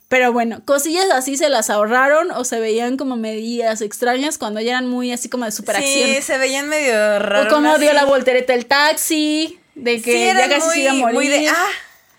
Pero 0.07 0.31
bueno, 0.31 0.61
cosillas 0.63 1.09
así 1.11 1.35
se 1.37 1.49
las 1.49 1.69
ahorraron 1.69 2.31
o 2.31 2.45
se 2.45 2.59
veían 2.61 2.95
como 2.97 3.15
medidas 3.17 3.81
extrañas 3.81 4.37
cuando 4.37 4.61
ya 4.61 4.71
eran 4.71 4.87
muy 4.87 5.11
así 5.11 5.27
como 5.27 5.43
de 5.43 5.51
superacción. 5.51 6.09
Sí, 6.09 6.21
se 6.21 6.37
veían 6.37 6.69
medio 6.69 7.19
raros. 7.19 7.51
O 7.51 7.55
cómo 7.55 7.77
dio 7.77 7.91
la 7.93 8.05
voltereta 8.05 8.53
el 8.53 8.67
taxi, 8.67 9.59
de 9.75 10.01
que 10.01 10.13
Sí, 10.13 10.25
ya 10.37 10.47
casi 10.49 10.65
muy, 10.65 10.73
se 10.75 10.79
iba 10.81 10.91
a 10.91 10.93
morir. 10.93 11.13
muy 11.15 11.27
de. 11.27 11.47
Ah, 11.49 11.67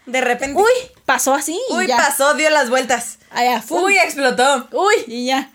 de 0.06 0.20
repente. 0.20 0.60
Uy, 0.60 0.70
pasó 1.06 1.32
así 1.34 1.58
y 1.70 1.74
Uy, 1.74 1.86
ya. 1.86 1.96
pasó, 1.96 2.34
dio 2.34 2.50
las 2.50 2.68
vueltas. 2.68 3.18
Allá, 3.34 3.60
¡fum! 3.60 3.82
Uy, 3.84 3.98
explotó. 3.98 4.68
Uy, 4.72 4.94
y 5.06 5.26
ya. 5.26 5.50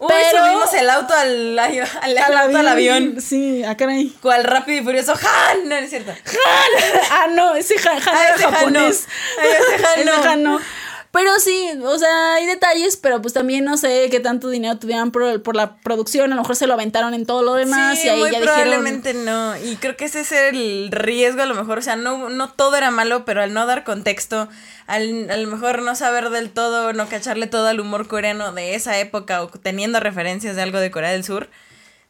Uy, 0.00 0.08
Pero- 0.08 0.44
subimos 0.46 0.72
el 0.74 0.90
auto 0.90 1.12
al, 1.12 1.58
al, 1.58 1.88
al 2.02 2.36
auto 2.36 2.58
al 2.58 2.68
avión. 2.68 3.20
Sí, 3.20 3.64
a 3.64 3.76
caray. 3.76 4.10
Cual 4.22 4.44
rápido 4.44 4.80
y 4.80 4.84
furioso. 4.84 5.12
¡Han! 5.14 5.68
No, 5.68 5.74
no 5.76 5.82
es 5.82 5.90
cierto. 5.90 6.12
ah, 7.10 7.26
no, 7.30 7.54
ese 7.56 7.74
Han, 7.88 7.96
Han 7.96 8.02
Ah, 8.14 8.22
era 8.24 8.34
ese 8.36 8.44
Han 8.44 8.50
no. 8.52 8.56
japonés. 8.58 9.06
Ay, 9.42 9.48
ese 9.50 9.84
Han 10.00 10.04
no. 10.06 10.12
Ese 10.20 10.28
Han 10.28 10.42
no. 10.44 10.60
Pero 11.10 11.30
sí, 11.40 11.70
o 11.82 11.98
sea, 11.98 12.34
hay 12.34 12.46
detalles, 12.46 12.98
pero 12.98 13.22
pues 13.22 13.32
también 13.32 13.64
no 13.64 13.78
sé 13.78 14.08
qué 14.10 14.20
tanto 14.20 14.50
dinero 14.50 14.78
tuvieran 14.78 15.10
por, 15.10 15.42
por 15.42 15.56
la 15.56 15.76
producción. 15.76 16.30
A 16.32 16.36
lo 16.36 16.42
mejor 16.42 16.54
se 16.54 16.66
lo 16.66 16.74
aventaron 16.74 17.14
en 17.14 17.24
todo 17.24 17.42
lo 17.42 17.54
demás 17.54 17.98
sí, 17.98 18.06
y 18.06 18.10
ahí 18.10 18.20
muy 18.20 18.30
ya 18.30 18.40
dijeron. 18.40 18.62
probablemente 18.62 19.14
no. 19.14 19.56
Y 19.56 19.76
creo 19.76 19.96
que 19.96 20.04
ese 20.04 20.20
es 20.20 20.32
el 20.32 20.90
riesgo 20.92 21.42
a 21.42 21.46
lo 21.46 21.54
mejor. 21.54 21.78
O 21.78 21.82
sea, 21.82 21.96
no, 21.96 22.28
no 22.28 22.50
todo 22.50 22.76
era 22.76 22.90
malo, 22.90 23.24
pero 23.24 23.42
al 23.42 23.54
no 23.54 23.64
dar 23.64 23.84
contexto, 23.84 24.48
al 24.86 25.30
a 25.30 25.36
lo 25.38 25.48
mejor 25.48 25.80
no 25.80 25.94
saber 25.94 26.28
del 26.28 26.50
todo, 26.50 26.92
no 26.92 27.08
cacharle 27.08 27.46
todo 27.46 27.68
al 27.68 27.80
humor 27.80 28.06
coreano 28.06 28.52
de 28.52 28.74
esa 28.74 28.98
época 28.98 29.42
o 29.42 29.48
teniendo 29.48 30.00
referencias 30.00 30.56
de 30.56 30.62
algo 30.62 30.78
de 30.78 30.90
Corea 30.90 31.10
del 31.10 31.24
Sur, 31.24 31.48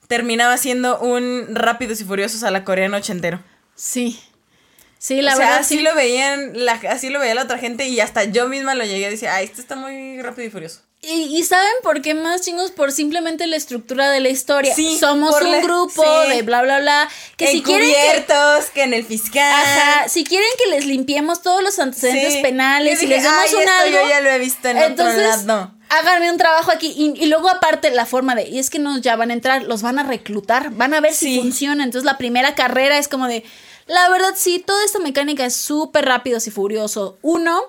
terminaba 0.09 0.57
siendo 0.57 0.99
un 0.99 1.55
Rápidos 1.55 2.01
y 2.01 2.05
Furiosos 2.05 2.42
a 2.42 2.51
la 2.51 2.64
coreana 2.64 2.96
ochentero. 2.96 3.40
Sí. 3.76 4.20
Sí, 4.99 5.22
la 5.22 5.34
o 5.34 5.36
sea, 5.36 5.46
verdad 5.46 5.61
así 5.61 5.76
sí. 5.78 5.82
lo 5.82 5.94
veían, 5.94 6.53
la, 6.64 6.72
así 6.90 7.09
lo 7.09 7.20
veía 7.20 7.34
la 7.34 7.42
otra 7.42 7.59
gente 7.59 7.86
y 7.86 8.01
hasta 8.01 8.24
yo 8.24 8.49
misma 8.49 8.74
lo 8.74 8.84
llegué 8.84 9.07
a 9.07 9.11
decir, 9.11 9.28
ay, 9.28 9.44
esto 9.44 9.61
está 9.61 9.76
muy 9.76 10.20
rápido 10.22 10.46
y 10.49 10.51
furioso. 10.51 10.80
Y, 11.01 11.36
y 11.38 11.44
¿saben 11.44 11.70
por 11.84 12.03
qué 12.03 12.14
más 12.14 12.40
chingos? 12.42 12.72
Por 12.72 12.90
simplemente 12.90 13.46
la 13.46 13.55
estructura 13.57 14.11
de 14.11 14.18
la 14.18 14.30
historia. 14.30 14.74
Sí, 14.74 14.99
Somos 14.99 15.40
un 15.40 15.53
la- 15.53 15.61
grupo 15.61 16.03
sí. 16.24 16.30
de 16.34 16.42
bla, 16.42 16.62
bla, 16.62 16.80
bla. 16.80 17.09
Que 17.36 17.46
si 17.53 17.62
quieren 17.62 17.88
que, 17.88 18.24
que 18.74 18.82
en 18.82 18.92
el 18.94 19.05
fiscal. 19.05 19.53
ajá, 19.53 20.09
si 20.09 20.24
quieren 20.24 20.49
que 20.59 20.70
les 20.70 20.86
limpiemos 20.86 21.40
todos 21.42 21.62
los 21.62 21.78
antecedentes 21.78 22.34
Sí. 22.34 22.42
penales 22.42 23.01
y 23.01 23.07
les 23.07 23.22
demos 23.22 23.38
"Ay, 23.46 23.55
un 23.55 23.61
esto 23.61 23.72
algo. 23.72 23.96
yo 24.03 24.09
ya 24.09 24.20
lo 24.20 24.30
he 24.30 24.38
visto 24.40 24.68
en 24.68 24.78
otro 24.78 25.09
lado". 25.12 25.72
Háganme 25.88 26.32
un 26.32 26.36
trabajo 26.36 26.72
aquí. 26.72 26.92
Y, 26.96 27.14
y 27.22 27.26
luego, 27.28 27.49
aparte, 27.49 27.92
la 27.92 28.05
forma 28.05 28.34
de. 28.34 28.49
Y 28.49 28.59
es 28.59 28.68
que 28.68 28.80
no, 28.80 28.99
ya 28.99 29.14
van 29.14 29.30
a 29.30 29.34
entrar, 29.34 29.62
los 29.62 29.82
van 29.82 30.01
a 30.01 30.03
reclutar, 30.03 30.70
van 30.70 30.94
a 30.94 31.01
ver 31.01 31.14
si 31.14 31.38
funciona. 31.40 31.84
Entonces, 31.84 32.05
la 32.05 32.18
primera 32.18 32.57
carrera 32.57 32.99
es 32.99 33.07
como 33.07 33.28
de. 33.28 33.44
La 33.89 34.09
verdad, 34.11 34.34
sí, 34.36 34.59
toda 34.64 34.84
esta 34.84 34.99
mecánica 35.01 35.45
es 35.45 35.57
súper 35.57 36.05
rápido 36.05 36.39
y 36.45 36.51
furioso. 36.51 37.18
Uno, 37.22 37.61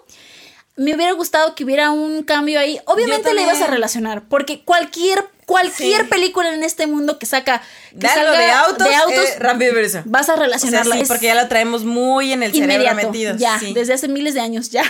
me 0.76 0.94
hubiera 0.96 1.14
gustado 1.14 1.56
que 1.56 1.64
hubiera 1.64 1.92
un 1.92 2.24
cambio 2.24 2.60
ahí. 2.60 2.80
Obviamente 2.86 3.34
le 3.34 3.42
ibas 3.44 3.62
a 3.62 3.68
relacionar, 3.68 4.24
porque 4.30 4.62
cualquier, 4.64 5.26
cualquier 5.46 6.02
Sí. 6.04 6.08
película 6.10 6.54
en 6.54 6.64
este 6.64 6.88
mundo 6.88 7.18
que 7.20 7.26
saca. 7.26 7.62
Que 7.92 7.98
De 7.98 8.08
salga 8.10 8.38
de 8.38 8.52
autos, 8.52 8.88
de 8.88 8.96
autos, 8.96 9.26
eh, 9.26 9.36
rápido 9.40 9.72
y 9.80 9.84
vas 10.06 10.30
a 10.30 10.34
O 10.34 10.36
sea, 10.36 10.36
relacionarla. 10.36 10.96
sí, 10.98 11.04
porque 11.08 11.26
ya 11.28 11.36
lo 11.36 11.48
traemos 11.48 11.84
muy 11.86 12.32
en 12.34 12.44
el 12.44 12.52
cerebro 12.54 12.76
inmediato. 12.76 13.08
metido. 13.08 13.36
Ya, 13.38 13.58
sí. 13.60 13.74
desde 13.74 13.94
hace 13.94 14.08
miles 14.08 14.34
de 14.36 14.42
años, 14.42 14.70
ya. 14.70 14.84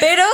Pero 0.00 0.24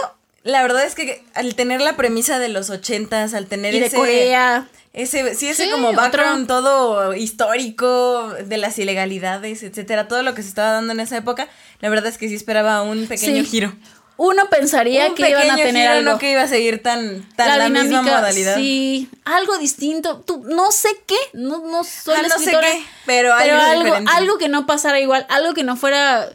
la 0.43 0.63
verdad 0.63 0.85
es 0.85 0.95
que 0.95 1.25
al 1.35 1.55
tener 1.55 1.81
la 1.81 1.97
premisa 1.97 2.39
de 2.39 2.49
los 2.49 2.71
ochentas, 2.71 3.35
al 3.35 3.47
tener 3.47 3.75
y 3.75 3.81
de 3.81 3.87
ese... 3.87 3.97
Corea. 3.97 4.69
Ese, 4.93 5.35
sí, 5.37 5.47
ese 5.49 5.67
Sí, 5.67 5.71
como 5.71 5.89
otro- 5.89 6.01
background 6.03 6.49
todo 6.49 7.15
histórico 7.15 8.29
de 8.45 8.57
las 8.57 8.77
ilegalidades, 8.79 9.63
etcétera, 9.63 10.09
todo 10.09 10.23
lo 10.25 10.35
que 10.35 10.43
se 10.43 10.49
estaba 10.49 10.73
dando 10.73 10.93
en 10.93 11.01
esa 11.01 11.17
época, 11.17 11.49
la 11.81 11.89
verdad 11.89 12.07
es 12.09 12.19
que 12.19 12.29
sí 12.29 12.35
esperaba 12.35 12.83
un 12.83 13.07
pequeño 13.07 13.43
Sí. 13.45 13.51
giro. 13.51 13.73
Uno 14.17 14.51
pensaría 14.51 15.07
un 15.07 15.15
que 15.15 15.31
iban 15.31 15.51
a 15.51 15.57
tener 15.57 15.73
giro, 15.89 15.93
algo. 15.93 16.11
no 16.13 16.19
que 16.19 16.33
iba 16.33 16.43
a 16.43 16.49
seguir 16.49 16.83
tan, 16.83 17.27
tan 17.37 17.57
la, 17.59 17.69
misma 17.71 18.03
modalidad. 18.03 18.57
Sí, 18.57 19.09
algo 19.25 19.57
distinto. 19.57 20.21
Tú, 20.27 20.45
no 20.47 20.73
sé 20.73 20.91
qué, 21.07 21.17
no, 21.33 21.59
no 21.71 21.85
soy 21.85 22.17
Ah, 22.19 22.23
la 22.23 22.29
no 22.29 22.39
sé 22.39 22.51
qué, 22.51 22.83
pero 23.07 23.33
algo 23.33 23.95
algo 24.13 24.39
que 24.39 24.49
no 24.49 24.67
pasara 24.67 25.01
igual, 25.01 25.25
algo 25.31 25.55
que 25.55 25.63
no 25.63 25.77
fuera 25.77 26.29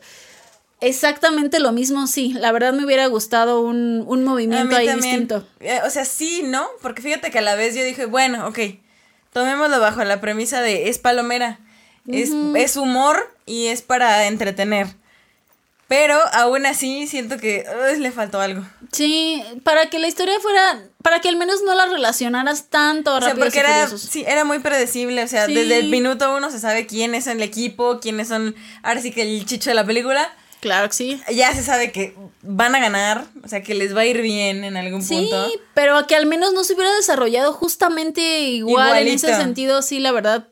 exactamente 0.87 1.59
lo 1.59 1.71
mismo, 1.71 2.07
sí. 2.07 2.33
La 2.33 2.51
verdad 2.51 2.73
me 2.73 2.85
hubiera 2.85 3.07
gustado 3.07 3.61
un, 3.61 4.03
un 4.07 4.23
movimiento 4.23 4.75
ahí 4.75 4.87
también. 4.87 5.21
distinto. 5.27 5.47
Eh, 5.59 5.79
o 5.85 5.89
sea, 5.89 6.05
sí, 6.05 6.41
¿no? 6.43 6.67
Porque 6.81 7.01
fíjate 7.01 7.31
que 7.31 7.39
a 7.39 7.41
la 7.41 7.55
vez 7.55 7.75
yo 7.75 7.83
dije, 7.83 8.05
bueno, 8.05 8.47
ok, 8.47 8.59
tomémoslo 9.33 9.79
bajo 9.79 10.03
la 10.03 10.21
premisa 10.21 10.61
de 10.61 10.89
es 10.89 10.97
palomera, 10.99 11.59
es, 12.07 12.31
es 12.55 12.77
humor 12.77 13.33
y 13.45 13.67
es 13.67 13.81
para 13.81 14.27
entretener. 14.27 14.87
Pero 15.87 16.17
aún 16.33 16.65
así 16.65 17.05
siento 17.05 17.37
que 17.37 17.63
le 17.99 18.11
faltó 18.11 18.41
algo. 18.41 18.65
Sí, 18.91 19.43
para 19.63 19.87
que 19.87 19.99
la 19.99 20.07
historia 20.07 20.33
fuera, 20.39 20.81
para 21.03 21.19
que 21.21 21.29
al 21.29 21.35
menos 21.35 21.61
no 21.63 21.75
la 21.75 21.85
relacionaras 21.85 22.69
tanto 22.69 23.15
O 23.15 23.21
sea, 23.21 23.35
porque 23.35 23.59
era, 23.59 23.87
sí, 23.89 24.23
era 24.27 24.45
muy 24.45 24.57
predecible. 24.59 25.23
O 25.23 25.27
sea, 25.27 25.45
Sí. 25.45 25.53
desde 25.53 25.77
el 25.77 25.89
minuto 25.89 26.35
uno 26.35 26.49
se 26.49 26.59
sabe 26.59 26.87
quién 26.87 27.13
es 27.13 27.27
el 27.27 27.39
equipo, 27.43 27.99
quiénes 27.99 28.29
son, 28.29 28.55
ahora 28.81 28.99
sí 28.99 29.11
que 29.11 29.21
el 29.21 29.45
chicho 29.45 29.69
de 29.69 29.75
la 29.75 29.85
película. 29.85 30.33
Claro 30.65 30.87
que 30.87 30.95
sí. 30.95 31.21
Ya 31.31 31.53
se 31.53 31.61
sabe 31.61 31.91
que 31.91 32.15
van 32.41 32.73
a 32.73 32.79
ganar, 32.79 33.27
o 33.43 33.47
sea, 33.47 33.61
que 33.61 33.75
les 33.75 33.95
va 33.95 34.01
a 34.01 34.05
ir 34.07 34.19
bien 34.21 34.63
en 34.63 34.77
algún 34.77 35.03
Sí, 35.03 35.29
punto. 35.29 35.47
pero 35.75 36.07
que 36.07 36.15
al 36.15 36.25
menos 36.25 36.53
no 36.53 36.63
se 36.63 36.73
hubiera 36.73 36.91
desarrollado 36.95 37.53
justamente 37.53 38.39
igual 38.49 38.97
en 38.97 39.09
ese 39.09 39.35
sentido, 39.35 39.83
sí, 39.83 39.99
la 39.99 40.11
verdad. 40.11 40.47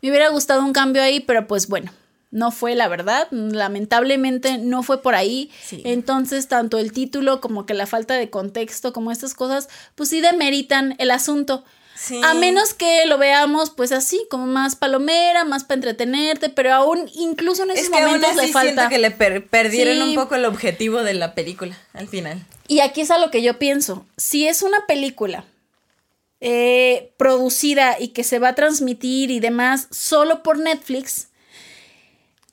Me 0.00 0.10
hubiera 0.10 0.28
gustado 0.28 0.62
un 0.64 0.72
cambio 0.72 1.02
ahí, 1.02 1.18
pero 1.18 1.48
pues 1.48 1.66
bueno, 1.66 1.90
no 2.30 2.52
fue 2.52 2.76
la 2.76 2.86
verdad. 2.86 3.26
Lamentablemente 3.32 4.56
no 4.58 4.84
fue 4.84 5.02
por 5.02 5.16
ahí. 5.16 5.50
Sí. 5.64 5.82
Entonces, 5.84 6.46
tanto 6.46 6.78
el 6.78 6.92
título 6.92 7.40
como 7.40 7.66
que 7.66 7.74
la 7.74 7.86
falta 7.86 8.14
de 8.14 8.30
contexto, 8.30 8.92
como 8.92 9.10
estas 9.10 9.34
cosas, 9.34 9.68
pues 9.96 10.10
sí 10.10 10.20
demeritan 10.20 10.94
el 10.98 11.10
asunto. 11.10 11.64
Sí. 11.96 12.20
A 12.24 12.34
menos 12.34 12.74
que 12.74 13.06
lo 13.06 13.18
veamos 13.18 13.70
pues 13.70 13.92
así, 13.92 14.26
como 14.30 14.46
más 14.46 14.74
palomera, 14.76 15.44
más 15.44 15.62
para 15.64 15.76
entretenerte, 15.76 16.48
pero 16.48 16.74
aún 16.74 17.08
incluso 17.14 17.62
en 17.62 17.70
esos 17.70 17.84
Es 17.84 17.90
que 17.90 17.96
aún 17.96 18.04
momentos 18.06 18.30
así 18.30 18.46
le 18.48 18.52
falta. 18.52 18.72
siento 18.72 18.88
que 18.90 18.98
le 18.98 19.10
per- 19.10 19.46
perdieron 19.46 19.94
Sí. 19.96 20.02
un 20.02 20.14
poco 20.14 20.34
el 20.34 20.44
objetivo 20.44 21.02
de 21.02 21.14
la 21.14 21.34
película 21.34 21.78
al 21.92 22.08
final. 22.08 22.44
Y 22.66 22.80
aquí 22.80 23.00
es 23.02 23.10
a 23.10 23.18
lo 23.18 23.30
que 23.30 23.42
yo 23.42 23.58
pienso. 23.58 24.06
Si 24.16 24.46
es 24.48 24.62
una 24.62 24.86
película 24.86 25.44
eh, 26.40 27.12
producida 27.16 27.96
y 27.98 28.08
que 28.08 28.24
se 28.24 28.38
va 28.38 28.48
a 28.48 28.54
transmitir 28.54 29.30
y 29.30 29.40
demás 29.40 29.86
solo 29.90 30.42
por 30.42 30.58
Netflix, 30.58 31.28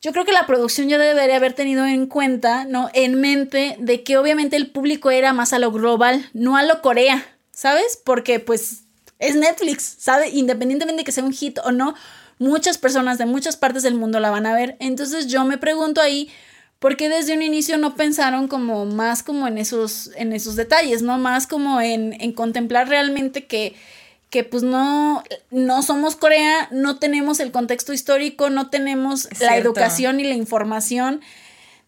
yo 0.02 0.14
creo 0.14 0.24
que 0.24 0.32
la 0.32 0.48
producción 0.48 0.88
ya 0.88 0.98
debería 0.98 1.36
haber 1.36 1.54
tenido 1.54 1.86
en 1.86 2.06
cuenta, 2.08 2.66
¿no? 2.66 2.90
En 2.94 3.20
mente 3.20 3.76
de 3.80 4.04
que 4.04 4.18
obviamente 4.18 4.56
el 4.56 4.72
público 4.72 5.12
era 5.12 5.34
más 5.34 5.52
a 5.54 5.60
lo 5.60 5.72
global, 5.72 6.30
no 6.34 6.56
a 6.58 6.64
lo 6.64 6.82
Corea, 6.82 7.26
¿sabes? 7.52 8.00
Porque 8.04 8.40
pues 8.40 8.84
es 9.22 9.36
Netflix, 9.36 9.96
¿sabe? 10.00 10.30
Independientemente 10.30 11.02
de 11.02 11.06
que 11.06 11.12
sea 11.12 11.24
un 11.24 11.32
hit 11.34 11.60
o 11.64 11.72
no, 11.72 11.96
muchas 12.40 12.78
personas 12.78 13.18
de 13.18 13.26
muchas 13.26 13.56
partes 13.56 13.84
del 13.84 13.96
mundo 13.96 14.20
la 14.20 14.32
van 14.32 14.46
a 14.46 14.54
ver. 14.54 14.76
Entonces 14.80 15.28
yo 15.28 15.46
me 15.46 15.58
pregunto 15.58 16.02
ahí, 16.02 16.30
¿por 16.80 16.98
qué 16.98 17.08
desde 17.08 17.34
un 17.34 17.42
inicio 17.42 17.78
no 17.78 17.96
pensaron 17.96 18.48
como 18.48 18.86
más 18.86 19.24
como 19.24 19.48
en 19.48 19.58
esos, 19.58 20.12
en 20.16 20.34
esos 20.34 20.56
detalles, 20.56 21.02
¿no? 21.02 21.18
Más 21.18 21.48
como 21.48 21.80
en, 21.80 22.20
en 22.20 22.34
contemplar 22.34 22.90
realmente 22.90 23.46
que 23.46 23.76
que 24.32 24.46
pues 24.46 24.64
no, 24.64 25.24
no 25.52 25.84
somos 25.84 26.16
Corea, 26.16 26.70
no 26.72 26.98
tenemos 26.98 27.42
el 27.42 27.52
contexto 27.52 27.92
histórico, 27.92 28.50
no 28.50 28.70
tenemos 28.70 29.28
la 29.42 29.58
educación 29.58 30.22
y 30.22 30.24
la 30.24 30.36
información 30.36 31.20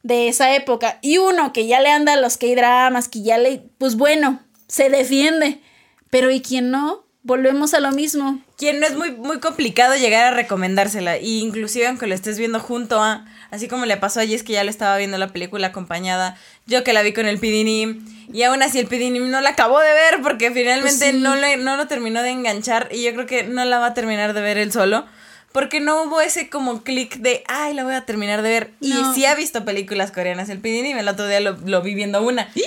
de 0.04 0.28
esa 0.28 0.54
época. 0.54 1.00
Y 1.02 1.20
uno 1.20 1.54
que 1.54 1.68
ya 1.68 1.80
le 1.80 1.90
anda 1.90 2.14
a 2.14 2.18
los 2.18 2.36
K-dramas, 2.36 3.08
que 3.08 3.22
ya 3.22 3.38
le, 3.38 3.64
pues 3.78 3.96
bueno, 3.96 4.42
se 4.68 4.90
defiende. 4.90 5.62
Pero 6.10 6.32
¿y 6.32 6.42
quien 6.42 6.70
no? 6.70 7.03
Volvemos 7.26 7.74
a 7.74 7.80
lo 7.80 7.92
mismo. 7.92 8.40
Quien 8.58 8.82
no 8.82 8.86
es 8.86 8.96
muy, 8.96 9.12
muy 9.12 9.40
complicado 9.40 9.96
llegar 9.96 10.26
a 10.26 10.36
recomendársela. 10.36 11.20
Y 11.20 11.40
inclusive 11.40 11.88
aunque 11.88 12.06
lo 12.06 12.14
estés 12.14 12.38
viendo 12.38 12.60
junto 12.60 13.02
a. 13.02 13.26
Así 13.50 13.70
como 13.70 13.86
le 13.86 13.96
pasó 13.96 14.20
a 14.20 14.26
Jess 14.26 14.44
que 14.44 14.52
ya 14.54 14.64
lo 14.66 14.70
estaba 14.70 14.98
viendo 14.98 15.18
la 15.18 15.30
película 15.30 15.68
acompañada. 15.68 16.38
Yo 16.66 16.84
que 16.84 16.92
la 16.92 17.02
vi 17.02 17.14
con 17.14 17.26
el 17.26 17.40
Pidinim. 17.40 18.06
Y 18.34 18.44
aún 18.44 18.62
así 18.62 18.80
el 18.80 18.88
Pidinim 18.88 19.30
no 19.30 19.40
la 19.40 19.50
acabó 19.52 19.80
de 19.80 19.94
ver 19.94 20.22
porque 20.22 20.52
finalmente 20.52 20.98
Pues 20.98 21.12
sí. 21.12 21.18
no, 21.18 21.36
le, 21.38 21.56
no 21.56 21.78
lo 21.78 21.88
terminó 21.88 22.22
de 22.24 22.32
enganchar. 22.32 22.90
Y 22.92 23.04
yo 23.04 23.14
creo 23.14 23.26
que 23.26 23.44
no 23.44 23.64
la 23.64 23.80
va 23.80 23.88
a 23.88 23.94
terminar 23.94 24.34
de 24.34 24.42
ver 24.42 24.58
él 24.58 24.74
solo. 24.74 25.06
Porque 25.54 25.80
no 25.80 26.04
hubo 26.04 26.20
ese 26.20 26.50
como 26.50 26.84
clic 26.84 27.18
de, 27.18 27.44
ay, 27.48 27.74
la 27.74 27.84
voy 27.84 27.94
a 27.94 28.06
terminar 28.06 28.42
de 28.42 28.50
ver. 28.50 28.72
Y 28.82 28.94
sí 29.14 29.26
ha 29.26 29.36
visto 29.36 29.64
películas 29.64 30.12
coreanas 30.12 30.50
el 30.50 30.60
Pidinim. 30.60 30.98
El 30.98 31.08
otro 31.08 31.28
día 31.28 31.40
lo, 31.40 31.58
lo 31.64 31.82
vi 31.82 31.94
viendo 31.94 32.22
una. 32.22 32.52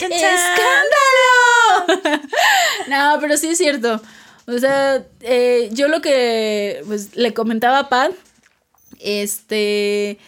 ¡Escándalo! 0.00 0.88
no, 2.88 3.18
pero 3.20 3.36
sí 3.36 3.48
es 3.48 3.58
cierto. 3.58 4.00
O 4.46 4.58
sea, 4.58 5.04
eh, 5.20 5.68
yo 5.72 5.88
lo 5.88 6.00
que 6.00 6.82
pues, 6.86 7.16
le 7.16 7.34
comentaba 7.34 7.80
a 7.80 7.88
Pat, 7.88 8.12
este, 9.00 10.18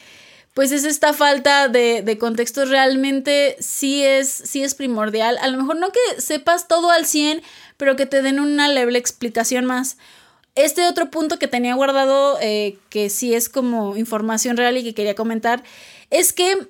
pues 0.53 0.73
es 0.73 0.85
esta 0.85 1.13
falta 1.13 1.69
de, 1.69 2.03
de 2.03 2.19
contexto 2.19 2.65
realmente 2.65 3.57
sí 3.61 4.05
es, 4.05 4.29
sí 4.29 4.63
es 4.63 4.75
primordial. 4.75 5.39
A 5.41 5.49
lo 5.49 5.59
mejor 5.59 5.77
no 5.77 5.91
que 5.91 6.21
sepas 6.21 6.69
todo 6.69 6.91
al 6.91 7.07
100, 7.07 7.43
pero 7.77 7.97
que 7.97 8.07
te 8.07 8.21
den 8.21 8.41
una 8.41 8.69
leve 8.69 8.99
explicación 8.99 9.65
más. 9.65 9.97
Este 10.55 10.87
otro 10.87 11.11
punto 11.11 11.39
que 11.39 11.49
tenía 11.49 11.75
guardado, 11.75 12.39
eh, 12.41 12.77
que 12.89 13.09
sí 13.09 13.35
es 13.35 13.49
como 13.49 13.97
información 13.97 14.57
real 14.57 14.77
y 14.77 14.83
que 14.83 14.95
quería 14.95 15.15
comentar, 15.15 15.63
es 16.11 16.33
que 16.33 16.67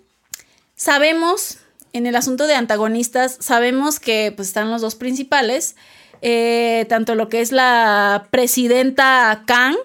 sabemos, 0.76 1.58
en 1.92 2.06
el 2.06 2.14
asunto 2.14 2.46
de 2.46 2.54
antagonistas, 2.54 3.36
sabemos 3.40 3.98
que 3.98 4.32
pues, 4.36 4.48
están 4.48 4.70
los 4.70 4.82
dos 4.82 4.94
principales, 4.94 5.76
eh, 6.22 6.84
tanto 6.88 7.14
lo 7.14 7.28
que 7.28 7.40
es 7.40 7.52
la 7.52 8.28
presidenta 8.30 9.44
Kang 9.46 9.76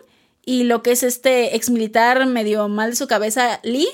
y 0.45 0.63
lo 0.65 0.83
que 0.83 0.91
es 0.91 1.01
este 1.03 1.55
ex 1.55 1.69
militar 1.69 2.25
medio 2.25 2.67
mal 2.67 2.91
de 2.91 2.95
su 2.97 3.07
cabeza 3.07 3.59
Lee, 3.63 3.87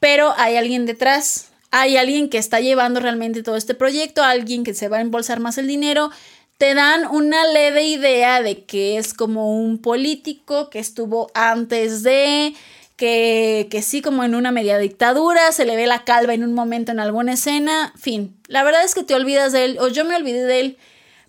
pero 0.00 0.32
hay 0.36 0.56
alguien 0.56 0.86
detrás. 0.86 1.50
hay 1.72 1.96
alguien 1.96 2.30
que 2.30 2.38
está 2.38 2.60
llevando 2.60 3.00
realmente 3.00 3.42
todo 3.42 3.56
este 3.56 3.74
proyecto, 3.74 4.22
alguien 4.22 4.64
que 4.64 4.72
se 4.72 4.88
va 4.88 4.98
a 4.98 5.00
embolsar 5.00 5.40
más 5.40 5.58
el 5.58 5.66
dinero. 5.66 6.10
Te 6.58 6.74
dan 6.74 7.06
una 7.06 7.46
leve 7.46 7.84
idea 7.84 8.40
de 8.40 8.64
que 8.64 8.96
es 8.96 9.12
como 9.12 9.60
un 9.60 9.78
político 9.78 10.70
que 10.70 10.78
estuvo 10.78 11.30
antes 11.34 12.02
de, 12.02 12.54
que, 12.96 13.68
que 13.70 13.82
sí, 13.82 14.00
como 14.00 14.24
en 14.24 14.34
una 14.34 14.52
media 14.52 14.78
dictadura, 14.78 15.52
se 15.52 15.66
le 15.66 15.76
ve 15.76 15.86
la 15.86 16.04
calva 16.04 16.32
en 16.32 16.42
un 16.42 16.54
momento 16.54 16.92
en 16.92 17.00
alguna 17.00 17.34
escena, 17.34 17.92
fin. 17.98 18.34
La 18.48 18.62
verdad 18.62 18.84
es 18.84 18.94
que 18.94 19.04
te 19.04 19.14
olvidas 19.14 19.52
de 19.52 19.66
él, 19.66 19.78
o 19.80 19.88
yo 19.88 20.06
me 20.06 20.16
olvidé 20.16 20.44
de 20.44 20.60
él, 20.60 20.78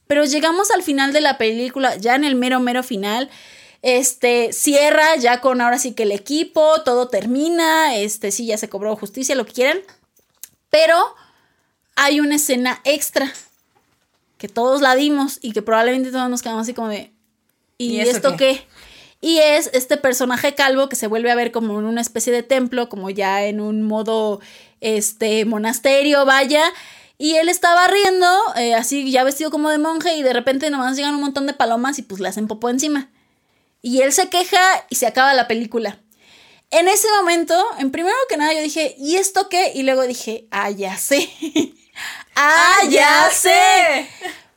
pero 0.07 0.23
llegamos 0.23 0.71
al 0.71 0.81
final 0.81 1.11
de 1.11 1.19
la 1.19 1.37
película, 1.37 1.97
ya 1.97 2.15
en 2.15 2.23
el 2.23 2.35
mero, 2.35 2.61
mero 2.61 2.81
final, 2.81 3.29
este, 3.81 4.53
cierra 4.53 5.17
ya 5.17 5.41
con 5.41 5.59
ahora 5.59 5.77
sí 5.77 5.91
que 5.91 6.03
el 6.03 6.13
equipo, 6.13 6.81
todo 6.83 7.09
termina, 7.09 7.95
este, 7.97 8.31
sí, 8.31 8.45
ya 8.45 8.57
se 8.57 8.69
cobró 8.69 8.95
justicia, 8.95 9.35
lo 9.35 9.45
que 9.45 9.53
quieran, 9.53 9.79
pero 10.69 10.95
hay 11.95 12.21
una 12.21 12.35
escena 12.35 12.79
extra 12.85 13.33
que 14.37 14.47
todos 14.47 14.81
la 14.81 14.95
dimos 14.95 15.39
y 15.41 15.51
que 15.51 15.61
probablemente 15.61 16.11
todos 16.11 16.29
nos 16.29 16.41
quedamos 16.41 16.63
así 16.63 16.73
como 16.73 16.89
de, 16.89 17.13
¿y, 17.77 17.99
esto 17.99 18.35
qué? 18.37 18.65
Y 19.19 19.39
es 19.39 19.69
este 19.73 19.97
personaje 19.97 20.53
calvo 20.53 20.89
que 20.89 20.95
se 20.95 21.07
vuelve 21.07 21.31
a 21.31 21.35
ver 21.35 21.51
como 21.51 21.79
en 21.79 21.85
una 21.85 22.01
especie 22.01 22.31
de 22.31 22.43
templo, 22.43 22.87
como 22.87 23.09
ya 23.09 23.45
en 23.45 23.59
un 23.59 23.81
modo, 23.81 24.39
este, 24.79 25.45
monasterio, 25.45 26.25
vaya. 26.25 26.63
Y 27.17 27.35
él 27.35 27.49
estaba 27.49 27.87
riendo, 27.87 28.27
eh, 28.57 28.75
así 28.75 29.11
ya 29.11 29.23
vestido 29.23 29.49
como 29.49 29.69
de 29.69 29.79
monje, 29.79 30.15
y 30.15 30.21
de 30.21 30.33
repente 30.33 30.69
nomás 30.69 30.95
llegan 30.95 31.15
un 31.15 31.21
montón 31.21 31.47
de 31.47 31.53
palomas 31.53 31.97
y 31.97 32.03
pues 32.03 32.21
le 32.21 32.29
hacen 32.29 32.47
popó 32.47 32.69
encima. 32.69 33.09
Y 33.81 34.01
él 34.01 34.13
se 34.13 34.29
queja 34.29 34.59
y 34.89 34.95
se 34.95 35.07
acaba 35.07 35.33
la 35.33 35.47
película. 35.47 35.99
En 36.69 36.87
ese 36.87 37.07
momento, 37.19 37.55
en 37.79 37.91
primero 37.91 38.15
que 38.29 38.37
nada, 38.37 38.53
yo 38.53 38.61
dije, 38.61 38.95
¿y 38.99 39.15
esto 39.15 39.49
qué? 39.49 39.71
Y 39.73 39.83
luego 39.83 40.03
dije, 40.03 40.47
ah, 40.51 40.69
ya 40.69 40.97
sé. 40.97 41.29
ah, 42.35 42.79
ya 42.89 43.29
sé. 43.31 44.09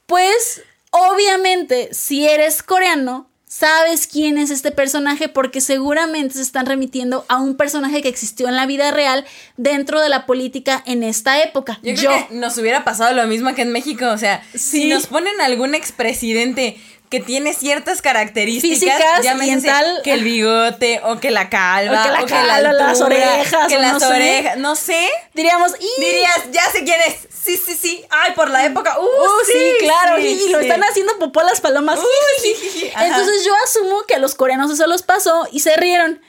Pues, 0.06 0.62
obviamente, 0.90 1.90
si 1.92 2.28
eres 2.28 2.62
coreano, 2.62 3.30
sabes 3.50 4.06
quién 4.06 4.38
es 4.38 4.50
este 4.50 4.70
personaje 4.70 5.28
porque 5.28 5.60
seguramente 5.60 6.34
se 6.34 6.42
están 6.42 6.66
remitiendo 6.66 7.24
a 7.28 7.38
un 7.38 7.56
personaje 7.56 8.00
que 8.00 8.08
existió 8.08 8.48
en 8.48 8.54
la 8.54 8.64
vida 8.64 8.92
real 8.92 9.26
dentro 9.56 10.00
de 10.00 10.08
la 10.08 10.24
política 10.24 10.82
en 10.86 11.02
esta 11.02 11.42
época. 11.42 11.80
Yo 11.82 11.94
creo 11.96 12.28
que 12.28 12.34
nos 12.34 12.56
hubiera 12.58 12.84
pasado 12.84 13.12
lo 13.12 13.26
mismo 13.26 13.52
que 13.54 13.62
en 13.62 13.72
México, 13.72 14.06
o 14.06 14.18
sea, 14.18 14.42
si 14.54 14.88
nos 14.88 15.08
ponen 15.08 15.40
algún 15.40 15.74
expresidente 15.74 16.76
que 17.10 17.18
tiene 17.18 17.54
ciertas 17.54 18.02
características 18.02 18.78
físicas 18.78 19.64
tal, 19.64 20.00
que 20.04 20.12
el 20.12 20.22
bigote 20.22 21.00
o 21.02 21.18
que 21.18 21.32
la 21.32 21.50
calva 21.50 22.22
o 22.22 22.26
que, 22.26 22.34
la 22.34 22.72
las 22.72 23.00
orejas 23.00 23.66
que 23.66 23.78
las 23.78 24.00
no 24.00 24.08
orejas 24.08 24.54
sé. 24.54 24.60
no 24.60 24.76
sé. 24.76 25.08
Diríamos 25.34 25.72
dirías 25.98 26.40
ya 26.52 26.70
sé 26.70 26.84
quién 26.84 27.00
es 27.08 27.26
sí 27.32 27.56
sí 27.56 27.74
sí. 27.74 28.04
Ay 28.10 28.32
por 28.34 28.48
la 28.48 28.64
época. 28.64 28.96
Uh, 28.96 29.02
uh 29.02 29.44
sí, 29.44 29.72
claro. 29.80 30.20
Y, 30.20 30.50
lo 30.50 30.60
están 30.60 30.82
haciendo 30.84 31.18
popó 31.18 31.42
las 31.42 31.60
palomas. 31.60 31.98
Uh, 31.98 32.02
entonces 33.00 33.44
yo 33.44 33.52
asumo 33.64 34.04
que 34.06 34.14
a 34.14 34.18
los 34.20 34.36
coreanos 34.36 34.70
eso 34.70 34.86
los 34.86 35.02
pasó 35.02 35.48
y 35.50 35.60
se 35.60 35.76
rieron. 35.76 36.22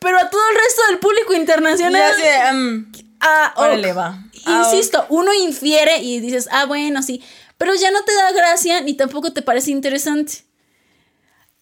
Pero 0.00 0.18
a 0.18 0.28
todo 0.28 0.42
el 0.50 0.56
resto 0.56 0.82
del 0.88 0.98
público 0.98 1.32
internacional 1.32 2.12
ya 2.22 2.52
um, 2.52 2.92
ah, 3.20 3.54
órale, 3.56 3.94
va. 3.94 4.22
insisto 4.46 5.06
uno 5.08 5.32
infiere 5.32 5.98
y 5.98 6.20
dices 6.20 6.48
ah 6.50 6.64
bueno 6.64 7.02
sí 7.02 7.22
pero 7.60 7.74
ya 7.74 7.90
no 7.90 8.02
te 8.04 8.14
da 8.14 8.32
gracia 8.32 8.80
ni 8.80 8.94
tampoco 8.94 9.34
te 9.34 9.42
parece 9.42 9.70
interesante. 9.70 10.44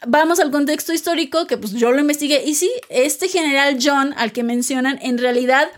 Vamos 0.07 0.39
al 0.39 0.53
contexto 0.53 0.93
histórico, 0.93 1.49
que 1.49 1.59
pues 1.59 1.73
yo 1.73 1.91
lo 1.91 1.99
investigué, 1.99 2.45
y 2.47 2.55
sí, 2.55 2.71
este 2.89 3.27
general 3.27 3.79
John 3.83 4.15
al 4.17 4.31
que 4.31 4.45
mencionan, 4.45 5.01
en 5.03 5.19
realidad, 5.19 5.69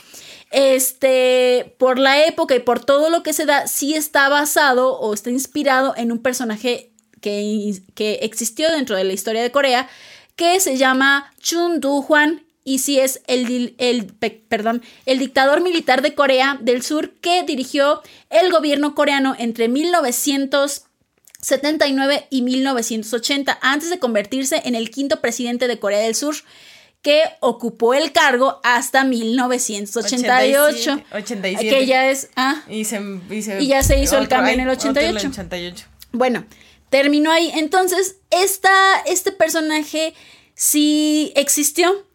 este, 0.51 1.75
por 1.79 1.99
la 1.99 2.27
época 2.27 2.55
y 2.55 2.59
por 2.59 2.85
todo 2.85 3.09
lo 3.09 3.23
que 3.23 3.33
se 3.33 3.47
da, 3.47 3.67
sí 3.67 3.95
está 3.95 4.29
basado 4.29 4.99
o 5.01 5.15
está 5.15 5.31
inspirado 5.31 5.95
en 5.97 6.13
un 6.13 6.19
personaje 6.19 6.93
que, 7.23 7.81
que 7.95 8.19
existió 8.21 8.71
dentro 8.71 8.97
de 8.97 9.05
la 9.05 9.15
historia 9.15 9.43
de 9.43 9.51
Corea, 9.51 9.89
que 10.37 10.61
se 10.61 10.77
llama 10.77 11.33
Chun 11.41 11.81
Do-hwan 11.81 12.45
y 12.65 12.81
sí 12.81 12.99
es 13.01 13.23
el, 13.27 13.75
el, 13.79 14.13
perdón, 14.49 14.83
el 15.07 15.19
dictador 15.19 15.63
militar 15.63 16.03
de 16.03 16.15
Corea 16.15 16.59
del 16.61 16.83
Sur 16.83 17.15
que 17.21 17.43
dirigió 17.43 18.03
el 18.29 18.53
gobierno 18.53 18.95
coreano 18.95 19.35
entre 19.39 19.69
1979 19.69 22.27
y 22.31 22.43
1980, 22.43 23.59
antes 23.63 23.89
de 23.91 23.99
convertirse 23.99 24.61
en 24.65 24.75
el 24.75 24.91
quinto 24.91 25.21
presidente 25.21 25.69
de 25.69 25.79
Corea 25.79 26.01
del 26.01 26.15
Sur 26.15 26.37
que 27.03 27.23
ocupó 27.41 27.95
el 27.95 28.13
cargo 28.13 28.61
hasta 28.63 29.05
1988. 29.05 31.01
87, 31.13 31.71
que 31.71 31.87
ya 31.87 32.11
es... 32.11 32.29
Ah, 32.37 32.63
y, 32.69 32.85
ya 33.67 33.83
se 33.83 33.99
hizo 33.99 34.19
el 34.19 34.29
cambio 34.29 34.53
en 34.53 34.61
el 34.61 34.69
88. 34.69 35.29
88. 35.29 35.87
Bueno, 36.13 36.45
terminó 36.91 37.31
ahí. 37.31 37.51
Entonces, 37.55 38.17
esta, 38.31 39.01
este 39.07 39.33
personaje 39.33 40.13
sí 40.55 41.33
existió 41.37 42.07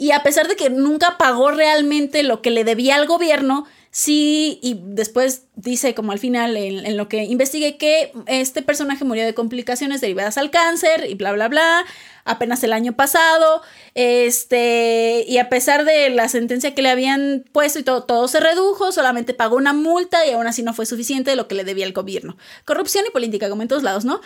y 0.00 0.12
a 0.12 0.22
pesar 0.22 0.48
de 0.48 0.56
que 0.56 0.70
nunca 0.70 1.18
pagó 1.18 1.50
realmente 1.50 2.22
lo 2.22 2.40
que 2.40 2.50
le 2.50 2.64
debía 2.64 2.96
al 2.96 3.06
gobierno, 3.06 3.66
sí, 3.90 4.58
y 4.62 4.80
después 4.82 5.42
dice 5.56 5.94
como 5.94 6.10
al 6.10 6.18
final 6.18 6.56
en, 6.56 6.96
lo 6.96 7.06
que 7.06 7.24
investigué 7.24 7.76
que 7.76 8.10
este 8.24 8.62
personaje 8.62 9.04
murió 9.04 9.26
de 9.26 9.34
complicaciones 9.34 10.00
derivadas 10.00 10.38
al 10.38 10.50
cáncer 10.50 11.04
y 11.06 11.16
bla, 11.16 11.32
bla, 11.32 11.48
bla, 11.48 11.84
apenas 12.24 12.64
el 12.64 12.72
año 12.72 12.94
pasado, 12.94 13.60
este, 13.94 15.26
y 15.28 15.36
a 15.36 15.50
pesar 15.50 15.84
de 15.84 16.08
la 16.08 16.30
sentencia 16.30 16.74
que 16.74 16.80
le 16.80 16.88
habían 16.88 17.44
puesto 17.52 17.78
y 17.78 17.82
todo, 17.82 18.04
todo 18.04 18.26
se 18.26 18.40
redujo, 18.40 18.92
solamente 18.92 19.34
pagó 19.34 19.56
una 19.56 19.74
multa 19.74 20.24
y 20.24 20.30
aún 20.30 20.46
así 20.46 20.62
no 20.62 20.72
fue 20.72 20.86
suficiente 20.86 21.28
de 21.28 21.36
lo 21.36 21.46
que 21.46 21.56
le 21.56 21.64
debía 21.64 21.84
al 21.84 21.92
gobierno. 21.92 22.38
Corrupción 22.64 23.04
y 23.06 23.10
política, 23.12 23.50
como 23.50 23.60
en 23.60 23.68
todos 23.68 23.82
lados, 23.82 24.06
¿no? 24.06 24.22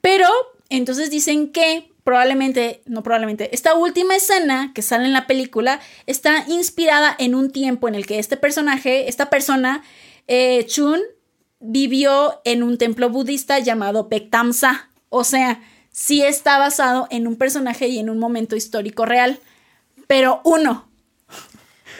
Pero 0.00 0.28
entonces 0.70 1.10
dicen 1.10 1.52
que 1.52 1.89
probablemente, 2.04 2.82
no 2.86 3.02
probablemente, 3.02 3.54
esta 3.54 3.74
última 3.74 4.16
escena 4.16 4.72
que 4.74 4.82
sale 4.82 5.04
en 5.04 5.12
la 5.12 5.26
película 5.26 5.80
está 6.06 6.44
inspirada 6.48 7.14
en 7.18 7.34
un 7.34 7.50
tiempo 7.50 7.88
en 7.88 7.94
el 7.94 8.06
que 8.06 8.18
este 8.18 8.36
personaje, 8.36 9.08
esta 9.08 9.30
persona, 9.30 9.82
eh, 10.26 10.64
Chun, 10.66 11.00
vivió 11.60 12.40
en 12.44 12.62
un 12.62 12.78
templo 12.78 13.10
budista 13.10 13.58
llamado 13.58 14.08
Pektamsa. 14.08 14.88
O 15.08 15.24
sea, 15.24 15.60
sí 15.90 16.22
está 16.22 16.58
basado 16.58 17.06
en 17.10 17.26
un 17.26 17.36
personaje 17.36 17.88
y 17.88 17.98
en 17.98 18.10
un 18.10 18.18
momento 18.18 18.56
histórico 18.56 19.04
real. 19.06 19.38
Pero 20.06 20.40
uno, 20.44 20.89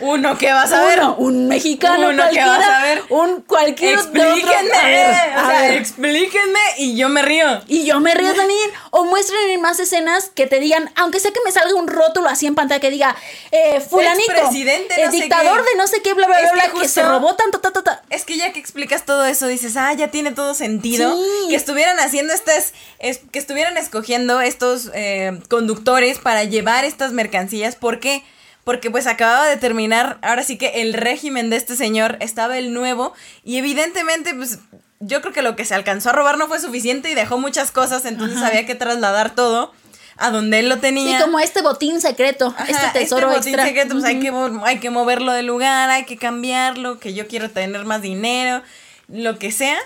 uno 0.01 0.39
que 0.39 0.53
vas 0.53 0.73
a 0.73 0.85
ver. 0.85 1.01
Un 1.19 1.49
mexicano 1.49 2.09
Uno 2.09 2.25
que 2.31 2.41
vas 2.41 2.67
a 2.67 2.83
ver. 2.83 3.03
Un 3.09 3.43
cualquier 3.43 3.95
explíquenme, 3.95 5.37
o 5.37 5.47
sea, 5.47 5.75
explíquenme 5.75 6.61
y 6.79 6.97
yo 6.97 7.09
me 7.09 7.23
río. 7.23 7.63
Y 7.67 7.85
yo 7.85 8.01
me 8.01 8.15
río 8.15 8.35
también. 8.35 8.71
O 8.91 9.05
muestren 9.05 9.61
más 9.61 9.81
escenas 9.81 10.31
que 10.35 10.47
te 10.47 10.61
digan, 10.61 10.91
aunque 10.97 11.21
sea 11.21 11.31
que 11.33 11.41
me 11.45 11.53
salga 11.53 11.75
un 11.75 11.89
rótulo 11.89 12.29
así 12.29 12.47
en 12.47 12.55
pantalla 12.55 12.81
que 12.81 12.91
diga, 12.91 13.17
eh, 13.51 13.81
fulanito, 13.81 14.33
presidente, 14.33 15.03
el 15.03 15.11
dictador 15.11 15.65
de 15.65 15.77
no 15.77 15.87
sé 15.87 16.03
qué, 16.03 16.15
bla, 16.15 16.27
bla, 16.27 16.39
bla, 16.53 16.81
que, 16.81 16.89
se 16.89 17.03
robó 17.03 17.35
tanto, 17.35 17.61
ta, 17.61 17.73
ta, 17.73 17.83
ta. 17.83 18.03
Es 18.11 18.25
que 18.25 18.37
ya 18.37 18.53
que 18.53 18.61
explicas 18.61 19.05
todo 19.05 19.25
eso, 19.27 19.47
dices, 19.47 19.77
ah, 19.77 19.93
ya 19.93 20.09
tiene 20.09 20.33
todo 20.33 20.55
sentido. 20.55 21.15
Que 21.49 21.57
estuvieran 21.57 21.99
haciendo 21.99 22.33
estas, 22.33 22.73
es, 22.99 23.21
que 23.31 23.39
estuvieran 23.39 23.77
escogiendo 23.77 24.41
estos 24.41 24.91
eh, 24.95 25.39
conductores 25.49 26.19
para 26.19 26.45
llevar 26.45 26.85
estas 26.85 27.13
mercancías, 27.13 27.77
¿por 27.77 28.01
qué? 28.01 28.23
Porque 28.65 28.91
pues 28.91 29.07
acababa 29.07 29.47
de 29.47 29.57
terminar, 29.57 30.19
ahora 30.23 30.43
sí 30.43 30.59
que 30.59 30.83
el 30.83 30.95
régimen 30.95 31.51
de 31.51 31.57
este 31.57 31.77
señor 31.77 32.17
estaba 32.21 32.59
el 32.59 32.73
nuevo 32.73 33.13
y 33.45 33.57
evidentemente 33.57 34.35
pues 34.35 34.59
yo 35.01 35.23
creo 35.23 35.33
que 35.33 35.43
lo 35.43 35.57
que 35.57 35.65
se 35.65 35.75
alcanzó 35.75 36.11
a 36.11 36.13
robar 36.13 36.39
no 36.39 36.47
fue 36.47 36.61
suficiente 36.61 37.11
y 37.11 37.15
dejó 37.15 37.39
muchas 37.39 37.71
cosas, 37.71 38.05
entonces 38.05 38.43
había 38.43 38.67
que 38.67 38.75
trasladar 38.75 39.35
todo 39.35 39.73
a 40.19 40.31
donde 40.31 40.59
él 40.59 40.69
lo 40.69 40.79
tenía. 40.79 41.17
Sí, 41.17 41.25
como 41.25 41.41
este 41.41 41.63
botín 41.63 42.01
secreto, 42.01 42.55
este, 42.61 42.73
este 42.73 43.01
tesoro 43.01 43.29
este 43.33 43.39
botín 43.39 43.67
secreto, 43.67 43.95
pues 43.95 44.05
hay, 44.05 44.21
que, 44.21 44.33
hay 44.65 44.79
que 44.79 44.91
moverlo 44.91 45.33
de 45.33 45.43
lugar, 45.43 45.89
hay 45.89 46.05
que 46.05 46.19
cambiarlo, 46.19 46.99
que 46.99 47.15
yo 47.15 47.27
quiero 47.27 47.51
tener 47.51 47.87
más 47.87 48.03
dinero, 48.03 48.63
lo 49.09 49.39
que 49.39 49.51
sea, 49.51 49.79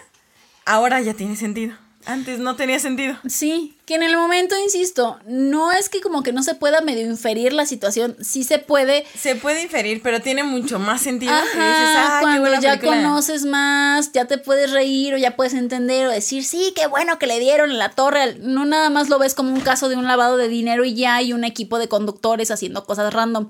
ahora 0.66 1.01
ya 1.01 1.14
tiene 1.14 1.37
sentido. 1.37 1.77
Antes 2.07 2.38
no 2.38 2.55
tenía 2.57 2.78
sentido. 2.78 3.16
Sí, 3.26 3.76
que 3.86 3.94
en 3.94 4.02
el 4.02 4.14
momento, 4.16 4.55
insisto, 4.62 5.18
no 5.26 5.72
es 5.72 5.88
que 5.88 6.00
como 6.00 6.22
que 6.22 6.32
no 6.32 6.42
se 6.42 6.55
pueda 6.55 6.82
medio 6.82 7.07
inferir 7.07 7.52
la 7.52 7.64
situación, 7.64 8.16
sí 8.20 8.44
se 8.44 8.59
puede. 8.59 9.05
Se 9.18 9.36
puede 9.36 9.62
inferir, 9.62 10.02
pero 10.02 10.20
tiene 10.20 10.44
mucho 10.44 10.78
más 10.78 11.00
sentido. 11.00 11.32
Ajá, 11.32 11.44
ah, 11.57 12.18
cuando 12.20 12.61
ya 12.61 12.78
conoces 12.78 13.46
más, 13.46 14.12
ya 14.12 14.26
te 14.26 14.38
puedes 14.38 14.70
reír 14.70 15.14
o 15.14 15.16
ya 15.16 15.34
puedes 15.36 15.55
entender 15.55 16.07
o 16.07 16.11
decir, 16.11 16.44
sí, 16.44 16.72
qué 16.76 16.86
bueno 16.86 17.18
que 17.18 17.26
le 17.26 17.40
dieron 17.40 17.70
en 17.70 17.78
la 17.78 17.90
torre. 17.90 18.36
No 18.38 18.64
nada 18.66 18.90
más 18.90 19.09
lo 19.09 19.18
ves 19.18 19.34
como 19.34 19.55
un 19.55 19.61
caso 19.61 19.88
de 19.88 19.96
un 19.96 20.07
lavado 20.07 20.36
de 20.36 20.48
dinero 20.48 20.84
y 20.84 20.94
ya 20.94 21.16
hay 21.16 21.32
un 21.32 21.44
equipo 21.44 21.78
de 21.78 21.88
conductores 21.88 22.50
haciendo 22.50 22.84
cosas 22.84 23.14
random 23.14 23.48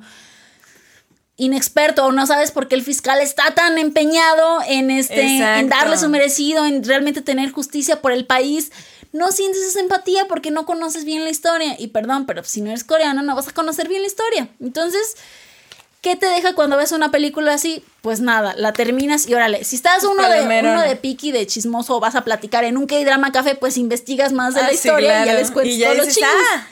inexperto 1.37 2.07
o 2.07 2.13
no 2.13 2.27
sabes 2.27 2.53
por 2.53 2.69
qué 2.69 2.77
el 2.77 2.83
fiscal 2.83 3.21
está 3.21 3.55
tan 3.55 3.77
empeñado 3.79 4.61
en 4.67 4.91
este 4.91 5.23
en 5.23 5.69
darle 5.69 5.97
su 5.97 6.09
merecido, 6.09 6.65
en 6.65 6.85
realmente 6.85 7.23
tener 7.23 7.51
justicia 7.51 8.01
por 8.01 8.13
el 8.13 8.25
país, 8.25 8.71
no 9.13 9.31
sientes 9.33 9.63
esa 9.63 9.81
empatía 9.81 10.27
porque 10.29 10.51
no 10.51 10.67
conoces 10.67 11.05
bien 11.05 11.25
la 11.25 11.31
historia. 11.31 11.77
Y 11.79 11.89
perdón, 11.89 12.27
pero 12.27 12.45
si 12.45 12.61
no 12.61 12.71
eres 12.71 12.85
coreano 12.85 13.23
no 13.23 13.35
vas 13.35 13.49
a 13.49 13.53
conocer 13.53 13.89
bien 13.89 14.03
la 14.03 14.09
historia. 14.09 14.49
Entonces, 14.61 15.17
¿Qué 16.05 16.17
te 16.17 16.27
deja 16.27 16.55
cuando 16.55 16.77
ves 16.77 16.93
una 16.93 17.11
película 17.11 17.55
así? 17.55 17.83
Pues 18.03 18.21
nada, 18.21 18.53
la 18.59 18.75
terminas 18.75 19.27
y 19.27 19.33
órale. 19.33 19.65
Si 19.65 19.75
estás 19.77 20.05
uno 20.05 20.29
de, 20.29 20.43
uno 20.43 20.83
de 20.83 20.97
piqui, 20.97 21.33
de 21.33 21.47
chismoso, 21.47 21.97
o 21.97 22.01
vas 22.01 22.15
a 22.15 22.25
platicar 22.25 22.63
en 22.65 22.77
un 22.77 22.87
K-drama 22.87 23.33
café, 23.33 23.55
pues 23.55 23.79
investigas 23.79 24.31
más 24.33 24.53
de 24.55 24.61
Ah, 24.61 24.65
la 24.65 24.69
sí, 24.69 24.75
historia 24.75 25.23
y 25.23 25.27
ya 25.27 25.33
les 25.35 25.51
cuentas 25.51 25.75
Y 25.75 25.79
ya 25.79 25.87
todos 25.87 25.97
los 25.97 26.07
dices, 26.09 26.23
chismes. 26.23 26.47
"Ah". 26.53 26.67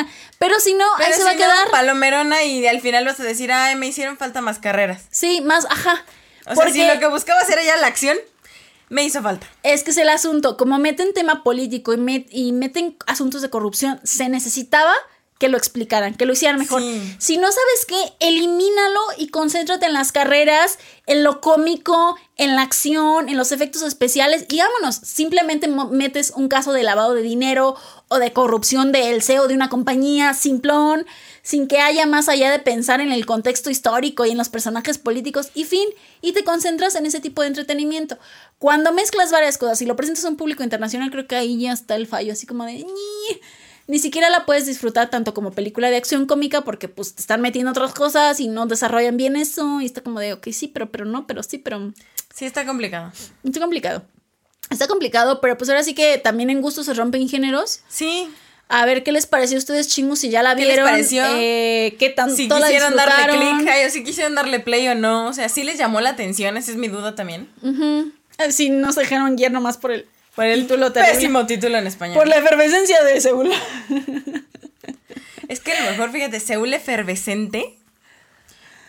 Ah, 0.00 0.06
pero 0.38 0.58
si 0.58 0.72
no, 0.72 0.86
Pero 0.96 1.06
ahí 1.10 1.12
se 1.18 1.22
va 1.22 1.30
a 1.30 1.32
no, 1.34 1.38
quedar. 1.38 1.70
palomerona 1.70 2.42
y 2.44 2.66
al 2.66 2.80
final 2.80 3.04
vas 3.04 3.20
a 3.20 3.24
decir, 3.24 3.52
ay, 3.52 3.76
me 3.76 3.86
hicieron 3.86 4.16
falta 4.16 4.40
más 4.40 4.58
carreras. 4.58 5.02
Sí, 5.10 5.42
más, 5.42 5.66
ajá. 5.66 6.02
O 6.46 6.54
Porque 6.54 6.72
sea, 6.72 6.88
si 6.88 6.94
lo 6.94 6.98
que 6.98 7.06
buscaba 7.08 7.40
hacer 7.40 7.58
ella 7.58 7.76
la 7.76 7.88
acción, 7.88 8.16
me 8.88 9.04
hizo 9.04 9.20
falta. 9.22 9.46
es 9.64 9.84
que 9.84 9.90
es 9.90 9.98
el 9.98 10.08
asunto. 10.08 10.56
Como 10.56 10.78
meten 10.78 11.12
tema 11.12 11.42
político 11.44 11.92
y, 11.92 11.98
met- 11.98 12.28
y 12.30 12.52
meten 12.52 12.96
asuntos 13.06 13.42
de 13.42 13.50
corrupción, 13.50 14.00
se 14.02 14.30
necesitaba 14.30 14.94
que 15.38 15.48
lo 15.48 15.56
explicaran, 15.56 16.14
que 16.14 16.26
lo 16.26 16.32
hicieran 16.32 16.58
mejor. 16.58 16.82
Sí. 16.82 17.16
Si 17.18 17.36
no 17.36 17.46
sabes 17.46 17.86
qué, 17.86 18.26
elimínalo 18.26 19.00
y 19.18 19.28
concéntrate 19.28 19.86
en 19.86 19.92
las 19.92 20.10
carreras, 20.10 20.78
en 21.06 21.22
lo 21.22 21.40
cómico, 21.40 22.16
en 22.36 22.56
la 22.56 22.62
acción, 22.62 23.28
en 23.28 23.36
los 23.36 23.52
efectos 23.52 23.82
especiales 23.82 24.46
y 24.48 24.58
vámonos. 24.58 24.96
Simplemente 24.96 25.68
metes 25.68 26.32
un 26.34 26.48
caso 26.48 26.72
de 26.72 26.82
lavado 26.82 27.14
de 27.14 27.22
dinero 27.22 27.76
o 28.08 28.18
de 28.18 28.32
corrupción 28.32 28.90
del 28.90 29.22
CEO 29.22 29.46
de 29.46 29.54
una 29.54 29.68
compañía 29.68 30.34
simplón, 30.34 31.06
sin 31.42 31.68
que 31.68 31.80
haya 31.80 32.04
más 32.04 32.28
allá 32.28 32.50
de 32.50 32.58
pensar 32.58 33.00
en 33.00 33.12
el 33.12 33.24
contexto 33.24 33.70
histórico 33.70 34.26
y 34.26 34.30
en 34.30 34.38
los 34.38 34.48
personajes 34.48 34.98
políticos 34.98 35.50
y 35.54 35.64
fin, 35.64 35.88
y 36.20 36.32
te 36.32 36.42
concentras 36.42 36.96
en 36.96 37.06
ese 37.06 37.20
tipo 37.20 37.42
de 37.42 37.48
entretenimiento. 37.48 38.18
Cuando 38.58 38.92
mezclas 38.92 39.30
varias 39.30 39.56
cosas 39.56 39.80
y 39.82 39.86
lo 39.86 39.94
presentas 39.94 40.24
a 40.24 40.28
un 40.28 40.36
público 40.36 40.64
internacional, 40.64 41.10
creo 41.10 41.28
que 41.28 41.36
ahí 41.36 41.60
ya 41.60 41.72
está 41.72 41.94
el 41.94 42.08
fallo, 42.08 42.32
así 42.32 42.46
como 42.46 42.64
de... 42.64 42.84
Ni 43.88 43.98
siquiera 43.98 44.28
la 44.28 44.44
puedes 44.44 44.66
disfrutar 44.66 45.08
tanto 45.08 45.32
como 45.34 45.50
película 45.50 45.88
de 45.90 45.96
acción 45.96 46.26
cómica 46.26 46.60
porque 46.60 46.88
pues 46.88 47.14
te 47.14 47.22
están 47.22 47.40
metiendo 47.40 47.70
otras 47.70 47.94
cosas 47.94 48.38
y 48.38 48.46
no 48.46 48.66
desarrollan 48.66 49.16
bien 49.16 49.34
eso 49.34 49.80
y 49.80 49.86
está 49.86 50.02
como 50.02 50.20
de, 50.20 50.34
ok, 50.34 50.48
sí, 50.52 50.68
pero, 50.68 50.92
pero 50.92 51.06
no, 51.06 51.26
pero 51.26 51.42
sí, 51.42 51.56
pero... 51.56 51.92
Sí, 52.34 52.44
está 52.44 52.66
complicado. 52.66 53.10
Está 53.42 53.60
complicado. 53.60 54.02
Está 54.68 54.86
complicado, 54.86 55.40
pero 55.40 55.56
pues 55.56 55.70
ahora 55.70 55.82
sí 55.82 55.94
que 55.94 56.18
también 56.18 56.50
en 56.50 56.60
gusto 56.60 56.84
se 56.84 56.92
rompen 56.92 57.26
géneros. 57.30 57.80
Sí. 57.88 58.28
A 58.68 58.84
ver 58.84 59.02
qué 59.02 59.12
les 59.12 59.26
pareció 59.26 59.56
a 59.56 59.60
ustedes, 59.60 59.88
chingos, 59.88 60.18
si 60.18 60.28
ya 60.28 60.42
la 60.42 60.54
¿Qué 60.54 60.60
les 60.66 60.68
vieron. 60.74 60.86
pareció? 60.86 61.24
Eh, 61.26 61.96
¿Qué 61.98 62.10
tanto 62.10 62.36
Si 62.36 62.46
la 62.46 62.60
quisieron 62.60 62.94
darle 62.94 63.38
clic, 63.38 63.68
o 63.86 63.90
si 63.90 64.04
quisieron 64.04 64.34
darle 64.34 64.60
play 64.60 64.86
o 64.88 64.94
no. 64.94 65.28
O 65.28 65.32
sea, 65.32 65.48
sí 65.48 65.64
les 65.64 65.78
llamó 65.78 66.02
la 66.02 66.10
atención, 66.10 66.58
esa 66.58 66.70
es 66.70 66.76
mi 66.76 66.88
duda 66.88 67.14
también. 67.14 67.48
Ujú. 67.62 68.12
Eh, 68.36 68.52
Sí, 68.52 68.68
no 68.68 68.92
se 68.92 69.00
dejaron 69.00 69.34
guiar 69.36 69.52
nomás 69.52 69.78
por 69.78 69.92
el, 69.92 70.06
Por 70.38 70.46
el 70.46 70.68
título 70.68 70.92
pésimo 70.92 71.46
título 71.46 71.78
en 71.78 71.88
español. 71.88 72.16
Por 72.16 72.28
la 72.28 72.36
efervescencia 72.36 73.02
de 73.02 73.20
Seúl. 73.20 73.50
Es 75.48 75.58
que 75.58 75.72
a 75.72 75.84
lo 75.84 75.90
mejor, 75.90 76.12
fíjate, 76.12 76.38
Seúl 76.38 76.72
efervescente. 76.74 77.74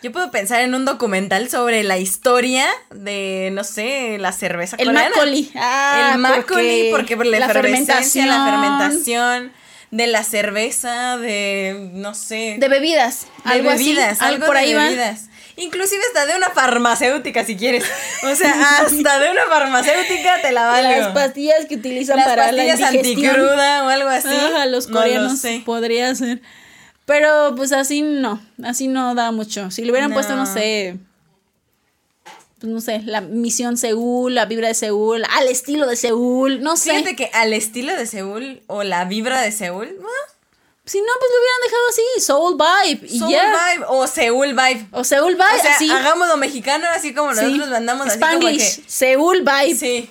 Yo 0.00 0.12
puedo 0.12 0.30
pensar 0.30 0.60
en 0.60 0.76
un 0.76 0.84
documental 0.84 1.50
sobre 1.50 1.82
la 1.82 1.98
historia 1.98 2.68
de, 2.92 3.50
no 3.52 3.64
sé, 3.64 4.18
la 4.20 4.30
cerveza 4.30 4.76
El 4.78 4.86
coreana. 4.86 5.08
Macaulay. 5.08 5.50
Ah, 5.56 6.12
el 6.12 6.20
Macaulay, 6.20 6.90
porque, 6.92 7.16
por 7.16 7.26
la, 7.26 7.40
la 7.40 7.46
efervescencia, 7.46 8.26
la 8.26 8.44
fermentación. 8.44 9.52
De 9.90 10.06
la 10.06 10.22
cerveza, 10.24 11.16
de, 11.18 11.90
no 11.94 12.14
sé, 12.14 12.56
De 12.58 12.68
bebidas. 12.68 13.26
de 13.44 13.50
algo 13.52 13.70
bebidas, 13.70 14.20
así, 14.20 14.24
algo 14.24 14.46
por 14.46 14.54
de 14.54 14.60
ahí 14.62 14.74
va. 14.74 14.84
bebidas. 14.84 15.26
Inclusive 15.56 16.00
hasta 16.06 16.26
de 16.26 16.36
una 16.36 16.48
farmacéutica, 16.50 17.44
si 17.44 17.56
quieres. 17.56 17.84
O 18.22 18.34
sea, 18.34 18.52
hasta 18.80 19.18
de 19.18 19.30
una 19.30 19.46
farmacéutica 19.48 20.40
te 20.40 20.52
la 20.52 20.64
valgo. 20.66 20.90
Las 20.90 21.08
pastillas 21.08 21.66
que 21.66 21.74
utilizan 21.74 22.16
Las 22.16 22.26
para 22.28 22.50
la 22.52 22.64
indigestión. 22.64 22.98
anticruda 23.04 23.84
o 23.84 23.88
algo 23.88 24.08
así. 24.08 24.28
Ajá, 24.28 24.66
los 24.66 24.88
No 24.88 24.94
lo 24.94 25.00
coreanos 25.00 25.38
sé. 25.38 25.62
podría 25.66 26.14
ser. 26.14 26.40
Pero 27.04 27.54
pues 27.56 27.72
así 27.72 28.02
no, 28.02 28.40
así 28.64 28.86
no 28.88 29.14
da 29.14 29.32
mucho. 29.32 29.70
Si 29.70 29.84
le 29.84 29.90
hubieran 29.90 30.10
No. 30.10 30.14
puesto, 30.14 30.36
no 30.36 30.46
sé, 30.46 30.96
pues 32.60 32.70
no 32.72 32.80
sé, 32.80 33.00
la 33.06 33.22
misión 33.22 33.76
Seúl, 33.78 34.34
la 34.34 34.44
vibra 34.44 34.68
de 34.68 34.74
Seúl, 34.74 35.24
al 35.30 35.48
estilo 35.48 35.86
de 35.86 35.96
Seúl, 35.96 36.60
no 36.60 36.76
sé. 36.76 36.90
Fíjate 36.90 37.16
que 37.16 37.30
al 37.32 37.52
estilo 37.54 37.94
de 37.96 38.06
Seúl 38.06 38.62
o 38.66 38.82
la 38.82 39.06
vibra 39.06 39.40
de 39.40 39.50
Seúl, 39.50 39.88
ah, 40.02 40.32
Si 40.84 40.98
no, 41.00 41.06
pues 41.18 41.30
lo 41.32 41.38
hubieran 41.40 41.60
dejado 41.64 41.88
así, 41.88 42.20
Soul 42.20 42.56
Vibe 42.58 43.06
y 43.14 43.18
Soul 43.18 43.30
ya. 43.30 43.72
Vibe 43.72 43.84
o 43.88 44.06
Seúl 44.06 44.48
Vibe. 44.48 44.86
O 44.92 45.04
Seúl 45.04 45.34
Vibe, 45.34 45.58
O 45.58 45.62
sea, 45.62 45.74
así. 45.74 45.90
hagámoslo 45.90 46.36
mexicano, 46.36 46.86
así 46.94 47.14
como 47.14 47.34
sí. 47.34 47.40
nosotros 47.42 47.68
mandamos 47.70 48.06
así 48.08 48.18
como 48.20 48.40
que. 48.40 48.60
Seúl 48.60 49.38
Vibe. 49.40 49.74
Sí. 49.74 50.10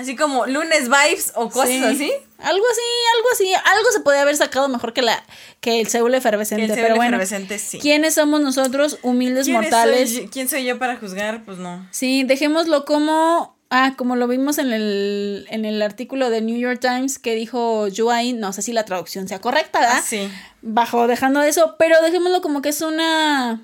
Así 0.00 0.16
como 0.16 0.46
lunes 0.46 0.84
vibes 0.88 1.32
o 1.34 1.50
cosas 1.50 1.68
Sí. 1.68 1.84
así. 1.84 2.12
Algo 2.38 2.64
así, 2.72 2.80
algo 3.16 3.28
así. 3.34 3.52
Algo 3.54 3.90
se 3.92 4.00
podía 4.00 4.22
haber 4.22 4.36
sacado 4.36 4.68
mejor 4.68 4.92
que 4.94 5.02
la 5.02 5.22
que 5.60 5.80
el 5.80 5.88
Seúl 5.88 6.14
efervescente. 6.14 6.64
El 6.64 6.70
Seúl 6.70 6.82
pero 6.82 6.96
bueno, 6.96 7.16
efervescente, 7.18 7.58
sí. 7.58 7.78
¿quiénes 7.80 8.14
somos 8.14 8.40
nosotros, 8.40 8.98
humildes 9.02 9.44
¿Quién 9.44 9.56
mortales? 9.56 10.14
soy 10.14 10.28
¿Quién 10.28 10.48
soy 10.48 10.64
yo 10.64 10.78
para 10.78 10.96
juzgar? 10.96 11.44
Pues 11.44 11.58
no. 11.58 11.86
Sí, 11.90 12.24
dejémoslo 12.24 12.84
como. 12.84 13.58
Ah, 13.72 13.94
como 13.96 14.16
lo 14.16 14.26
vimos 14.26 14.58
en 14.58 14.72
el, 14.72 15.46
en 15.48 15.64
el 15.64 15.80
artículo 15.82 16.28
de 16.28 16.40
New 16.40 16.58
York 16.58 16.80
Times 16.80 17.20
que 17.20 17.36
dijo 17.36 17.86
Juain, 17.96 18.40
no 18.40 18.52
sé 18.52 18.62
si 18.62 18.72
la 18.72 18.84
traducción 18.84 19.28
sea 19.28 19.40
correcta, 19.40 19.78
¿verdad? 19.78 19.98
Ah, 19.98 20.04
sí. 20.04 20.28
Bajo 20.60 21.06
dejando 21.06 21.40
eso, 21.42 21.76
pero 21.78 22.00
dejémoslo 22.02 22.40
como 22.40 22.62
que 22.62 22.70
es 22.70 22.80
una. 22.80 23.60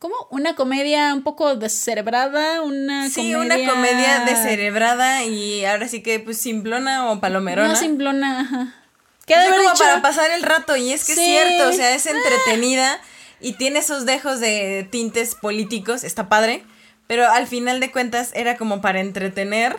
¿Cómo? 0.00 0.14
Una 0.30 0.54
comedia 0.56 1.12
un 1.14 1.22
poco 1.22 1.54
descerebrada, 1.56 2.62
una 2.62 3.08
Sí, 3.10 3.32
comedia. 3.32 3.38
una 3.38 3.70
comedia 3.72 4.24
descerebrada 4.24 5.22
y 5.24 5.64
ahora 5.66 5.86
sí 5.88 6.02
que 6.02 6.18
pues 6.20 6.38
simplona 6.38 7.10
o 7.10 7.20
palomerona. 7.20 7.68
No 7.68 7.76
simplona, 7.76 8.40
ajá. 8.40 8.74
¿Qué 9.26 9.34
O 9.34 9.36
sea, 9.36 9.50
como 9.50 9.60
dicho? 9.60 9.74
para 9.84 10.00
pasar 10.02 10.30
el 10.30 10.42
rato 10.42 10.74
y 10.74 10.92
es 10.92 11.04
que 11.04 11.14
Sí. 11.14 11.20
es 11.20 11.26
cierto, 11.26 11.68
o 11.68 11.72
sea, 11.74 11.94
es 11.94 12.06
entretenida 12.06 12.98
y 13.40 13.52
tiene 13.52 13.78
esos 13.80 14.06
dejos 14.06 14.40
de 14.40 14.88
tintes 14.90 15.34
políticos, 15.34 16.02
está 16.02 16.30
padre, 16.30 16.64
pero 17.06 17.30
al 17.30 17.46
final 17.46 17.78
de 17.78 17.92
cuentas 17.92 18.30
era 18.34 18.56
como 18.56 18.80
para 18.80 19.00
entretener 19.00 19.76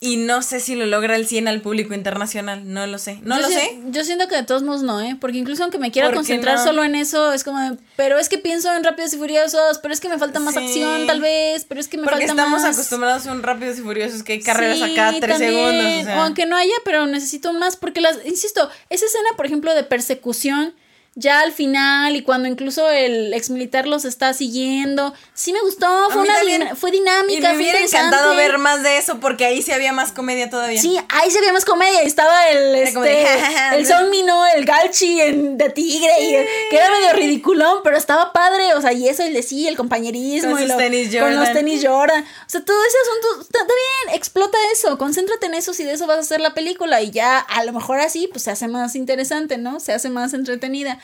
y 0.00 0.16
no 0.16 0.42
sé 0.42 0.60
si 0.60 0.76
lo 0.76 0.86
logra 0.86 1.16
el 1.16 1.26
100 1.26 1.48
al 1.48 1.60
público 1.60 1.92
internacional, 1.92 2.72
no 2.72 2.86
lo 2.86 2.98
sé, 2.98 3.18
no 3.24 3.34
Yo 3.36 3.42
lo 3.42 3.48
si- 3.48 3.54
sé. 3.54 3.78
Yo 3.90 4.04
siento 4.04 4.28
que 4.28 4.36
de 4.36 4.44
todos 4.44 4.62
modos 4.62 4.82
no, 4.84 5.00
¿eh? 5.00 5.16
Porque 5.20 5.38
incluso 5.38 5.64
aunque 5.64 5.78
me 5.78 5.90
quiera 5.90 6.06
¿Por 6.08 6.12
qué 6.12 6.18
concentrar 6.18 6.58
no? 6.58 6.64
solo 6.64 6.84
en 6.84 6.94
eso, 6.94 7.32
es 7.32 7.42
como, 7.42 7.58
de, 7.58 7.76
pero 7.96 8.16
es 8.18 8.28
que 8.28 8.38
pienso 8.38 8.72
en 8.76 8.84
Rápidos 8.84 9.12
y 9.14 9.16
Furiosos, 9.16 9.78
pero 9.82 9.92
es 9.92 9.98
que 10.00 10.08
me 10.08 10.16
falta 10.18 10.38
más 10.38 10.54
Sí. 10.54 10.60
acción 10.60 11.06
tal 11.08 11.20
vez, 11.20 11.64
pero 11.68 11.80
es 11.80 11.88
que 11.88 11.96
me 11.96 12.04
Porque 12.04 12.26
falta 12.26 12.32
estamos 12.42 12.62
más. 12.62 12.74
acostumbrados 12.76 13.26
a 13.26 13.32
un 13.32 13.42
rápidos 13.42 13.78
y 13.78 13.82
furiosos 13.82 14.22
que 14.22 14.34
hay 14.34 14.40
carreras 14.40 14.78
Sí, 14.78 14.84
acá 14.84 15.10
tres 15.20 15.38
también. 15.38 15.52
segundos. 15.52 16.02
O 16.02 16.04
sea. 16.04 16.18
O 16.18 16.22
aunque 16.22 16.46
no 16.46 16.56
haya, 16.56 16.74
pero 16.84 17.06
necesito 17.06 17.52
más, 17.52 17.76
porque 17.76 18.00
las, 18.00 18.24
insisto, 18.24 18.70
esa 18.90 19.04
escena, 19.06 19.30
por 19.36 19.46
ejemplo, 19.46 19.74
de 19.74 19.82
persecución, 19.82 20.74
ya 21.18 21.40
al 21.40 21.52
final, 21.52 22.14
y 22.14 22.22
cuando 22.22 22.46
incluso 22.48 22.88
el 22.88 23.34
ex 23.34 23.50
militar 23.50 23.88
los 23.88 24.04
está 24.04 24.32
siguiendo, 24.34 25.12
sí 25.34 25.52
me 25.52 25.60
gustó, 25.62 25.86
fue, 26.10 26.22
una 26.22 26.76
fue 26.76 26.90
y 26.90 26.92
dinámica, 26.92 27.48
me 27.48 27.54
fue 27.54 27.62
hubiera 27.64 27.80
encantado 27.80 28.36
ver 28.36 28.58
más 28.58 28.84
de 28.84 28.98
eso 28.98 29.18
porque 29.18 29.44
ahí 29.44 29.60
sí 29.60 29.72
había 29.72 29.92
más 29.92 30.12
comedia 30.12 30.48
todavía. 30.48 30.80
Sí, 30.80 30.96
ahí 31.08 31.30
se 31.32 31.40
veía 31.40 31.52
más 31.52 31.64
comedia. 31.64 32.04
y 32.04 32.06
Estaba 32.06 32.48
el, 32.50 32.72
este, 32.76 33.26
el 33.74 33.82
¿no? 33.82 33.88
Song 33.88 34.10
Mino, 34.10 34.46
el 34.46 34.64
Galchi 34.64 35.20
en, 35.20 35.58
de 35.58 35.70
Tigre, 35.70 36.12
y, 36.20 36.30
que 36.70 36.76
era 36.76 36.88
medio 36.88 37.12
ridiculón, 37.14 37.78
pero 37.82 37.96
estaba 37.96 38.32
padre. 38.32 38.74
O 38.74 38.80
sea, 38.80 38.92
y 38.92 39.08
eso, 39.08 39.24
el 39.24 39.34
de 39.34 39.42
sí, 39.42 39.66
el 39.66 39.76
compañerismo. 39.76 40.52
Con 40.52 40.60
y 40.60 40.62
sus 40.62 40.70
lo- 40.72 40.76
tenis 40.76 41.16
Con 41.16 41.34
los 41.34 41.52
tenis 41.52 41.84
Jordan. 41.84 42.22
O 42.22 42.48
sea, 42.48 42.64
todo 42.64 42.76
ese 42.86 42.96
asunto, 43.02 43.42
está, 43.42 43.58
está 43.58 43.72
bien, 44.06 44.16
explota 44.16 44.56
eso, 44.72 44.96
concéntrate 44.98 45.46
en 45.46 45.54
eso 45.54 45.74
si 45.74 45.82
de 45.82 45.94
eso 45.94 46.06
vas 46.06 46.18
a 46.18 46.20
hacer 46.20 46.40
la 46.40 46.54
película. 46.54 47.02
Y 47.02 47.10
ya, 47.10 47.38
a 47.38 47.64
lo 47.64 47.72
mejor 47.72 47.98
así, 47.98 48.28
pues 48.28 48.44
se 48.44 48.52
hace 48.52 48.68
más 48.68 48.94
interesante, 48.94 49.58
¿no? 49.58 49.80
Se 49.80 49.92
hace 49.92 50.10
más 50.10 50.32
entretenida. 50.32 50.98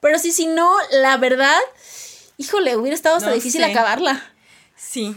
Pero 0.00 0.18
sí, 0.18 0.32
si 0.32 0.46
no, 0.46 0.70
la 0.92 1.16
verdad, 1.18 1.58
híjole, 2.36 2.76
hubiera 2.76 2.94
estado 2.94 3.16
hasta 3.16 3.28
No 3.30 3.34
difícil 3.34 3.62
sé. 3.64 3.70
acabarla. 3.70 4.22
Sí, 4.76 5.14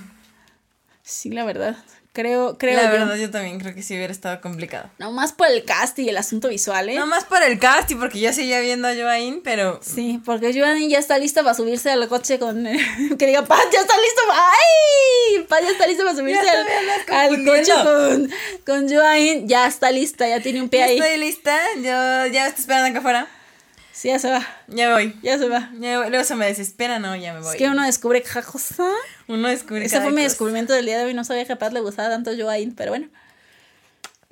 Sí, 1.06 1.30
la 1.32 1.44
verdad. 1.44 1.76
Creo, 2.14 2.60
creo. 2.60 2.80
la 2.80 2.92
verdad 2.92 3.16
yo 3.16 3.32
también 3.32 3.60
creo 3.60 3.74
que 3.74 3.82
sí 3.82 3.96
hubiera 3.96 4.14
estado 4.14 4.40
complicado. 4.40 4.88
Nomás 5.00 5.34
por 5.34 5.48
el 5.48 5.66
cast 5.66 5.98
y 5.98 6.08
el 6.10 6.16
asunto 6.18 6.48
visual, 6.50 6.88
¿eh? 6.90 6.96
No 6.96 7.08
más 7.08 7.24
por 7.26 7.42
el 7.42 7.58
cast 7.58 7.90
y 7.90 7.96
porque 7.96 8.20
ya 8.20 8.32
seguía 8.32 8.60
viendo 8.60 8.88
a 8.88 8.94
Joaín, 8.94 9.42
pero 9.44 9.80
Sí, 9.82 10.22
porque 10.24 10.54
Giovanni 10.54 10.88
ya 10.90 11.00
está 11.00 11.18
lista 11.18 11.42
para 11.42 11.56
subirse 11.56 11.90
al 11.90 12.08
coche 12.08 12.38
con. 12.38 12.64
que 13.18 13.26
diga, 13.26 13.44
Pat, 13.46 13.64
ya 13.74 13.80
está 13.82 13.96
listo. 13.98 14.22
¡Ay! 14.32 15.44
Pat 15.50 15.64
ya 15.64 15.70
está 15.72 15.88
listo 15.88 16.04
para 16.04 16.16
subirse 16.16 16.48
al, 16.48 16.68
al 17.10 17.46
coche 17.46 17.72
con, 17.84 18.32
con 18.66 18.90
Joaín. 18.90 19.48
Ya 19.48 19.66
está 19.66 19.90
lista, 19.90 20.28
ya 20.28 20.40
tiene 20.40 20.62
un 20.62 20.70
pie 20.70 20.80
ya 20.82 20.86
ahí. 20.86 21.00
estoy 21.00 21.18
lista, 21.18 21.58
yo 21.78 22.28
ya 22.28 22.46
estoy 22.48 22.62
esperando 22.62 22.90
acá 22.90 23.00
afuera. 23.00 23.28
Sí, 23.94 24.08
ya 24.08 24.18
se 24.18 24.30
va. 24.30 24.46
Ya 24.68 24.88
me 24.88 24.94
voy. 24.94 25.20
Ya 25.22 25.38
se 25.38 25.48
va. 25.48 25.70
Ya 25.80 26.00
voy. 26.00 26.10
Luego 26.10 26.26
se 26.26 26.36
me 26.36 26.48
desespera, 26.48 26.98
no, 26.98 27.16
ya 27.16 27.32
me 27.34 27.42
voy. 27.42 27.52
Es 27.52 27.56
que 27.58 27.68
uno 27.70 27.84
descubre 27.86 28.24
cada 28.24 28.42
cosa. 28.44 28.90
Uno 29.28 29.48
descubre 29.48 29.86
Ese 29.86 30.02
fue 30.02 30.12
mi 30.12 30.24
descubrimiento 30.24 30.74
del 30.74 30.88
día 30.88 30.98
de 30.98 31.06
hoy. 31.06 31.14
No 31.14 31.24
sabía 31.24 31.46
que 31.46 31.54
a 31.54 31.60
Pat 31.60 31.72
le 31.74 31.80
gustaba 31.80 32.10
tanto 32.10 32.32
Joaín, 32.36 32.74
pero 32.76 32.92
bueno. 32.92 33.08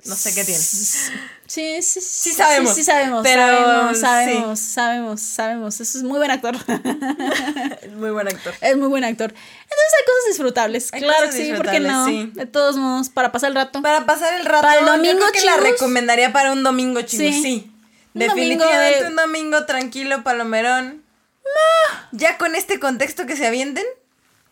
No 0.04 0.16
sé 0.16 0.34
qué 0.34 0.44
tiene. 0.44 0.60
Sí, 0.60 1.00
sí, 1.46 1.82
sí. 1.82 2.00
Sí 2.00 2.32
sabemos, 2.32 2.74
Sí, 2.74 2.80
sí 2.80 2.84
sabemos. 2.84 3.22
pero 3.22 3.94
sabemos, 3.94 4.58
sí. 4.58 4.72
sabemos, 4.72 5.20
sabemos. 5.20 5.80
Eso 5.80 5.98
es 5.98 6.02
muy 6.02 6.18
buen 6.18 6.32
actor. 6.32 6.56
Muy 7.96 8.10
buen 8.10 8.26
actor. 8.26 8.52
Es 8.60 8.76
muy 8.76 8.88
buen 8.88 9.04
actor. 9.04 9.30
Entonces 9.30 9.92
hay 9.98 10.04
cosas 10.06 10.28
disfrutables. 10.28 10.92
Hay 10.92 11.02
claro 11.02 11.26
cosas 11.26 11.36
que 11.36 11.44
sí, 11.44 11.52
¿por 11.52 11.70
qué 11.70 11.78
no? 11.78 12.06
sí. 12.06 12.32
De 12.34 12.46
todos 12.46 12.76
modos, 12.76 13.10
para 13.10 13.30
pasar 13.30 13.50
el 13.50 13.54
rato. 13.54 13.80
Para 13.80 14.06
pasar 14.06 14.34
el 14.40 14.44
rato, 14.44 14.62
Para 14.62 14.80
el 14.80 14.86
yo 14.86 14.92
domingo, 14.92 15.18
creo 15.18 15.32
que 15.32 15.44
la 15.44 15.56
recomendaría 15.58 16.32
para 16.32 16.50
un 16.50 16.64
domingo, 16.64 17.00
chicos. 17.02 17.26
Sí. 17.26 17.42
Sí. 17.42 17.71
Definitivamente 18.14 18.76
domingo 18.76 19.02
de- 19.04 19.08
un 19.10 19.16
domingo 19.16 19.64
tranquilo, 19.66 20.22
palomerón. 20.22 21.02
Ya 22.12 22.38
con 22.38 22.54
este 22.54 22.78
contexto 22.78 23.26
que 23.26 23.36
se 23.36 23.46
avienten. 23.46 23.84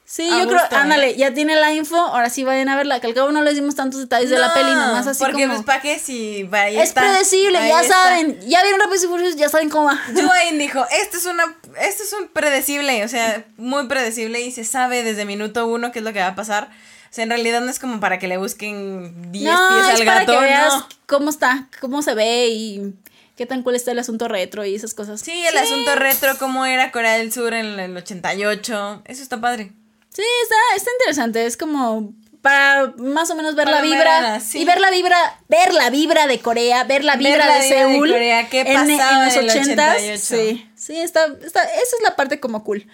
Sí, 0.05 0.29
A 0.29 0.41
yo 0.41 0.49
creo, 0.49 0.59
¿eh? 0.59 0.69
ándale, 0.73 1.15
ya 1.15 1.33
tiene 1.35 1.55
la 1.55 1.73
info, 1.73 1.97
ahora 1.97 2.31
sí 2.31 2.43
vayan 2.43 2.69
a 2.69 2.75
verla, 2.75 2.99
que 2.99 3.07
al 3.07 3.15
cabo 3.15 3.31
no 3.31 3.43
les 3.43 3.55
dimos 3.55 3.77
tantos 3.77 4.01
detalles 4.01 4.29
de 4.29 4.39
la 4.39 4.49
No, 4.49 4.55
peli, 4.55 4.71
nomás 4.73 5.07
así 5.07 5.21
Porque, 5.23 5.43
como... 5.45 5.55
pues, 5.55 5.65
¿para 5.65 5.81
qué 5.83 6.01
si 6.01 6.49
es 6.53 6.83
está, 6.89 7.03
predecible, 7.03 7.61
ya 7.69 7.81
está. 7.81 7.95
saben, 7.95 8.41
ya 8.41 8.61
vieron 8.63 8.81
Rápidos 8.81 9.05
y 9.05 9.07
Furiosos, 9.07 9.37
ya 9.37 9.49
saben 9.49 9.71
cómo 9.71 9.85
va. 9.87 10.01
Dwayne 10.09 10.59
dijo, 10.59 10.85
esto 11.01 11.17
es 11.17 11.27
una, 11.27 11.45
esto 11.81 12.03
es 12.03 12.13
un 12.13 12.27
predecible, 12.27 13.05
o 13.05 13.09
sea, 13.09 13.45
muy 13.57 13.87
predecible 13.87 14.41
y 14.41 14.51
se 14.51 14.65
sabe 14.65 15.05
desde 15.05 15.25
minuto 15.25 15.69
uno 15.69 15.93
qué 15.93 16.01
es 16.01 16.05
lo 16.05 16.13
que 16.13 16.19
va 16.19 16.27
a 16.29 16.35
pasar. 16.35 16.65
O 17.09 17.13
sea, 17.13 17.23
en 17.23 17.31
realidad 17.31 17.61
no 17.61 17.71
es 17.71 17.79
como 17.79 18.01
para 18.01 18.19
que 18.19 18.27
le 18.27 18.37
busquen 18.37 19.31
10 19.31 19.45
no, 19.45 19.69
pies 19.69 19.95
es 19.95 20.01
al 20.01 20.07
para 20.07 20.21
gato, 20.21 20.33
que 20.33 20.41
veas 20.41 20.75
no. 20.75 20.89
cómo 21.07 21.31
está, 21.31 21.69
cómo 21.81 22.03
se 22.03 22.15
ve 22.15 22.49
y 22.49 22.95
qué 23.41 23.47
tan 23.47 23.63
cool 23.63 23.75
está 23.75 23.93
el 23.93 23.99
asunto 23.99 24.29
retro 24.29 24.67
y 24.67 24.75
esas 24.75 24.93
cosas. 24.93 25.23
Sí, 25.23 25.33
el 25.33 25.57
asunto 25.57 25.95
retro, 25.95 26.37
cómo 26.39 26.67
era 26.67 26.93
Corea 26.93 27.17
del 27.17 27.33
Sur 27.33 27.55
en 27.55 27.81
el 27.81 27.97
88, 27.97 29.03
eso 29.07 29.23
está 29.23 29.41
padre. 29.41 29.73
Sí, 30.11 30.23
está, 30.43 30.57
está 30.77 30.91
interesante. 30.99 31.47
Es 31.47 31.57
como 31.57 32.13
para 32.43 32.93
más 32.99 33.31
o 33.31 33.35
menos 33.37 33.55
ver 33.55 33.65
Para 33.65 33.79
la 33.79 33.83
vibra. 33.83 34.41
sí. 34.41 34.59
Y 34.61 34.67
ver 34.67 34.79
la 34.79 34.91
vibra, 34.91 35.17
ver 35.49 35.73
la 35.73 35.89
vibra 35.89 36.27
de 36.27 36.39
Corea, 36.41 36.85
ver 36.85 37.03
la 37.03 37.17
Ver 37.17 37.29
vibra 37.29 37.47
la 37.47 37.55
de 37.55 37.63
vibra 37.63 37.79
de 37.87 37.93
Seúl. 37.95 38.11
Corea, 38.11 38.51
qué 38.51 38.61
en, 38.61 38.67
en 38.67 39.25
los 39.25 39.37
en 39.37 39.45
el 39.45 39.49
80s. 39.49 39.95
88. 39.95 40.19
Sí, 40.19 40.71
sí, 40.77 40.97
está, 40.99 41.25
está, 41.43 41.63
esa 41.63 41.81
es 41.81 42.03
la 42.03 42.17
parte 42.17 42.41
como 42.41 42.63
cool. 42.63 42.87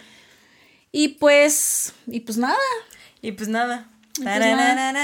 Y 0.93 1.09
pues, 1.09 1.93
y 2.07 2.21
pues 2.21 2.39
nada. 2.39 2.57
Y 3.21 3.33
pues 3.33 3.49
nada. 3.49 3.89
Y 4.17 4.23
pues 4.23 4.39
nada. 4.39 4.95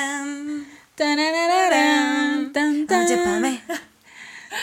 Tan, 0.95 2.87
tan. 2.87 3.83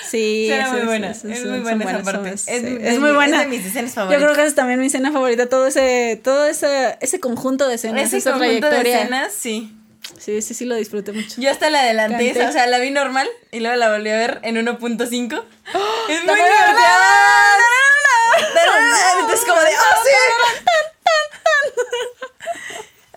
Sí, 0.10 0.48
Será 0.50 0.72
muy 0.72 0.82
buena, 0.82 1.12
es 1.12 1.24
muy 1.24 1.60
buena 1.60 1.86
esa 1.86 2.04
parte. 2.04 2.30
Es 2.34 3.00
muy 3.00 3.10
es 3.10 3.16
buena. 3.16 3.40
de 3.42 3.48
mis 3.48 3.66
escenas 3.66 3.92
Yo 3.92 3.96
favoritas. 3.96 4.24
creo 4.24 4.36
que 4.36 4.42
esa 4.42 4.50
es 4.50 4.56
también 4.56 4.80
mi 4.80 4.88
escena 4.88 5.12
favorita, 5.12 5.48
todo 5.48 5.68
ese, 5.68 6.20
todo 6.24 6.46
ese, 6.46 6.98
ese 7.02 7.20
conjunto 7.20 7.68
de 7.68 7.76
escenas, 7.76 8.04
Ese 8.04 8.18
esa 8.18 8.32
conjunto 8.34 8.70
de 8.70 8.82
escenas, 8.82 9.34
sí. 9.34 9.76
Sí, 10.18 10.42
sí, 10.42 10.54
sí 10.54 10.66
lo 10.66 10.76
disfruté 10.76 11.12
mucho. 11.12 11.40
Yo 11.40 11.52
hasta 11.52 11.70
la 11.70 11.82
adelanté, 11.82 12.32
o 12.44 12.52
sea, 12.52 12.66
la 12.68 12.80
vi 12.80 12.90
normal 12.92 13.28
y 13.52 13.60
luego 13.60 13.76
la 13.76 13.92
volví 13.92 14.10
a 14.10 14.18
ver 14.18 14.40
en 14.44 14.56
1.5. 14.56 14.80
Es 14.90 16.24
muy 16.24 16.28
¡La 16.28 16.34
divertida. 16.36 16.98
Entonces 19.22 19.46
como 19.48 19.62
de, 19.62 19.68
¡oh, 19.70 20.04
sí! 20.04 20.10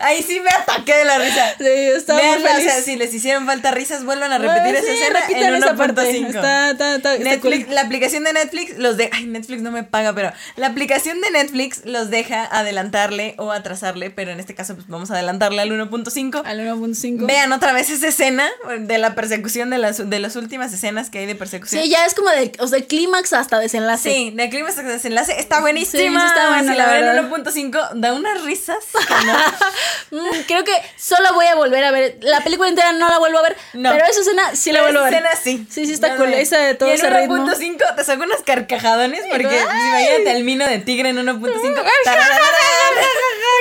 Ahí 0.03 0.22
sí 0.22 0.40
me 0.40 0.50
ataqué 0.50 0.94
de 0.96 1.05
la 1.05 1.18
risa. 1.18 1.55
Sí, 1.59 1.64
estaba 1.66 2.20
muy 2.20 2.44
o 2.44 2.61
sea, 2.61 2.82
si 2.82 2.96
les 2.96 3.12
hicieron 3.14 3.46
falta 3.46 3.70
risas, 3.70 4.05
vuelvan 4.05 4.32
a 4.32 4.38
repetir 4.38 4.74
Ah, 4.76 4.78
esa 4.78 4.82
sí, 4.82 4.98
escena 5.00 5.48
en 5.48 5.55
esa 5.55 5.74
parte. 5.76 6.03
1.5. 6.03 6.26
Está, 6.26 6.70
está, 6.70 6.94
está, 6.96 7.14
está 7.14 7.24
Netflix, 7.30 7.64
cool. 7.66 7.74
la 7.74 7.80
aplicación 7.82 8.24
de 8.24 8.32
Netflix 8.32 8.78
los 8.78 8.96
de, 8.96 9.11
ay, 9.12 9.26
Netflix 9.26 9.62
no 9.62 9.70
me 9.70 9.84
paga, 9.84 10.12
pero 10.14 10.32
la 10.57 10.66
aplicación 10.68 11.20
de 11.20 11.30
Netflix 11.30 11.84
los 11.84 12.11
deja 12.11 12.44
adelantarle 12.44 13.34
o 13.38 13.53
atrasarle, 13.53 14.11
pero 14.11 14.30
en 14.32 14.40
este 14.40 14.55
caso 14.55 14.74
pues 14.74 14.86
vamos 14.88 15.11
a 15.11 15.14
adelantarle 15.14 15.62
al 15.62 15.70
1.5. 15.70 16.42
Al 16.44 16.61
1.5. 16.61 17.26
Vean 17.26 17.53
otra 17.53 17.72
vez 17.72 17.90
esa 17.90 18.09
escena 18.09 18.48
de 18.78 18.98
la 18.98 19.14
persecución 19.14 19.70
de 19.70 19.78
las 19.78 20.09
de 20.09 20.18
las 20.18 20.36
últimas 20.36 20.72
escenas 20.72 21.11
que 21.11 21.18
hay 21.20 21.26
de 21.26 21.34
persecución. 21.34 21.82
Sí, 21.82 21.88
ya 21.90 22.05
es 22.07 22.14
como 22.14 22.30
de, 22.30 22.53
o 22.59 22.66
sea, 22.66 22.80
clímax 22.84 23.32
hasta 23.32 23.59
desenlace. 23.59 24.11
Sí, 24.11 24.32
de 24.34 24.50
clima 24.50 24.68
hasta 24.70 24.82
desenlace 24.82 25.38
está 25.38 25.61
buenísima. 25.61 26.20
Sí, 26.20 26.26
está 26.26 26.48
buena, 26.48 26.72
Si 26.72 26.78
la 26.78 26.86
la 26.86 26.92
ven 26.92 27.00
verdad. 27.03 27.18
en 27.55 27.72
1.5 27.72 27.90
da 27.94 28.12
unas 28.14 28.42
risas. 28.42 28.78
que 29.07 29.26
no. 29.26 29.32
Mm, 30.11 30.40
creo 30.47 30.64
que 30.64 30.72
solo 30.97 31.32
voy 31.34 31.47
a 31.47 31.55
volver 31.55 31.82
a 31.84 31.90
ver. 31.90 32.18
La 32.20 32.43
película 32.43 32.68
entera 32.68 32.93
no 32.93 33.09
la 33.09 33.18
vuelvo 33.18 33.38
a 33.38 33.43
ver. 33.43 33.57
No. 33.74 33.90
Pero 33.93 34.05
esa 34.05 34.20
escena 34.20 34.55
sí 34.55 34.72
la 34.72 34.82
vuelvo 34.82 35.01
a 35.01 35.05
ver. 35.05 35.14
escena 35.14 35.30
sí. 35.36 35.66
Sí, 35.70 35.86
sí 35.86 35.93
está 35.93 36.16
cool. 36.16 36.32
Esa 36.34 36.59
de 36.59 36.74
todo 36.74 36.88
y 36.88 36.93
en 36.93 36.99
ese 36.99 37.11
ritmo. 37.11 37.36
1.5 37.36 37.95
te 37.97 38.05
saco 38.05 38.22
unas 38.24 38.43
carcajadones 38.43 39.22
porque 39.30 39.47
Ay. 39.47 39.59
pues, 39.64 39.74
imagínate 39.74 40.30
al 40.30 40.45
mino 40.45 40.66
de 40.66 40.78
tigre 40.80 41.09
en 41.11 41.16
1.5. 41.18 41.43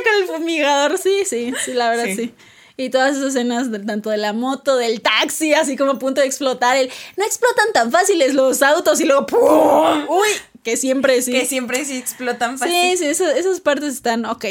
Con 0.03 0.13
el 0.21 0.27
fumigador, 0.27 0.97
sí, 0.97 1.23
sí, 1.25 1.53
sí, 1.63 1.73
la 1.73 1.89
verdad 1.89 2.05
Sí. 2.05 2.15
sí. 2.15 2.33
Y 2.77 2.89
todas 2.89 3.11
esas 3.15 3.29
escenas, 3.35 3.71
de- 3.71 3.79
tanto 3.79 4.09
de 4.09 4.17
la 4.17 4.33
moto, 4.33 4.75
del 4.77 5.01
taxi, 5.01 5.53
así 5.53 5.77
como 5.77 5.91
a 5.91 5.99
punto 5.99 6.21
de 6.21 6.27
explotar. 6.27 6.77
El, 6.77 6.91
no 7.15 7.25
explotan 7.25 7.71
tan 7.73 7.91
fáciles 7.91 8.33
los 8.33 8.63
autos 8.63 8.99
y 9.01 9.05
luego 9.05 9.27
¡pum! 9.27 10.05
¡Uy! 10.09 10.29
Que 10.63 10.77
siempre 10.77 11.21
sí. 11.21 11.31
que 11.31 11.45
siempre 11.45 11.85
sí 11.85 11.97
explotan 11.97 12.57
fácil. 12.57 12.73
sí, 12.73 12.97
sí, 12.97 13.05
esas, 13.07 13.35
esas 13.35 13.59
partes 13.59 13.93
están 13.93 14.25
ok. 14.25 14.45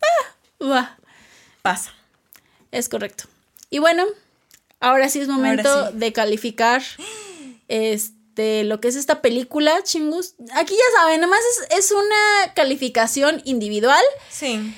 Ah, 0.00 0.64
va. 0.64 0.96
Pasa. 1.66 1.92
Es 2.70 2.88
correcto. 2.88 3.24
Y 3.70 3.78
bueno, 3.78 4.04
ahora 4.80 5.08
sí 5.08 5.20
es 5.20 5.28
momento 5.28 5.88
sí. 5.90 5.98
de 5.98 6.12
calificar 6.12 6.82
este 7.68 8.64
lo 8.64 8.80
que 8.80 8.88
es 8.88 8.96
esta 8.96 9.22
película, 9.22 9.82
chingus. 9.82 10.34
Aquí 10.54 10.74
ya 10.74 11.00
saben, 11.00 11.20
nomás 11.20 11.40
es, 11.70 11.78
es 11.78 11.90
una 11.92 12.54
calificación 12.54 13.40
individual 13.44 14.02
Sí. 14.30 14.74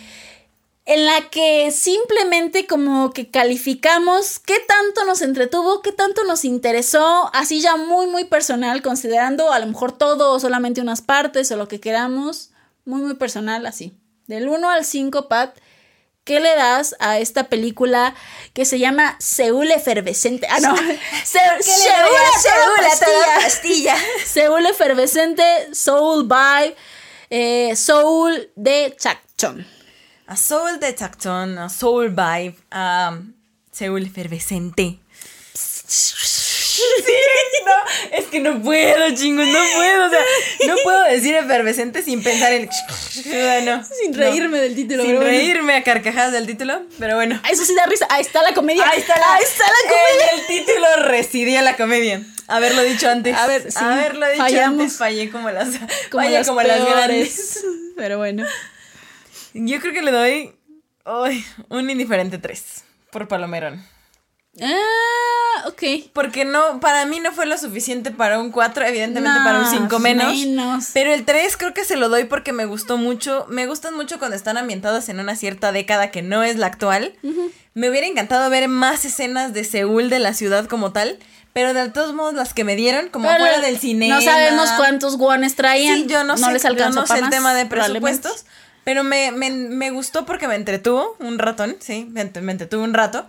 en 0.87 1.05
la 1.05 1.29
que 1.29 1.71
simplemente 1.73 2.67
como 2.67 3.13
que 3.13 3.31
calificamos 3.31 4.39
qué 4.39 4.59
tanto 4.61 5.05
nos 5.05 5.21
entretuvo, 5.23 5.83
qué 5.83 5.93
tanto 5.93 6.25
nos 6.25 6.45
interesó, 6.45 7.31
así 7.35 7.61
ya 7.61 7.77
muy 7.77 8.07
muy 8.07 8.25
personal, 8.25 8.81
considerando 8.81 9.53
a 9.53 9.59
lo 9.59 9.67
mejor 9.67 9.93
todo 9.93 10.33
o 10.33 10.41
solamente 10.41 10.81
unas 10.81 11.03
partes 11.03 11.51
o 11.51 11.57
lo 11.57 11.69
que 11.69 11.81
queramos, 11.81 12.51
muy 12.85 13.03
muy 13.03 13.15
personal 13.15 13.67
así. 13.67 13.93
Del 14.27 14.49
1 14.49 14.71
al 14.71 14.85
5, 14.85 15.27
Pat, 15.29 15.59
¿qué 16.29 16.41
le 16.41 16.55
das 16.55 16.95
a 17.01 17.19
esta 17.19 17.45
película 17.49 18.15
que 18.53 18.67
se 18.67 18.79
llama 18.79 19.17
Seúl 19.19 19.71
Efervescente? 19.71 20.47
Ah, 20.51 20.61
no. 20.61 20.77
Se- 21.25 21.39
Seúl 21.63 22.85
a 22.85 22.99
toda 23.05 23.35
pastilla. 23.43 23.97
Seúl 24.27 24.67
Efervescente, 24.67 25.43
Soul 25.75 26.25
Vibe, 26.29 26.77
eh, 27.31 27.75
Soul 27.77 28.51
de 28.57 28.95
Chakchon. 29.01 29.67
A 30.27 30.37
Soul 30.37 30.79
de 30.79 30.93
Tactón, 30.93 31.57
a 31.57 31.71
Soul 31.71 32.11
Vibe, 32.11 32.55
a 32.71 33.19
Seúl 33.73 34.05
efervescente. 34.05 34.99
Sí, 36.79 37.13
no, 37.67 38.17
es 38.19 38.25
que 38.27 38.41
no 38.41 38.63
puedo, 38.63 39.15
chingos, 39.15 39.47
no 39.47 39.59
puedo, 39.77 40.07
o 40.07 40.11
sea, 40.11 40.21
no 40.67 40.77
puedo 40.83 41.03
decir 41.05 41.35
efervescente 41.35 42.03
sin 42.03 42.23
pensar 42.23 42.53
en... 42.53 42.67
No, 42.67 43.85
Sin 43.85 44.13
no. 44.13 44.19
reírme 44.19 44.59
del 44.61 44.75
título. 44.75 45.03
Sin 45.03 45.17
bueno. 45.17 45.29
reírme 45.29 45.75
a 45.75 45.83
carcajadas 45.83 46.33
del 46.33 46.47
título, 46.47 46.83
pero 46.99 47.17
bueno. 47.17 47.41
Eso 47.51 47.65
sí 47.65 47.75
da 47.75 47.87
risa. 47.87 48.07
Ahí 48.11 48.23
está 48.23 48.43
la 48.43 48.55
comedia. 48.55 48.89
Ahí 48.89 49.01
está 49.01 49.19
la, 49.19 49.35
Ahí 49.35 49.43
está 49.43 49.65
la 49.65 49.91
comedia. 49.91 50.33
En 50.33 50.39
el 50.41 50.47
título 50.47 50.87
residía 51.09 51.63
la 51.63 51.77
comedia. 51.77 52.23
Haberlo 52.47 52.83
dicho 52.83 53.09
antes. 53.11 53.37
A 53.37 53.47
ver, 53.47 53.71
sí, 53.71 53.79
Haberlo 53.81 54.27
dicho 54.29 54.43
fallamos. 54.43 54.81
antes. 54.81 54.97
Fallé 54.97 55.31
como 55.31 55.51
las, 55.51 55.69
Como 56.11 56.23
fallé 56.25 56.39
las 56.39 56.47
como 56.47 56.63
las 56.63 56.85
grandes. 56.85 57.65
Pero 57.97 58.19
bueno. 58.19 58.47
Yo 59.55 59.81
creo 59.81 59.93
que 59.93 60.03
le 60.03 60.13
doy 60.13 60.55
ay, 61.05 61.45
un 61.69 61.91
indiferente 61.91 62.39
3 62.39 62.85
por 63.11 63.29
Palomerón. 63.29 63.85
Ah, 64.63 65.69
ok. 65.69 66.11
Porque 66.13 66.45
no, 66.45 66.81
para 66.81 67.07
mí 67.07 67.21
no 67.21 67.33
fue 67.33 67.47
lo 67.47 67.57
suficiente 67.59 68.11
para 68.11 68.39
un 68.39 68.51
4, 68.51 68.85
evidentemente 68.87 69.39
No, 69.39 69.45
para 69.45 69.61
un 69.61 69.67
5 69.67 69.99
menos. 69.99 70.33
menos. 70.35 70.87
Pero 70.93 71.13
el 71.13 71.25
3 71.25 71.57
creo 71.57 71.75
que 71.75 71.85
se 71.85 71.97
lo 71.97 72.09
doy 72.09 72.25
porque 72.25 72.53
me 72.53 72.65
gustó 72.65 72.97
mucho. 72.97 73.47
Me 73.49 73.67
gustan 73.67 73.95
mucho 73.95 74.19
cuando 74.19 74.37
están 74.37 74.57
ambientados 74.57 75.09
en 75.09 75.21
una 75.21 75.37
cierta 75.37 75.73
década 75.73 76.11
que 76.11 76.23
no 76.23 76.43
es 76.43 76.57
la 76.57 76.67
actual. 76.67 77.15
Me 77.75 77.89
hubiera 77.89 78.07
encantado 78.07 78.51
ver 78.51 78.69
más 78.69 79.05
escenas 79.05 79.53
de 79.53 79.65
Seúl, 79.65 80.11
de 80.11 80.19
la 80.19 80.35
ciudad 80.35 80.67
como 80.67 80.93
tal. 80.93 81.19
Pero 81.53 81.75
de 81.75 81.89
todos 81.91 82.15
modos, 82.15 82.35
las 82.35 82.55
que 82.55 82.63
me 82.63 82.77
dieron, 82.77 83.09
como 83.09 83.29
Pero 83.29 83.41
fuera 83.41 83.61
del 83.61 83.79
cine. 83.79 84.09
No 84.09 84.21
sabemos 84.21 84.71
cuántos 84.73 85.17
guanes 85.17 85.57
traían. 85.57 85.97
Sí, 85.97 86.07
yo 86.07 86.23
no, 86.23 86.37
sé, 86.37 86.53
les 86.53 86.63
yo 86.63 86.69
alcanzó 86.69 87.01
no 87.01 87.07
sé 87.07 87.19
el 87.19 87.31
tema 87.31 87.55
de 87.55 87.67
presupuestos. 87.67 88.45
Pero 88.85 89.03
me, 89.03 89.33
me, 89.33 89.51
me 89.51 89.91
gustó 89.91 90.25
porque 90.25 90.47
me 90.49 90.55
entretuvo 90.55 91.17
un 91.19 91.39
ratón, 91.39 91.77
sí, 91.81 92.09
me 92.11 92.21
entretuvo 92.23 92.83
un 92.85 92.95
rato. 92.95 93.27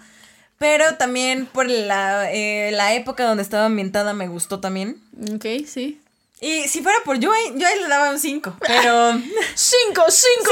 Pero 0.60 0.96
también 0.98 1.46
por 1.48 1.68
la, 1.70 2.32
eh, 2.32 2.72
la 2.74 2.94
época 2.94 3.24
donde 3.24 3.42
estaba 3.44 3.66
ambientada 3.66 4.14
me 4.14 4.28
gustó 4.28 4.60
también. 4.60 5.02
Ok, 5.34 5.46
sí. 5.66 6.02
Y 6.42 6.68
si 6.70 6.82
fuera 6.82 6.98
por 7.04 7.18
yo, 7.18 7.32
ahí- 7.34 7.54
yo 7.56 7.68
le 7.82 7.88
daba 7.90 8.12
un 8.12 8.20
5. 8.20 8.56
Pero 8.66 9.12
yo 9.14 9.20
Cinco, 9.56 10.04
cinco, 10.10 10.52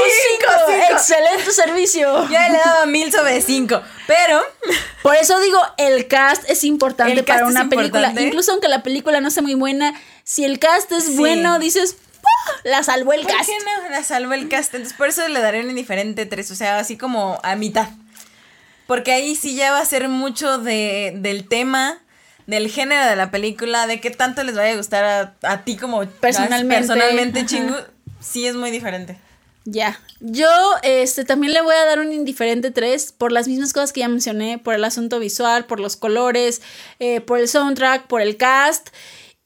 cinco. 0.68 0.92
Excelente 0.92 1.50
servicio. 1.52 2.16
ahí 2.36 2.52
le 2.52 2.58
daba 2.58 2.86
mil 2.86 3.10
sobre 3.12 3.40
5. 3.40 3.80
Pero 4.06 4.42
Por 5.02 5.14
eso 5.16 5.38
digo, 5.40 5.60
el 5.78 6.06
cast 6.08 6.42
es 6.48 6.64
importante 6.64 7.12
El 7.12 7.24
para 7.24 7.46
una 7.46 7.68
película. 7.68 7.84
importante. 8.08 8.22
Incluso 8.22 8.52
aunque 8.52 8.68
la 8.68 8.82
película 8.82 9.20
no 9.20 9.30
sea 9.30 9.42
muy 9.42 9.54
buena, 9.54 9.94
si 10.24 10.44
el 10.44 10.58
cast 10.58 10.90
es 10.92 11.04
Sí. 11.04 11.16
bueno, 11.16 11.58
dices, 11.58 11.96
"Ah, 12.22 12.52
la 12.64 12.82
salvó 12.82 13.12
el 13.14 13.22
¿por 13.22 13.32
cast. 13.32 13.48
qué 13.48 13.56
no? 13.58 13.88
La 13.90 14.04
salvo 14.04 14.32
el 14.34 14.48
cast. 14.48 14.74
Entonces 14.74 14.96
por 14.96 15.08
eso 15.08 15.26
le 15.28 15.40
daré 15.40 15.60
un 15.60 15.70
indiferente 15.70 16.26
3. 16.26 16.50
O 16.50 16.54
sea, 16.54 16.78
así 16.78 16.96
como 16.98 17.40
a 17.42 17.56
mitad. 17.56 17.88
Porque 18.88 19.12
ahí 19.12 19.36
sí 19.36 19.54
ya 19.54 19.70
va 19.70 19.80
a 19.80 19.84
ser 19.84 20.08
mucho 20.08 20.56
de, 20.56 21.12
del 21.16 21.46
tema, 21.46 21.98
del 22.46 22.70
género 22.70 23.04
de 23.04 23.16
la 23.16 23.30
película, 23.30 23.86
de 23.86 24.00
qué 24.00 24.10
tanto 24.10 24.42
les 24.44 24.56
vaya 24.56 24.72
a 24.72 24.76
gustar 24.76 25.04
a, 25.04 25.34
a 25.42 25.62
ti 25.62 25.76
como 25.76 26.06
Personalmente. 26.06 26.74
personalmente 26.74 27.44
chingu. 27.44 27.74
Sí 28.18 28.46
es 28.46 28.54
muy 28.54 28.70
diferente. 28.70 29.18
Ya. 29.66 30.00
Yo 30.20 30.48
este, 30.82 31.26
también 31.26 31.52
le 31.52 31.60
voy 31.60 31.74
a 31.74 31.84
dar 31.84 31.98
un 31.98 32.14
indiferente 32.14 32.70
3 32.70 33.12
por 33.12 33.30
las 33.30 33.46
mismas 33.46 33.74
cosas 33.74 33.92
que 33.92 34.00
ya 34.00 34.08
mencioné, 34.08 34.56
por 34.56 34.72
el 34.72 34.82
asunto 34.84 35.18
visual, 35.18 35.66
por 35.66 35.80
los 35.80 35.96
colores, 35.96 36.62
eh, 36.98 37.20
por 37.20 37.38
el 37.38 37.46
soundtrack, 37.46 38.06
por 38.06 38.22
el 38.22 38.38
cast. 38.38 38.88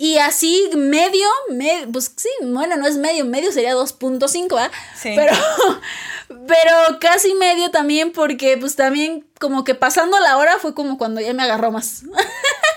Y 0.04 0.18
así 0.18 0.68
medio, 0.74 1.28
me- 1.50 1.86
pues 1.92 2.10
sí, 2.16 2.28
bueno, 2.42 2.74
no 2.76 2.88
es 2.88 2.96
medio, 2.96 3.24
medio 3.24 3.52
sería 3.52 3.72
2.5, 3.72 4.48
¿verdad? 4.56 4.72
Sí. 5.00 5.12
Pero, 5.14 5.32
pero 6.48 6.98
casi 7.00 7.34
medio 7.34 7.70
también 7.70 8.10
porque 8.10 8.56
pues 8.56 8.74
también 8.74 9.24
como 9.38 9.62
que 9.62 9.76
pasando 9.76 10.18
la 10.18 10.38
hora 10.38 10.58
fue 10.58 10.74
como 10.74 10.98
cuando 10.98 11.20
ya 11.20 11.32
me 11.34 11.44
agarró 11.44 11.70
más. 11.70 12.02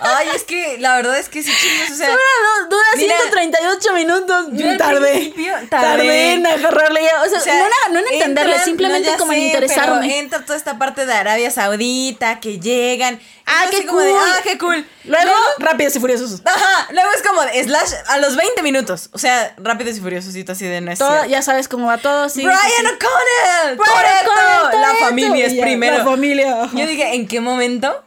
Ay, 0.02 0.28
es 0.36 0.44
que 0.44 0.78
la 0.80 0.96
verdad 0.98 1.18
es 1.18 1.30
que 1.30 1.42
sí, 1.44 1.52
chingos, 1.52 1.92
o 1.92 1.96
sea. 1.96 2.08
Dura, 2.10 2.22
dura 2.70 2.84
Mira, 2.98 3.16
138 3.18 3.94
minutos. 3.94 4.48
yo 4.52 4.78
tardé. 4.78 5.34
tardé. 5.34 5.68
Tardé 5.70 6.34
en 6.34 6.46
agarrarle 6.48 7.04
ya. 7.04 7.24
O 7.24 7.30
sea, 7.30 7.40
O 7.40 7.42
sea, 7.42 7.54
no, 7.60 7.66
era- 7.66 7.76
no 7.92 8.00
en 8.00 8.14
entenderle, 8.14 8.54
entra- 8.54 8.66
simplemente 8.66 9.12
no, 9.12 9.18
como 9.18 9.32
en 9.34 9.40
sé, 9.40 9.46
interesarme. 9.46 10.08
pero 10.08 10.20
entra 10.20 10.46
toda 10.46 10.58
esta 10.58 10.78
parte 10.78 11.06
de 11.06 11.14
Arabia 11.14 11.52
Saudita 11.52 12.40
que 12.40 12.60
llegan. 12.60 13.20
Ah, 13.48 13.66
qué 13.70 13.86
como 13.86 14.00
de, 14.00 14.10
cool. 14.12 14.22
ah, 14.26 14.40
qué 14.44 14.58
cool. 14.58 14.88
Luego, 15.04 15.32
rápidos 15.60 15.96
y 15.96 16.00
furiosos. 16.00 16.42
Ajá, 16.46 16.88
luego 16.92 17.10
es 17.16 17.22
como 17.22 17.42
de 17.44 17.64
slash 17.64 17.92
a 18.08 18.18
los 18.18 18.36
20 18.36 18.64
minutos. 18.64 19.10
O 19.14 19.20
sea, 19.20 19.54
rápidos 19.58 19.98
y 19.98 20.02
furiosos, 20.02 20.34
así 20.50 20.66
de 20.66 20.82
no 20.82 20.92
es 20.92 20.98
Todo, 21.00 21.26
ya 21.26 21.42
sabes 21.44 21.68
cómo 21.68 21.86
va 21.88 21.98
todo. 22.00 22.28
Sí, 22.30 22.42
Brian. 22.42 22.58
O'Connell, 22.60 23.78
Brian 23.78 24.26
O'Connell, 24.26 24.82
la 24.82 24.96
familia 25.08 25.46
es 25.46 25.54
Y 25.54 25.62
primero. 25.62 25.98
La 26.00 26.04
familia. 26.06 26.70
Yo 26.74 26.88
dije, 26.88 27.14
¿en 27.16 27.28
qué 27.28 27.40
momento 27.40 28.04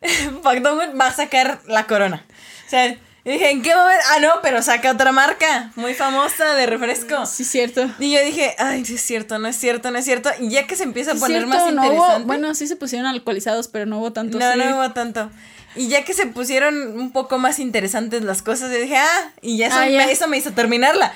McDonald's 0.44 0.98
va 0.98 1.06
a 1.08 1.12
sacar 1.14 1.60
la 1.66 1.86
corona? 1.86 2.24
O 2.66 2.70
sea, 2.70 2.96
dije, 3.24 3.50
¿en 3.50 3.62
qué 3.62 3.74
momento? 3.74 4.02
Ah, 4.14 4.20
no, 4.20 4.30
pero 4.42 4.62
saca 4.62 4.92
otra 4.92 5.12
marca 5.12 5.70
muy 5.76 5.94
famosa 5.94 6.54
de 6.54 6.66
refresco. 6.66 7.26
Sí, 7.26 7.44
cierto. 7.44 7.88
Y 7.98 8.12
yo 8.12 8.24
dije, 8.24 8.54
ay, 8.58 8.84
sí 8.84 8.94
es 8.94 9.02
cierto, 9.02 9.38
no 9.38 9.48
es 9.48 9.56
cierto, 9.56 9.90
no 9.90 9.98
es 9.98 10.04
cierto. 10.04 10.30
Y 10.40 10.50
ya 10.50 10.66
que 10.66 10.76
se 10.76 10.84
empieza 10.84 11.12
a 11.12 11.14
Sí, 11.14 11.20
poner 11.20 11.42
cierto, 11.44 11.64
más 11.64 11.74
no 11.74 11.82
hubo- 11.82 11.92
interesante. 11.92 12.26
bueno, 12.26 12.54
sí 12.54 12.66
se 12.66 12.76
pusieron 12.76 13.06
alcoholizados, 13.06 13.68
pero 13.68 13.86
no 13.86 13.98
hubo 13.98 14.12
tanto. 14.12 14.38
no, 14.38 14.52
sí. 14.52 14.58
no 14.58 14.76
hubo 14.76 14.90
tanto. 14.92 15.30
Y 15.76 15.86
ya 15.88 16.04
que 16.04 16.14
se 16.14 16.26
pusieron 16.26 16.98
un 16.98 17.12
poco 17.12 17.38
más 17.38 17.60
interesantes 17.60 18.22
las 18.24 18.42
cosas, 18.42 18.72
yo 18.72 18.78
dije, 18.78 18.96
ah, 18.96 19.30
y 19.40 19.56
ya 19.58 19.68
eso, 19.68 19.76
Ah, 19.78 19.88
ya. 19.88 19.98
Me, 20.04 20.10
eso 20.10 20.26
me 20.26 20.36
hizo 20.36 20.50
terminarla. 20.52 21.12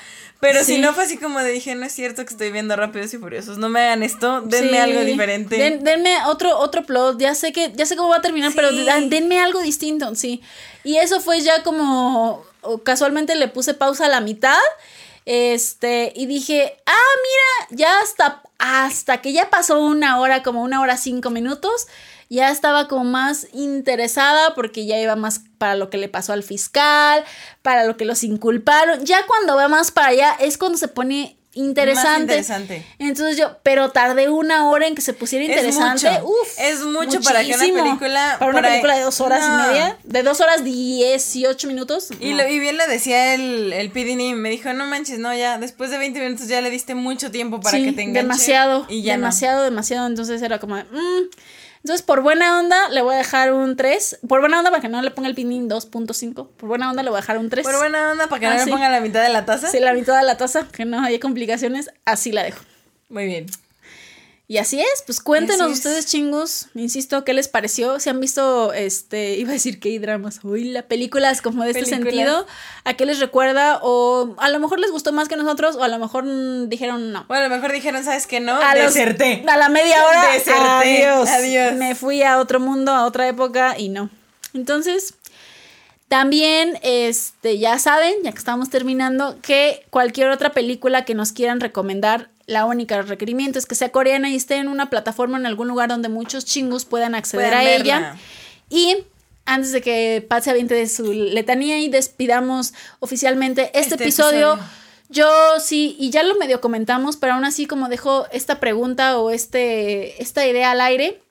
Pero 0.47 0.63
si 0.63 0.77
no 0.79 0.93
fue 0.93 1.03
así 1.05 1.17
como 1.17 1.39
de 1.39 1.51
dije, 1.51 1.75
no 1.75 1.85
es 1.85 1.91
cierto 1.93 2.23
que 2.25 2.31
estoy 2.33 2.51
viendo 2.51 2.75
Rápidos 2.75 3.13
y 3.13 3.17
Furiosos, 3.17 3.57
no 3.57 3.69
me 3.69 3.81
hagan 3.81 4.03
esto, 4.03 4.41
denme 4.41 4.71
Sí. 4.71 4.77
algo 4.77 5.01
diferente. 5.01 5.57
Den- 5.57 5.83
denme 5.83 6.17
otro, 6.27 6.57
otro 6.59 6.85
plot. 6.85 7.19
Ya 7.19 7.33
sé 7.35 7.51
que, 7.53 7.71
ya 7.75 7.85
sé 7.85 7.95
cómo 7.95 8.09
va 8.09 8.17
a 8.17 8.21
terminar, 8.21 8.51
pero 8.55 8.69
Sí. 8.69 8.83
dan- 8.85 9.09
denme 9.09 9.39
algo 9.39 9.61
distinto, 9.61 10.13
sí. 10.15 10.41
Y 10.83 10.97
eso 10.97 11.19
fue 11.21 11.41
ya 11.41 11.63
como 11.63 12.43
casualmente 12.83 13.35
le 13.35 13.47
puse 13.47 13.73
pausa 13.73 14.05
a 14.05 14.09
la 14.09 14.21
mitad. 14.21 14.57
Este, 15.25 16.13
y 16.15 16.27
dije, 16.27 16.77
ah, 16.85 16.91
mira, 17.71 17.77
ya 17.81 17.99
hasta, 17.99 18.43
hasta 18.59 19.21
que 19.21 19.33
ya 19.33 19.49
pasó 19.49 19.79
una 19.79 20.19
hora, 20.19 20.43
como 20.43 20.61
una 20.61 20.81
hora 20.81 20.97
cinco 20.97 21.31
minutos, 21.31 21.87
ya 22.29 22.51
estaba 22.51 22.87
como 22.87 23.03
más 23.03 23.47
interesada 23.53 24.55
porque 24.55 24.85
ya 24.85 24.99
iba 24.99 25.15
más 25.15 25.41
para 25.57 25.75
lo 25.75 25.89
que 25.89 25.97
le 25.97 26.09
pasó 26.09 26.33
al 26.33 26.43
fiscal, 26.43 27.23
para 27.61 27.85
lo 27.85 27.97
que 27.97 28.05
los 28.05 28.23
inculparon. 28.23 29.05
Ya 29.05 29.25
cuando 29.27 29.55
va 29.55 29.67
más 29.67 29.91
para 29.91 30.07
allá 30.07 30.35
es 30.39 30.57
cuando 30.57 30.77
se 30.77 30.87
pone 30.87 31.37
interesante. 31.57 32.33
Interesante. 32.33 32.85
Entonces 32.99 33.37
yo, 33.37 33.57
pero 33.63 33.89
tardé 33.91 34.27
una 34.27 34.69
hora 34.69 34.87
en 34.87 34.93
que 34.95 35.01
se 35.01 35.13
pusiera 35.13 35.45
Es 35.45 35.49
interesante. 35.51 36.09
mucho. 36.11 36.25
Uf, 36.27 36.59
Es 36.59 36.81
mucho 36.81 37.21
para 37.21 37.41
que 37.45 37.53
una 37.55 37.59
película 37.83 38.35
Para 38.39 38.51
una 38.51 38.59
ahí- 38.59 38.71
película 38.71 38.95
de 38.97 39.03
dos 39.03 39.21
horas 39.21 39.39
No. 39.47 39.53
y 39.63 39.67
media. 39.69 39.97
De 40.03 40.21
dos 40.23 40.41
horas 40.41 40.65
dieciocho 40.65 41.67
minutos. 41.67 42.09
Y, 42.19 42.31
no. 42.31 42.37
lo, 42.43 42.49
y 42.49 42.59
bien 42.59 42.77
lo 42.77 42.85
decía 42.87 43.33
el, 43.35 43.71
el 43.71 43.89
PDD, 43.89 44.35
me 44.35 44.49
dijo, 44.49 44.73
no 44.73 44.85
manches, 44.85 45.17
no, 45.19 45.33
ya, 45.33 45.57
después 45.57 45.89
de 45.91 45.97
20 45.97 46.19
minutos 46.19 46.47
ya 46.49 46.59
le 46.59 46.69
diste 46.69 46.93
mucho 46.93 47.31
tiempo 47.31 47.61
para 47.61 47.77
Sí, 47.77 47.85
que 47.85 47.93
te 47.93 48.01
enganche. 48.01 48.23
demasiado. 48.23 48.85
Y 48.89 49.03
ya 49.03 49.15
no. 49.15 49.21
demasiado, 49.21 49.63
demasiado. 49.63 50.07
Entonces 50.07 50.41
era 50.41 50.59
como, 50.59 50.75
de, 50.75 50.83
mm. 50.83 51.29
Entonces, 51.85 52.01
por 52.03 52.21
buena 52.23 52.57
onda, 52.59 52.89
le 52.89 53.03
voy 53.03 53.13
a 53.13 53.19
dejar 53.19 53.53
un 53.53 53.75
3. 53.75 54.21
Por 54.27 54.39
buena 54.39 54.57
onda, 54.57 54.71
para 54.71 54.81
que 54.81 54.89
no 54.89 55.03
le 55.03 55.11
ponga 55.11 55.27
el 55.29 55.35
pinin 55.35 55.69
2.5. 55.69 56.47
Por 56.57 56.67
buena 56.67 56.89
onda, 56.89 57.03
le 57.03 57.11
voy 57.11 57.17
a 57.19 57.21
dejar 57.21 57.37
un 57.37 57.47
3. 57.51 57.63
Por 57.63 57.77
buena 57.77 58.11
onda, 58.11 58.25
para 58.25 58.39
que 58.39 58.45
Ah, 58.47 58.53
no 58.53 58.55
me 58.55 58.63
sí. 58.63 58.71
ponga 58.71 58.89
la 58.89 59.01
mitad 59.01 59.21
de 59.21 59.29
la 59.29 59.45
taza. 59.45 59.67
Si 59.69 59.79
la 59.79 59.93
mitad 59.93 60.17
de 60.17 60.23
la 60.25 60.35
taza, 60.35 60.67
que 60.67 60.83
no 60.83 60.99
haya 61.03 61.19
complicaciones, 61.19 61.91
así 62.03 62.31
la 62.31 62.41
dejo. 62.41 62.63
Muy 63.09 63.25
bien. 63.27 63.45
Y 64.47 64.57
así 64.59 64.79
es, 64.79 65.01
pues 65.07 65.21
cuéntenos 65.21 65.71
es. 65.71 65.77
ustedes 65.77 66.05
chingos, 66.05 66.67
insisto, 66.75 67.23
¿qué 67.25 67.33
les 67.33 67.47
pareció? 67.47 67.99
Si 67.99 68.11
han 68.11 68.19
visto, 68.19 68.73
este, 68.73 69.35
iba 69.37 69.49
a 69.49 69.53
decir 69.53 69.79
que 69.79 69.89
hay 69.89 69.97
dramas, 69.97 70.39
uy, 70.43 70.65
las 70.65 70.83
películas 70.83 71.41
como 71.41 71.63
de 71.63 71.71
este 71.71 71.85
sentido, 71.85 72.45
¿a 72.83 72.93
qué 72.93 73.07
les 73.07 73.19
recuerda? 73.19 73.79
O 73.81 74.35
a 74.37 74.49
lo 74.49 74.59
mejor 74.59 74.79
les 74.79 74.91
gustó 74.91 75.11
más 75.11 75.27
que 75.29 75.35
nosotros, 75.35 75.75
o 75.77 75.83
a 75.83 75.87
lo 75.87 75.97
mejor 75.97 76.25
dijeron 76.69 77.11
no. 77.11 77.25
Bueno, 77.27 77.45
a 77.45 77.49
lo 77.49 77.55
mejor 77.55 77.71
dijeron, 77.71 78.03
¿sabes 78.03 78.27
qué? 78.27 78.39
No, 78.39 78.55
A 78.61 78.75
los- 78.75 78.93
deserté. 78.93 79.43
a 79.47 79.57
la 79.57 79.69
media 79.69 80.05
hora, 80.05 80.31
Deserté. 80.33 80.59
adiós. 80.59 81.27
Adiós. 81.29 81.73
Me 81.73 81.95
fui 81.95 82.21
a 82.21 82.37
otro 82.37 82.59
mundo, 82.59 82.91
a 82.91 83.05
otra 83.05 83.27
época 83.27 83.75
y 83.79 83.89
no. 83.89 84.11
Entonces, 84.53 85.15
también, 86.07 86.77
este, 86.83 87.57
ya 87.57 87.79
saben, 87.79 88.13
ya 88.23 88.31
que 88.31 88.37
estamos 88.37 88.69
terminando, 88.69 89.39
que 89.41 89.85
cualquier 89.89 90.29
otra 90.29 90.51
película 90.51 91.03
que 91.03 91.15
nos 91.15 91.31
quieran 91.31 91.59
recomendar, 91.59 92.29
la 92.47 92.65
única 92.65 93.01
requerimiento 93.01 93.57
es 93.59 93.65
que 93.65 93.75
sea 93.75 93.91
coreana 93.91 94.29
y 94.29 94.35
esté 94.35 94.55
en 94.55 94.67
una 94.67 94.89
plataforma 94.89 95.37
en 95.37 95.45
algún 95.45 95.67
lugar 95.67 95.89
donde 95.89 96.09
muchos 96.09 96.45
chingos 96.45 96.85
puedan 96.85 97.15
acceder 97.15 97.49
Puedan 97.49 97.61
a 97.61 97.69
verla. 97.69 97.97
ella. 97.97 98.17
Y 98.69 98.97
antes 99.45 99.71
de 99.71 99.81
que 99.81 100.25
Pat 100.27 100.43
se 100.43 100.51
aviente 100.51 100.73
de 100.75 100.87
su 100.87 101.11
letanía 101.13 101.79
y 101.79 101.89
despidamos 101.89 102.73
oficialmente 102.99 103.65
este, 103.73 103.79
Este 103.79 103.95
episodio, 103.95 104.53
episodio. 104.53 104.71
yo 105.09 105.59
sí, 105.59 105.95
y 105.99 106.09
ya 106.09 106.23
lo 106.23 106.35
medio 106.35 106.61
comentamos, 106.61 107.17
pero 107.17 107.33
aún 107.33 107.45
así 107.45 107.65
como 107.65 107.89
dejo 107.89 108.25
esta 108.31 108.59
pregunta 108.59 109.17
o 109.19 109.31
este, 109.31 110.21
esta 110.21 110.45
idea 110.47 110.71
al 110.71 110.81
aire, 110.81 111.21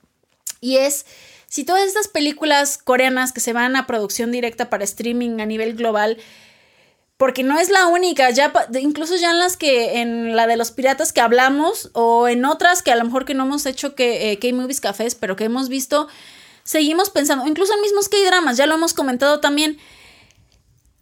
y 0.60 0.76
es 0.78 1.06
si 1.48 1.64
todas 1.64 1.84
estas 1.86 2.08
películas 2.08 2.78
coreanas 2.78 3.32
que 3.32 3.40
se 3.40 3.52
van 3.52 3.76
a 3.76 3.86
producción 3.86 4.32
directa 4.32 4.70
para 4.70 4.82
streaming 4.82 5.40
a 5.40 5.46
nivel 5.46 5.74
global, 5.74 6.18
porque 7.16 7.44
no 7.44 7.58
es 7.58 7.70
la 7.70 7.86
única, 7.86 8.30
ya 8.30 8.52
incluso 8.80 9.16
ya 9.16 9.30
en 9.30 9.38
las 9.38 9.56
que, 9.56 10.00
en 10.00 10.34
la 10.34 10.46
de 10.46 10.56
los 10.56 10.72
piratas 10.72 11.12
que 11.12 11.20
hablamos, 11.20 11.90
o 11.92 12.26
en 12.26 12.44
otras 12.44 12.82
que 12.82 12.90
a 12.90 12.96
lo 12.96 13.04
mejor 13.04 13.24
que 13.24 13.34
no 13.34 13.44
hemos 13.44 13.66
hecho 13.66 13.94
que 13.94 14.32
eh, 14.32 14.38
K-Movies 14.38 14.80
Cafés, 14.80 15.14
pero 15.14 15.36
que 15.36 15.44
hemos 15.44 15.68
visto, 15.68 16.08
seguimos 16.64 17.10
pensando, 17.10 17.46
incluso 17.46 17.74
en 17.74 17.82
mismos 17.82 18.08
K-Dramas, 18.08 18.56
ya 18.56 18.66
lo 18.66 18.74
hemos 18.74 18.94
comentado 18.94 19.40
también. 19.40 19.78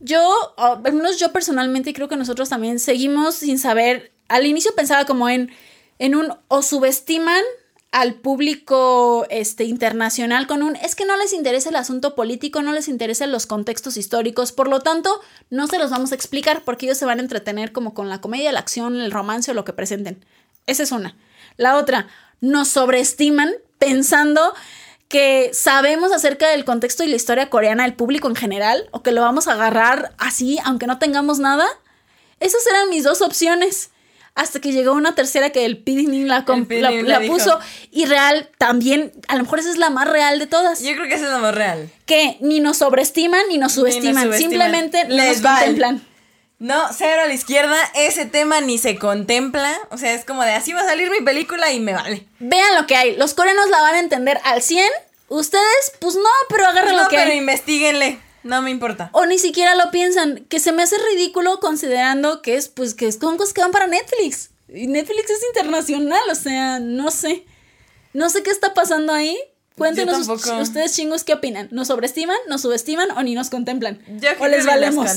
Yo, 0.00 0.54
al 0.58 0.92
menos 0.92 1.18
yo 1.18 1.32
personalmente, 1.32 1.90
y 1.90 1.92
creo 1.94 2.08
que 2.08 2.16
nosotros 2.16 2.48
también 2.48 2.78
seguimos 2.78 3.36
sin 3.36 3.58
saber. 3.58 4.12
Al 4.28 4.46
inicio 4.46 4.74
pensaba 4.74 5.06
como 5.06 5.28
en, 5.28 5.52
en 5.98 6.16
un 6.16 6.34
o 6.48 6.62
subestiman 6.62 7.42
al 7.93 8.14
público 8.14 9.26
este, 9.28 9.64
internacional 9.64 10.47
con 10.47 10.62
un 10.62 10.76
es 10.76 10.97
que 10.97 11.05
no 11.05 11.16
les 11.18 11.34
interesa 11.34 11.68
el 11.68 11.76
asunto 11.76 12.14
político, 12.14 12.62
no 12.62 12.72
les 12.72 12.88
interesan 12.88 13.30
los 13.30 13.47
contextos 13.47 13.99
históricos, 13.99 14.51
por 14.51 14.68
lo 14.68 14.80
tanto, 14.80 15.20
no 15.51 15.66
se 15.66 15.78
los 15.78 15.90
vamos 15.90 16.11
a 16.11 16.14
explicar 16.14 16.62
porque 16.64 16.86
ellos 16.86 16.97
se 16.97 17.05
van 17.05 17.18
a 17.18 17.22
entretener 17.22 17.70
como 17.70 17.93
con 17.93 18.09
la 18.09 18.22
comedia, 18.22 18.51
la 18.51 18.61
acción, 18.61 18.99
el 18.99 19.12
romance 19.12 19.51
o 19.51 19.55
lo 19.55 19.66
que 19.66 19.74
presenten. 19.74 20.24
Esa 20.66 20.82
es 20.82 20.90
una. 20.90 21.14
La 21.59 21.76
otra, 21.76 22.09
nos 22.40 22.68
sobreestiman 22.68 23.53
pensando 23.78 24.55
que 25.09 25.51
sabemos 25.53 26.12
acerca 26.12 26.49
del 26.49 26.64
contexto 26.64 27.05
y 27.05 27.09
la 27.09 27.16
historia 27.16 27.51
coreana 27.51 27.82
del 27.82 27.93
público 27.93 28.26
en 28.26 28.36
general, 28.36 28.88
o 28.93 29.03
que 29.03 29.12
lo 29.12 29.20
vamos 29.20 29.49
a 29.49 29.53
agarrar 29.53 30.14
así, 30.16 30.59
aunque 30.64 30.86
no 30.86 30.99
tengamos 30.99 31.38
nada. 31.38 31.66
Esas 32.40 32.66
eran 32.66 32.88
mis 32.88 33.05
dos 33.05 33.20
opciones. 33.20 33.91
Hasta 34.35 34.61
que 34.61 34.72
llegó 34.72 34.93
una 34.93 35.14
tercera 35.14 35.51
que 35.51 35.66
el 35.66 35.76
Pidinin 35.76 36.26
la, 36.26 36.45
la, 36.47 36.91
la 36.91 37.03
la 37.20 37.20
puso. 37.26 37.59
Y 37.91 38.07
real 38.07 38.49
también, 38.57 39.12
a 39.28 39.37
lo 39.37 39.43
mejor 39.43 39.59
esa 39.59 39.70
es 39.70 39.76
la 39.76 39.91
más 39.91 40.09
real 40.09 40.39
de 40.39 40.47
todas. 40.47 40.80
Yo 40.83 40.95
creo 40.95 41.07
que 41.07 41.14
eso 41.14 41.26
es 41.26 41.30
lo 41.33 41.39
más 41.39 41.55
real. 41.55 41.91
Que 42.07 42.39
ni 42.41 42.61
nos 42.61 42.78
sobreestiman 42.78 43.43
ni 43.49 43.59
nos 43.59 43.72
subestiman. 43.72 44.24
subestiman. 44.24 44.39
Simplemente 44.39 45.05
Les 45.09 45.43
nos 45.43 45.51
contemplan. 45.53 46.07
No, 46.59 46.80
cero 46.97 47.22
a 47.24 47.26
la 47.26 47.35
izquierda, 47.35 47.76
ese 47.95 48.24
tema 48.24 48.61
ni 48.61 48.78
se 48.78 48.97
contempla. 48.97 49.76
O 49.91 49.99
sea, 49.99 50.14
es 50.14 50.24
como 50.24 50.45
de 50.45 50.53
así 50.53 50.72
va 50.72 50.83
a 50.83 50.87
salir 50.87 51.11
mi 51.11 51.20
película 51.20 51.72
y 51.72 51.80
me 51.80 51.93
vale. 51.93 52.24
Vean 52.39 52.76
lo 52.76 52.87
que 52.87 52.95
hay. 52.95 53.16
Los 53.16 53.35
coreanos 53.35 53.68
la 53.68 53.83
van 53.83 53.97
a 53.97 53.99
entender 53.99 54.41
al 54.45 54.62
100. 54.62 54.87
Ustedes, 55.28 55.93
pues 55.99 56.14
no, 56.14 56.22
pero 56.49 56.66
agarren 56.66 56.95
no, 56.97 57.03
lo 57.03 57.09
que 57.09 57.16
pero 57.16 57.33
hay. 57.33 57.39
investiguenle. 57.39 58.20
No 58.43 58.62
me 58.62 58.70
importa. 58.70 59.11
O 59.12 59.26
ni 59.26 59.38
siquiera 59.38 59.74
lo 59.74 59.90
piensan, 59.90 60.45
que 60.49 60.61
se 60.61 60.72
me 60.72 60.82
hace 60.82 60.97
ridículo 61.12 61.61
considerando 61.61 62.43
que 62.43 62.57
es, 62.57 62.68
pues, 62.68 62.95
que 62.95 63.11
son 63.12 63.36
cosas 63.36 63.55
que 63.55 63.61
van 63.61 63.70
para 63.70 63.86
Netflix. 63.86 64.51
Y 64.68 64.86
Netflix 64.86 65.30
es 65.30 65.43
internacional, 65.55 66.22
o 66.30 66.34
sea, 66.34 66.78
no 66.80 67.11
sé. 67.11 67.45
No 68.12 68.30
sé 68.30 68.43
qué 68.43 68.51
está 68.51 68.74
pasando 68.74 69.12
ahí. 69.12 69.38
Cuéntenos 69.76 70.28
ustedes 70.28 70.95
chingos 70.95 71.24
qué 71.24 71.32
opinan. 71.32 71.68
¿Nos 71.70 71.88
sobreestiman, 71.88 72.36
nos 72.47 72.61
subestiman 72.61 73.11
o 73.12 73.22
ni 73.22 73.34
nos 73.34 73.49
contemplan? 73.49 74.01
Yo 74.20 74.30
o 74.38 74.47
les 74.47 74.66
valemos. 74.66 75.11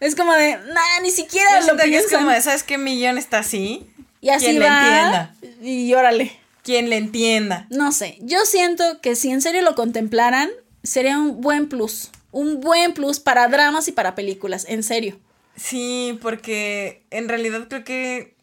Es 0.00 0.16
como 0.16 0.32
de, 0.32 0.56
nah, 0.56 1.00
ni 1.02 1.10
siquiera 1.10 1.48
Yo 1.52 1.56
lo 1.58 1.62
siento 1.62 1.82
que 1.84 1.88
es 1.90 2.02
piensan. 2.02 2.20
como 2.20 2.32
de, 2.32 2.42
¿sabes 2.42 2.64
qué 2.64 2.76
millón 2.76 3.18
está 3.18 3.38
así? 3.38 3.88
y 4.24 4.30
así 4.30 4.52
le 4.52 4.60
va. 4.60 4.78
entienda. 4.78 5.34
Y 5.62 5.92
órale. 5.94 6.32
Quien 6.62 6.88
le 6.88 6.96
entienda. 6.96 7.66
No 7.68 7.92
sé, 7.92 8.16
yo 8.22 8.46
siento 8.46 9.02
que 9.02 9.16
si 9.16 9.30
en 9.30 9.42
serio 9.42 9.60
lo 9.60 9.74
contemplaran, 9.74 10.48
sería 10.82 11.18
un 11.18 11.42
buen 11.42 11.68
plus. 11.68 12.10
Un 12.34 12.60
buen 12.60 12.94
plus 12.94 13.20
para 13.20 13.46
dramas 13.46 13.86
y 13.86 13.92
para 13.92 14.16
películas, 14.16 14.66
en 14.68 14.82
serio. 14.82 15.20
Sí, 15.54 16.18
porque 16.20 17.04
en 17.10 17.28
realidad 17.28 17.68
creo 17.68 17.84
que 17.84 18.34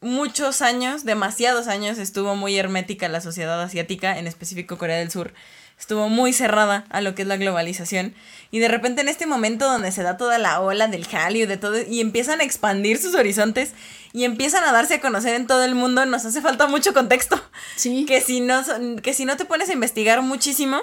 muchos 0.00 0.62
años, 0.62 1.04
demasiados 1.04 1.66
años, 1.66 1.98
estuvo 1.98 2.36
muy 2.36 2.56
hermética 2.56 3.08
la 3.08 3.20
sociedad 3.20 3.60
asiática, 3.60 4.16
en 4.16 4.28
específico 4.28 4.78
Corea 4.78 4.98
del 4.98 5.10
Sur. 5.10 5.34
estuvo 5.80 6.08
muy 6.08 6.32
cerrada 6.32 6.84
a 6.90 7.00
lo 7.00 7.16
que 7.16 7.22
es 7.22 7.28
la 7.28 7.38
globalización. 7.38 8.14
Y 8.52 8.60
de 8.60 8.68
repente 8.68 9.00
en 9.00 9.08
este 9.08 9.26
momento 9.26 9.68
donde 9.68 9.90
se 9.90 10.04
da 10.04 10.16
toda 10.16 10.38
la 10.38 10.60
ola 10.60 10.86
del 10.86 11.06
Hallyu, 11.06 11.48
de 11.48 11.56
todo, 11.56 11.76
y 11.82 12.00
empiezan 12.00 12.40
a 12.40 12.44
expandir 12.44 12.98
sus 12.98 13.16
horizontes 13.16 13.72
y 14.12 14.22
empiezan 14.22 14.62
a 14.62 14.70
darse 14.70 14.94
a 14.94 15.00
conocer 15.00 15.34
en 15.34 15.48
todo 15.48 15.64
el 15.64 15.74
mundo, 15.74 16.06
nos 16.06 16.24
hace 16.24 16.40
falta 16.40 16.68
mucho 16.68 16.94
contexto. 16.94 17.42
Sí. 17.74 18.04
Que 18.06 18.20
si 18.20 18.40
no, 18.40 18.62
que 19.02 19.12
si 19.12 19.24
no 19.24 19.36
te 19.36 19.44
pones 19.44 19.70
a 19.70 19.72
investigar 19.72 20.22
muchísimo, 20.22 20.82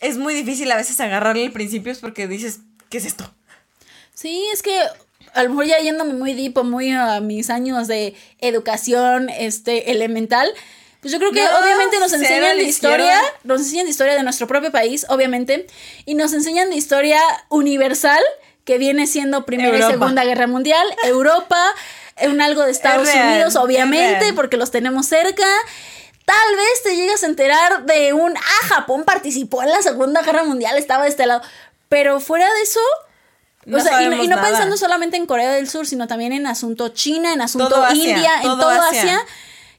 es 0.00 0.18
muy 0.18 0.34
difícil 0.34 0.70
a 0.70 0.76
veces 0.76 0.98
agarrarle 1.00 1.44
el 1.44 1.52
principio 1.52 1.92
porque 2.00 2.26
dices, 2.28 2.60
¿qué 2.88 2.98
es 2.98 3.06
esto? 3.06 3.32
Sí, 4.14 4.46
es 4.52 4.62
que 4.62 4.78
a 5.34 5.42
lo 5.42 5.50
mejor 5.50 5.66
ya 5.66 5.78
yéndome 5.78 6.14
muy 6.14 6.32
deep 6.32 6.62
muy 6.64 6.90
a 6.92 7.20
mis 7.20 7.50
años 7.50 7.88
de 7.88 8.14
educación 8.40 9.28
este, 9.28 9.90
elemental, 9.92 10.48
pues 11.00 11.12
yo 11.12 11.18
creo 11.18 11.30
que 11.30 11.42
No, 11.42 11.58
obviamente 11.60 12.00
nos 12.00 12.12
enseñan 12.12 12.56
de 12.56 12.64
historia, 12.64 13.20
nos 13.44 13.60
enseñan 13.60 13.84
de 13.84 13.90
historia 13.90 14.14
de 14.14 14.22
nuestro 14.22 14.46
propio 14.46 14.72
país, 14.72 15.06
obviamente, 15.08 15.66
y 16.04 16.14
nos 16.14 16.32
enseñan 16.32 16.70
de 16.70 16.76
historia 16.76 17.20
universal, 17.48 18.22
que 18.64 18.78
viene 18.78 19.06
siendo 19.06 19.46
Primera 19.46 19.68
Europa. 19.68 19.88
y 19.88 19.92
Segunda 19.92 20.24
Guerra 20.24 20.46
Mundial, 20.48 20.84
Europa, 21.04 21.62
un 22.24 22.40
algo 22.40 22.64
de 22.64 22.72
Estados 22.72 23.06
real, 23.06 23.28
Unidos, 23.28 23.56
obviamente, 23.56 24.32
porque 24.32 24.56
los 24.56 24.70
tenemos 24.70 25.06
cerca. 25.06 25.46
Tal 26.26 26.56
vez 26.56 26.82
te 26.82 26.96
llegas 26.96 27.22
a 27.22 27.26
enterar 27.26 27.86
de 27.86 28.12
un, 28.12 28.36
ah, 28.36 28.66
Japón 28.66 29.04
participó 29.04 29.62
en 29.62 29.70
la 29.70 29.80
Segunda 29.80 30.22
Guerra 30.22 30.42
Mundial, 30.42 30.76
estaba 30.76 31.04
de 31.04 31.10
este 31.10 31.24
lado. 31.24 31.40
Pero 31.88 32.18
fuera 32.18 32.52
de 32.52 32.62
eso, 32.62 32.80
No 33.64 33.78
o 33.78 33.80
sea, 33.80 34.02
y 34.02 34.08
no, 34.08 34.22
y 34.22 34.28
pensando 34.28 34.76
solamente 34.76 35.16
en 35.16 35.26
Corea 35.26 35.52
del 35.52 35.70
Sur, 35.70 35.86
sino 35.86 36.08
también 36.08 36.32
en 36.32 36.48
asunto 36.48 36.88
China, 36.88 37.32
en 37.32 37.40
asunto 37.40 37.68
Todo 37.68 37.84
Asia, 37.84 38.10
India, 38.10 38.36
en 38.38 38.42
todo 38.42 38.58
todo 38.58 38.70
Asia. 38.70 38.88
Asia. 39.00 39.26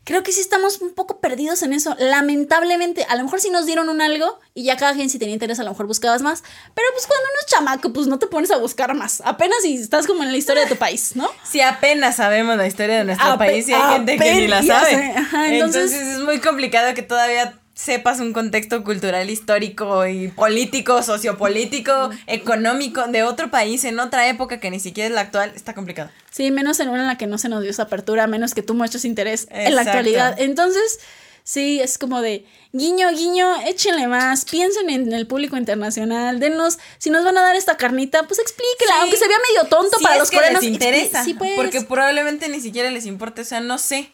Creo 0.08 0.24
que 0.24 0.32
sí 0.32 0.40
estamos 0.40 0.80
un 0.82 0.94
poco 0.94 1.20
perdidos 1.20 1.62
en 1.64 1.74
eso. 1.74 1.94
Lamentablemente, 2.00 3.06
a 3.10 3.16
lo 3.18 3.24
mejor 3.26 3.42
sí 3.42 3.50
nos 3.50 3.66
dieron 3.66 3.90
un 3.90 4.02
algo 4.02 4.40
y 4.54 4.64
ya 4.64 4.78
cada 4.78 4.94
quien 4.94 5.10
si 5.10 5.20
tenía 5.20 5.34
interés 5.34 5.60
a 5.60 5.64
lo 5.64 5.72
mejor 5.72 5.86
buscabas 5.86 6.22
más. 6.22 6.44
Pero 6.74 6.88
pues 6.94 7.06
cuando 7.08 7.24
uno 7.26 7.40
es 7.42 7.46
chamaco, 7.48 7.92
pues 7.94 8.08
no 8.08 8.18
te 8.18 8.28
pones 8.28 8.50
a 8.52 8.58
buscar 8.58 8.94
más. 8.94 9.22
Apenas 9.26 9.58
si 9.64 9.76
estás 9.76 10.08
como 10.08 10.24
en 10.24 10.32
la 10.32 10.38
historia 10.38 10.64
de 10.64 10.70
tu 10.70 10.78
país, 10.78 11.16
¿no? 11.16 11.30
Si 11.44 11.60
apenas 11.62 12.16
sabemos 12.16 12.56
la 12.58 12.68
historia 12.68 12.98
de 13.00 13.04
nuestro 13.04 13.28
Ape- 13.28 13.38
país 13.38 13.68
y 13.70 13.74
hay 13.74 13.94
gente 13.94 14.18
que 14.18 14.34
ni 14.36 14.48
la 14.48 14.64
sabe. 14.64 14.94
eh, 14.94 15.14
ajá, 15.18 15.48
entonces... 15.54 15.92
entonces- 15.92 16.16
es 16.16 16.20
muy 16.24 16.40
complicado 16.40 16.94
que 16.94 17.02
todavía 17.02 17.60
sepas 17.78 18.20
un 18.20 18.34
contexto 18.34 18.84
cultural, 18.84 19.30
histórico 19.30 20.08
y 20.08 20.30
político, 20.30 21.04
sociopolítico, 21.04 22.10
económico 22.26 23.06
de 23.08 23.22
otro 23.24 23.52
país 23.52 23.84
en 23.84 24.00
otra 24.00 24.28
época 24.28 24.60
que 24.60 24.72
ni 24.72 24.80
siquiera 24.80 25.08
es 25.10 25.14
la 25.14 25.22
actual. 25.22 25.54
Está 25.56 25.76
complicado. 25.76 26.10
Sí, 26.32 26.50
menos 26.50 26.80
en 26.80 26.90
una 26.90 27.02
en 27.02 27.08
la 27.08 27.18
que 27.18 27.28
no 27.28 27.38
se 27.38 27.50
nos 27.50 27.62
dio 27.62 27.70
esa 27.70 27.84
apertura, 27.84 28.26
menos 28.26 28.56
que 28.56 28.64
tú 28.64 28.74
muestres 28.74 29.06
interés 29.06 29.48
en 29.52 29.76
la 29.76 29.84
actualidad. 29.84 30.36
Entonces, 30.40 31.00
sí, 31.44 31.80
es 31.80 32.00
como 32.00 32.22
de 32.22 32.46
guiño, 32.74 33.12
guiño, 33.12 33.48
échenle 33.68 34.08
más, 34.08 34.46
piensen 34.46 34.90
en 34.90 35.14
el 35.14 35.28
público 35.28 35.56
internacional, 35.56 36.40
denos, 36.40 36.80
si 36.98 37.12
nos 37.12 37.24
van 37.24 37.38
a 37.38 37.42
dar 37.42 37.56
esta 37.56 37.78
carnita, 37.78 38.24
pues 38.24 38.40
explíquela, 38.40 38.94
Sí. 38.94 38.98
aunque 39.02 39.18
se 39.18 39.28
vea 39.28 39.38
medio 39.54 39.70
tonto 39.70 39.98
para 40.02 40.16
es 40.16 40.20
los 40.22 40.30
que 40.32 40.38
coreanos. 40.38 40.64
les 40.64 40.72
interesa. 40.74 41.24
Sí, 41.24 41.36
pues. 41.36 41.52
Porque 41.56 41.82
probablemente 41.82 42.50
ni 42.50 42.60
siquiera 42.60 42.90
les 42.90 43.06
importe. 43.06 43.42
O 43.42 43.46
sea, 43.46 43.62
no 43.62 43.78
sé. 43.78 44.12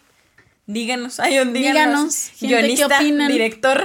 Díganos, 0.65 1.19
ay, 1.19 1.31
díganos. 1.31 1.53
Díganos, 1.53 2.31
¿qué 2.39 2.47
Guionista, 2.47 2.85
opinan? 2.99 3.31
director, 3.31 3.83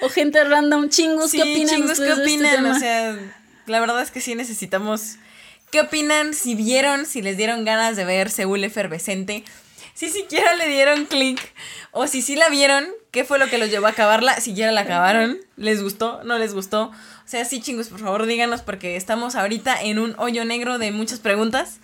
O 0.00 0.08
gente 0.08 0.42
random, 0.44 0.88
chingos, 0.88 1.30
Sí, 1.30 1.36
¿qué 1.36 1.42
opinan 1.42 1.74
chingos, 1.76 2.00
¿qué 2.00 2.08
este 2.08 2.22
opinan? 2.22 2.66
o 2.66 2.78
sea, 2.78 3.18
la 3.66 3.80
verdad 3.80 4.00
es 4.00 4.10
que 4.10 4.20
sí 4.20 4.34
necesitamos. 4.34 5.16
¿Qué 5.70 5.80
opinan? 5.80 6.32
Si 6.32 6.54
vieron, 6.54 7.04
si 7.04 7.20
les 7.20 7.36
dieron 7.36 7.64
ganas 7.64 7.96
de 7.96 8.04
ver 8.04 8.30
Seúl 8.30 8.64
Efervescente, 8.64 9.44
si 9.92 10.08
siquiera 10.08 10.54
le 10.54 10.68
dieron 10.68 11.04
clic, 11.06 11.40
o 11.90 12.06
si 12.06 12.22
sí 12.22 12.36
la 12.36 12.48
vieron, 12.48 12.86
¿qué 13.10 13.24
fue 13.24 13.38
lo 13.38 13.48
que 13.48 13.58
los 13.58 13.70
llevó 13.70 13.86
a 13.86 13.90
acabarla? 13.90 14.40
Si 14.40 14.54
ya 14.54 14.70
la 14.72 14.82
acabaron, 14.82 15.38
¿les 15.56 15.82
gustó? 15.82 16.22
¿No 16.24 16.38
les 16.38 16.54
gustó? 16.54 16.84
O 16.84 17.28
sea, 17.28 17.44
sí, 17.44 17.60
chingos, 17.60 17.88
por 17.88 17.98
favor, 18.00 18.24
díganos, 18.26 18.62
porque 18.62 18.96
estamos 18.96 19.34
ahorita 19.34 19.82
en 19.82 19.98
un 19.98 20.14
hoyo 20.18 20.44
negro 20.44 20.78
de 20.78 20.92
muchas 20.92 21.18
preguntas 21.18 21.78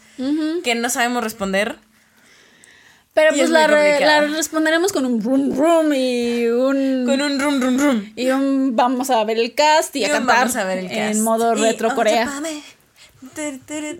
que 0.63 0.75
no 0.75 0.89
sabemos 0.89 1.23
responder. 1.25 1.77
Pero 3.15 3.29
Y 3.35 3.39
pues 3.39 3.43
es 3.45 3.51
la, 3.51 3.67
re- 3.67 4.01
la 4.01 4.21
responderemos 4.23 4.91
con 4.93 5.05
un 5.05 5.23
rum 5.23 5.55
rum 5.55 5.93
y 5.93 6.47
un... 6.47 7.05
Con 7.07 7.21
un 7.21 7.39
rum, 7.39 7.61
rum, 7.61 7.79
rum. 7.79 8.13
Y 8.17 8.31
un 8.31 8.75
vamos 8.75 9.11
a 9.11 9.23
ver 9.25 9.39
el 9.39 9.55
cast 9.55 9.95
y 9.97 10.05
a 10.05 10.09
Y 10.09 10.11
cantar 10.11 10.39
vamos 10.39 10.57
a 10.57 10.65
ver 10.65 10.79
el 10.79 10.89
cast. 10.89 10.99
en 11.17 11.21
modo 11.23 11.55
retro 11.55 11.89
oh, 11.89 11.95
Corea. 11.95 12.31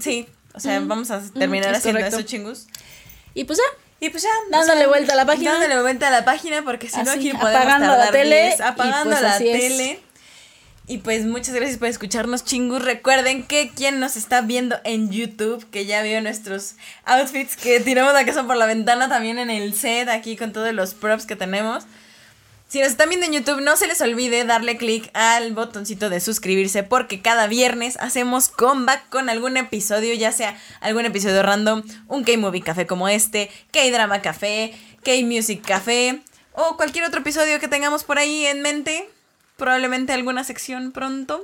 Sí, 0.01 0.27
o 0.55 0.61
sea, 0.61 0.81
vamos 0.81 1.11
a 1.11 1.21
terminar 1.33 1.73
es 1.73 1.79
haciendo 1.79 2.01
correcto. 2.01 2.19
eso, 2.19 2.27
chingus. 2.27 2.67
Y 3.35 3.45
pues 3.45 3.59
ya, 3.59 3.79
Y 4.07 4.11
pues 4.11 4.23
ya. 4.23 4.31
Dándole 4.51 4.87
vuelta 4.87 5.13
a 5.13 5.17
la 5.17 5.27
página. 5.27 5.53
Dándole 5.53 5.81
vuelta 5.81 6.09
a 6.09 6.11
la 6.11 6.25
página 6.25 6.63
porque 6.63 6.89
si 6.89 7.03
no 7.03 7.11
aquí 7.11 7.33
podemos 7.33 7.63
apagando 7.63 7.87
la 7.89 7.97
tardar 7.97 8.13
tele, 8.13 8.43
10, 8.49 8.61
apagando 8.61 9.11
pues 9.11 9.23
la 9.23 9.37
es. 9.37 9.99
Y 10.93 10.99
pues 10.99 11.25
muchas 11.25 11.55
gracias 11.55 11.79
por 11.79 11.89
escucharnos, 11.89 12.45
chingus. 12.45 12.85
Recuerden 12.85 13.45
que 13.45 13.71
quien 13.75 13.99
nos 13.99 14.19
está 14.19 14.43
viendo 14.43 14.77
en 14.85 15.11
YouTube, 15.11 15.65
que 15.71 15.87
ya 15.87 16.03
vio 16.03 16.21
nuestros 16.21 16.75
outfits 17.07 17.57
que 17.57 17.81
tiramos 17.81 18.13
la 18.13 18.27
casa 18.27 18.47
por 18.47 18.57
la 18.57 18.67
ventana 18.67 19.09
también 19.09 19.39
en 19.39 19.49
el 19.49 19.73
set, 19.73 20.11
aquí 20.11 20.37
con 20.37 20.53
todos 20.53 20.75
los 20.75 20.93
props 20.93 21.25
que 21.25 21.35
tenemos. 21.35 21.85
Si 22.69 22.79
nos 22.81 22.89
están 22.89 23.09
viendo 23.09 23.25
en 23.25 23.33
YouTube, 23.33 23.63
no 23.63 23.79
se 23.79 23.87
les 23.87 24.03
olvide 24.03 24.45
darle 24.45 24.77
click 24.77 25.09
al 25.15 25.55
botoncito 25.55 26.11
de 26.11 26.21
suscribirse 26.21 26.83
porque 26.83 27.23
cada 27.23 27.47
viernes 27.47 27.97
hacemos 27.97 28.49
comeback 28.49 29.09
con 29.09 29.31
algún 29.31 29.57
episodio, 29.57 30.13
ya 30.13 30.31
sea 30.31 30.61
algún 30.83 31.07
episodio 31.07 31.43
random, 31.43 31.85
un 32.09 32.23
K-Movie 32.23 32.61
Café 32.61 32.87
como 32.87 33.09
este, 33.09 33.51
K-Drama 33.73 34.21
Café, 34.21 34.75
K-Music 35.03 35.65
Café 35.67 36.21
o 36.53 36.77
cualquier 36.77 37.07
otro 37.07 37.21
episodio 37.21 37.59
que 37.61 37.69
tengamos 37.69 38.05
por 38.05 38.19
ahí 38.19 38.45
en 38.45 38.61
mente. 38.61 39.09
Probablemente 39.63 40.13
alguna 40.13 40.43
sección 40.43 40.91
pronto. 40.91 41.41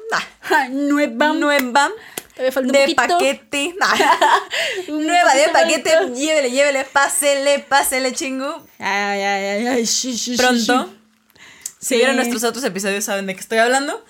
Ah, 0.51 0.67
nueva. 0.71 1.35
nueva. 1.35 1.89
De 2.37 2.93
paquete. 2.97 3.77
Nueva 4.89 5.35
de 5.35 5.49
paquete. 5.53 5.91
Llévele, 6.17 6.51
llévele, 6.51 6.85
pásele, 6.85 7.61
pásele, 7.61 8.13
chingu. 8.13 8.53
Ay, 8.81 9.23
ay, 9.23 9.45
ay, 9.45 9.67
ay, 9.69 9.87
shi, 9.87 10.17
shi, 10.17 10.37
Pronto. 10.37 10.93
Si 11.79 11.95
vieron 11.95 12.17
nuestros 12.17 12.43
otros 12.43 12.65
episodios 12.65 13.05
saben 13.05 13.27
de 13.29 13.35
qué 13.35 13.41
estoy 13.41 13.59
hablando. 13.59 14.05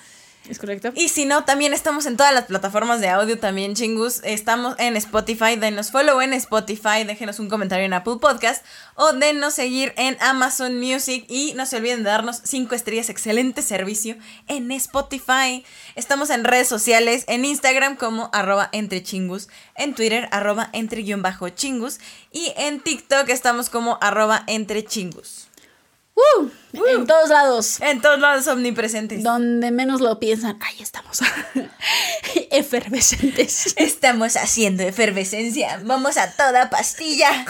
Es 0.48 0.58
correcto. 0.58 0.92
Y 0.94 1.08
si 1.08 1.26
no, 1.26 1.44
también 1.44 1.74
estamos 1.74 2.06
en 2.06 2.16
todas 2.16 2.32
las 2.32 2.44
plataformas 2.44 3.00
de 3.00 3.08
audio 3.08 3.38
también, 3.38 3.74
chingus. 3.74 4.20
Estamos 4.24 4.76
en 4.78 4.96
Spotify, 4.96 5.56
denos 5.56 5.90
follow 5.90 6.20
en 6.22 6.32
Spotify, 6.32 7.04
déjenos 7.06 7.38
un 7.38 7.50
comentario 7.50 7.84
en 7.84 7.92
Apple 7.92 8.16
Podcast 8.18 8.64
o 8.94 9.12
denos 9.12 9.54
seguir 9.54 9.92
en 9.96 10.16
Amazon 10.20 10.80
Music 10.80 11.26
y 11.28 11.52
no 11.54 11.66
se 11.66 11.76
olviden 11.76 11.98
de 11.98 12.10
darnos 12.10 12.40
5 12.44 12.74
estrellas, 12.74 13.10
excelente 13.10 13.60
servicio 13.60 14.16
en 14.46 14.70
Spotify. 14.72 15.64
Estamos 15.96 16.30
en 16.30 16.44
redes 16.44 16.68
sociales, 16.68 17.24
en 17.28 17.44
Instagram 17.44 17.96
como 17.96 18.30
arroba 18.32 18.70
entre 18.72 19.02
chingus, 19.02 19.48
en 19.74 19.94
Twitter 19.94 20.28
arroba 20.32 20.70
entre 20.72 21.02
guion 21.02 21.20
bajo 21.20 21.50
chingus 21.50 21.98
y 22.32 22.54
en 22.56 22.80
TikTok 22.80 23.28
estamos 23.28 23.68
como 23.68 23.98
arroba 24.00 24.44
entre 24.46 24.82
chingus. 24.82 25.47
Uh, 26.18 26.48
En 26.72 27.06
todos 27.06 27.28
lados. 27.28 27.80
En 27.80 28.00
todos 28.00 28.18
lados 28.18 28.46
omnipresentes. 28.48 29.22
Donde 29.22 29.70
menos 29.70 30.00
lo 30.00 30.18
piensan, 30.18 30.58
ahí 30.62 30.76
estamos. 30.80 31.20
Efervescentes. 32.50 33.74
Estamos 33.76 34.36
haciendo 34.36 34.82
efervescencia. 34.82 35.80
Vamos 35.84 36.16
a 36.16 36.30
toda 36.32 36.70
pastilla. 36.70 37.44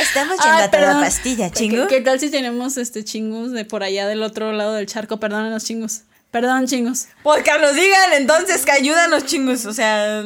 Estamos 0.00 0.38
yendo 0.38 0.56
Ay, 0.56 0.64
a 0.64 0.70
toda 0.70 0.70
perdón. 0.70 1.00
pastilla, 1.02 1.50
chingo. 1.50 1.86
¿Qué, 1.86 1.96
qué 1.96 2.00
tal 2.00 2.18
si 2.20 2.30
tenemos 2.30 2.76
este 2.76 3.04
chingus 3.04 3.52
de 3.52 3.64
por 3.64 3.82
allá 3.82 4.06
del 4.06 4.22
otro 4.22 4.52
lado 4.52 4.72
del 4.74 4.86
charco? 4.86 5.18
Perdónenos, 5.20 5.64
chingus. 5.64 6.02
Perdón, 6.30 6.66
chingus. 6.66 7.06
Porque 7.22 7.50
nos 7.60 7.74
digan 7.74 8.12
entonces 8.14 8.64
que 8.64 8.72
ayúdanos, 8.72 9.24
chingos. 9.26 9.66
O 9.66 9.72
sea, 9.72 10.22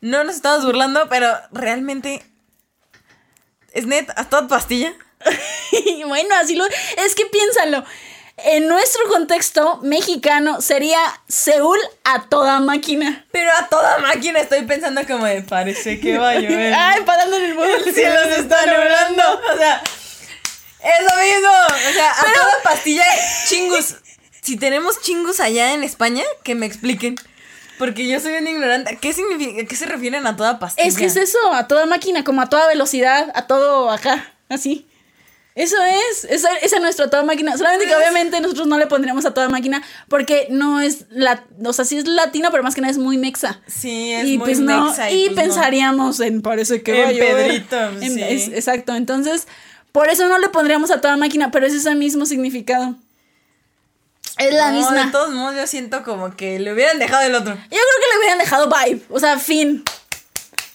no 0.00 0.24
nos 0.24 0.36
estamos 0.36 0.64
burlando, 0.64 1.08
pero 1.08 1.28
realmente. 1.50 2.22
¿Es 3.72 3.86
net 3.86 4.08
a 4.16 4.28
toda 4.28 4.48
pastilla? 4.48 4.92
Y 5.72 6.04
bueno, 6.06 6.34
así 6.36 6.56
lo. 6.56 6.66
Es 6.96 7.14
que 7.14 7.26
piénsalo. 7.26 7.84
En 8.44 8.68
nuestro 8.68 9.06
contexto 9.08 9.80
mexicano 9.82 10.62
sería 10.62 10.98
Seúl 11.28 11.78
a 12.04 12.22
toda 12.28 12.58
máquina. 12.60 13.26
Pero 13.32 13.50
a 13.52 13.68
toda 13.68 13.98
máquina 13.98 14.40
estoy 14.40 14.62
pensando 14.62 15.06
como 15.06 15.26
de 15.26 15.42
parece 15.42 16.00
que 16.00 16.16
va 16.16 16.30
a 16.30 16.34
llover. 16.36 16.72
Ay, 16.78 17.02
parando 17.04 17.36
en 17.36 17.44
el 17.44 17.54
mundo. 17.54 17.76
el 17.76 17.94
cielo 17.94 18.18
se 18.24 18.40
está 18.40 18.64
nublando. 18.64 19.22
O 19.52 19.56
sea, 19.58 19.82
es 20.82 21.04
lo 21.04 21.22
mismo. 21.22 21.50
O 21.90 21.92
sea, 21.92 22.12
a 22.12 22.32
toda 22.32 22.62
pastilla, 22.62 23.04
chingus. 23.46 23.96
Si 24.40 24.56
tenemos 24.56 25.02
chingus 25.02 25.40
allá 25.40 25.74
en 25.74 25.84
España, 25.84 26.24
que 26.42 26.54
me 26.54 26.64
expliquen. 26.64 27.16
Porque 27.78 28.06
yo 28.06 28.20
soy 28.20 28.34
un 28.34 28.46
ignorante. 28.46 28.98
¿Qué 29.00 29.12
significa? 29.12 29.62
¿A 29.62 29.66
qué 29.66 29.76
se 29.76 29.86
refieren 29.86 30.26
a 30.26 30.36
toda 30.36 30.58
pastilla? 30.58 30.88
Es 30.88 30.96
que 30.96 31.06
es 31.06 31.16
eso, 31.16 31.38
a 31.52 31.68
toda 31.68 31.84
máquina, 31.84 32.24
como 32.24 32.40
a 32.40 32.48
toda 32.48 32.66
velocidad, 32.66 33.30
a 33.34 33.46
todo 33.46 33.90
acá, 33.90 34.32
así. 34.48 34.89
Eso 35.56 35.76
es, 35.84 36.24
esa, 36.26 36.54
esa 36.58 36.76
es 36.76 36.82
nuestra 36.82 37.10
toda 37.10 37.24
máquina. 37.24 37.56
Solamente 37.58 37.86
que 37.86 37.94
obviamente 37.96 38.40
nosotros 38.40 38.68
no 38.68 38.78
le 38.78 38.86
pondríamos 38.86 39.26
a 39.26 39.34
toda 39.34 39.48
máquina 39.48 39.82
porque 40.08 40.46
no 40.50 40.80
es, 40.80 41.06
la, 41.10 41.44
o 41.64 41.72
sea, 41.72 41.84
sí 41.84 41.96
es 41.98 42.06
latino, 42.06 42.50
pero 42.52 42.62
más 42.62 42.74
que 42.74 42.80
nada 42.80 42.92
es 42.92 42.98
muy 42.98 43.18
mexa. 43.18 43.60
Sí, 43.66 44.12
es 44.12 44.26
y 44.28 44.38
muy 44.38 44.46
pues 44.46 44.60
no, 44.60 44.86
mexa 44.86 45.10
y, 45.10 45.24
pues 45.26 45.36
no. 45.36 45.42
pensaríamos 45.42 46.20
en 46.20 46.40
parece 46.42 46.82
que 46.82 47.02
En 47.02 47.06
va 47.06 47.10
a. 47.10 47.36
Pedrito, 47.36 47.76
En- 48.00 48.14
sí. 48.14 48.22
es- 48.22 48.48
exacto, 48.48 48.94
entonces 48.94 49.48
por 49.92 50.08
eso 50.08 50.28
no 50.28 50.38
le 50.38 50.48
pondríamos 50.50 50.90
a 50.92 51.00
toda 51.00 51.16
máquina, 51.16 51.50
pero 51.50 51.66
es 51.66 51.74
ese 51.74 51.94
mismo 51.96 52.26
significado. 52.26 52.94
Es 54.38 54.54
la 54.54 54.70
No, 54.70 54.78
misma. 54.78 55.06
De 55.06 55.10
todos 55.12 55.30
modos, 55.34 55.56
yo 55.56 55.66
siento 55.66 56.02
como 56.04 56.34
que 56.36 56.58
le 56.60 56.72
hubieran 56.72 56.98
dejado 56.98 57.22
el 57.26 57.34
otro. 57.34 57.52
Yo 57.54 57.60
creo 57.68 57.78
que 57.78 58.12
le 58.12 58.18
hubieran 58.20 58.38
dejado 58.38 58.70
Vibe. 58.70 59.02
O 59.10 59.18
sea, 59.18 59.38
fin. 59.38 59.82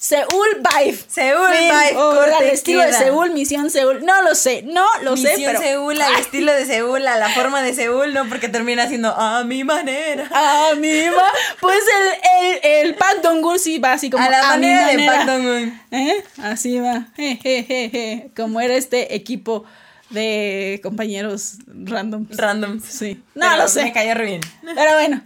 Seúl 0.06 0.48
Vibe. 0.58 0.98
Seúl 1.08 1.48
Fin. 1.52 1.70
Vibe, 1.70 1.98
O 1.98 2.12
corte 2.16 2.34
al 2.36 2.44
estilo 2.46 2.82
de. 2.84 2.94
Seúl, 2.94 3.32
Misión 3.32 3.72
Seúl. 3.72 4.06
No 4.06 4.22
lo 4.22 4.36
sé, 4.36 4.62
no 4.64 4.86
lo 5.02 5.18
sé, 5.18 5.30
Misión 5.32 5.54
pero. 5.54 5.60
Seúl, 5.62 6.00
al 6.02 6.16
estilo 6.16 6.52
de 6.54 6.66
Seúl, 6.66 7.08
a 7.08 7.18
la 7.18 7.30
forma 7.30 7.64
de 7.64 7.74
Seúl, 7.74 8.14
no 8.14 8.30
porque 8.30 8.48
termina 8.48 8.88
siendo 8.88 9.10
a 9.16 9.44
mi 9.44 9.64
manera. 9.64 10.28
A 10.32 10.76
mi 10.76 11.06
ma- 11.10 11.32
Pues 11.60 11.80
el, 11.80 12.60
el, 12.72 12.88
el 12.88 12.96
Park 12.96 13.22
Dong-gu 13.24 13.58
sí 13.58 13.80
va 13.80 13.94
así 13.94 14.10
como 14.12 14.24
a 14.24 14.30
la 14.30 14.42
mi 14.58 14.68
manera, 14.68 14.88
de 14.88 14.94
manera. 14.94 15.14
Park 15.14 15.26
Dong-un. 15.28 15.82
¿Eh? 15.92 16.24
Así 16.44 16.80
va. 16.80 17.08
Je, 17.16 17.40
je, 17.42 17.64
je, 17.64 17.90
je. 17.90 18.30
Como 18.36 18.62
era 18.62 18.76
este 18.76 19.16
equipo 19.16 19.66
de 20.12 20.80
compañeros 20.84 21.54
random. 21.68 22.28
Random. 22.30 22.80
Sí. 22.80 23.24
No 23.34 23.48
Pero 23.50 23.64
lo 23.64 23.68
sé. 23.68 23.84
Me 23.86 23.92
cayó 23.94 24.14
re 24.14 24.26
bien. 24.26 24.42
Pero 24.76 24.94
bueno, 24.94 25.22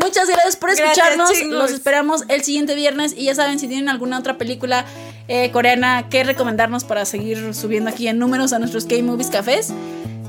muchas 0.00 0.28
gracias 0.28 0.56
por 0.56 0.70
escucharnos. 0.70 1.30
Los 1.46 1.70
esperamos 1.70 2.24
el 2.28 2.42
siguiente 2.42 2.74
viernes. 2.74 3.14
Y 3.16 3.24
ya 3.24 3.34
saben, 3.34 3.58
si 3.58 3.68
tienen 3.68 3.88
alguna 3.88 4.18
otra 4.18 4.38
película 4.38 4.84
eh, 5.28 5.50
coreana 5.50 6.08
que 6.08 6.24
recomendarnos 6.24 6.84
para 6.84 7.04
seguir 7.04 7.54
subiendo 7.54 7.90
aquí 7.90 8.08
en 8.08 8.18
números 8.18 8.52
a 8.52 8.58
nuestros 8.58 8.84
K-Movies 8.86 9.30
Cafés. 9.30 9.72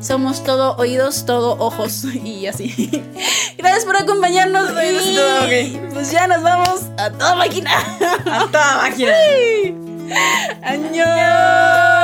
Somos 0.02 0.44
todo 0.44 0.76
oídos, 0.78 1.26
todo 1.26 1.58
ojos 1.58 2.04
y 2.24 2.48
así. 2.48 3.04
Gracias 3.58 3.86
por 3.86 3.98
acompañarnos. 3.98 4.70
Y 4.72 5.16
todo. 5.16 5.48
Pues 5.94 6.12
ya 6.12 6.28
nos 6.28 6.44
vamos 6.44 6.82
a 6.98 7.10
toda 7.12 7.36
máquina. 7.36 7.72
A 8.26 8.46
toda 8.52 8.78
máquina. 8.78 9.14
¡Añón! 10.62 11.96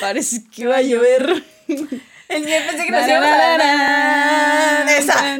Parece 0.00 0.42
que 0.54 0.66
va 0.66 0.76
a 0.78 0.82
llover. 0.82 1.42
El 2.28 2.44
día 2.44 2.66
pensé 2.66 2.84
que 2.84 2.90
nos. 2.90 3.02
Esa. 4.98 5.36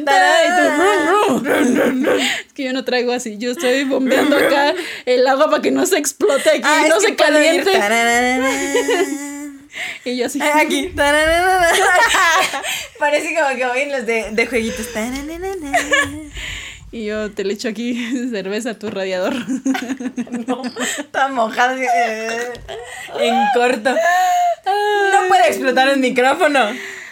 Es 2.19 2.53
que 2.53 2.63
yo 2.63 2.73
no 2.73 2.85
traigo 2.85 3.11
así. 3.11 3.37
Yo 3.37 3.51
estoy 3.51 3.83
bombeando 3.83 4.37
acá 4.47 4.73
el 5.05 5.27
agua 5.27 5.49
para 5.49 5.61
que 5.61 5.71
no 5.71 5.85
se 5.85 5.97
explote 5.97 6.49
aquí 6.49 6.61
Ah, 6.63 6.85
no 6.87 6.99
se 6.99 7.15
caliente. 7.15 7.71
Y 10.05 10.17
yo 10.17 10.25
así. 10.25 10.39
Ah, 10.41 10.59
Aquí. 10.61 10.87
Parece 12.99 13.35
como 13.35 13.55
que 13.55 13.65
voy 13.65 13.81
en 13.81 13.91
los 13.91 14.05
de, 14.05 14.29
de 14.31 14.47
jueguitos. 14.47 14.87
Y 16.97 17.05
yo 17.05 17.29
te 17.31 17.43
le 17.43 17.53
echo 17.53 17.69
aquí 17.69 17.93
cerveza 18.31 18.71
a 18.71 18.73
tu 18.73 18.89
radiador. 18.89 19.35
No, 20.47 20.63
está 20.97 21.27
mojada. 21.27 21.75
eh, 21.77 22.53
En 23.19 23.35
corto. 23.53 23.91
No 23.91 25.27
puede 25.27 25.47
explotar 25.49 25.89
el 25.89 25.97
micrófono. 25.99 26.59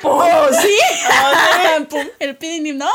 ¡Oh, 0.01 0.47
sí! 0.59 0.75
Pum, 1.89 2.07
el 2.19 2.35
pidinim. 2.35 2.77
¡No! 2.77 2.89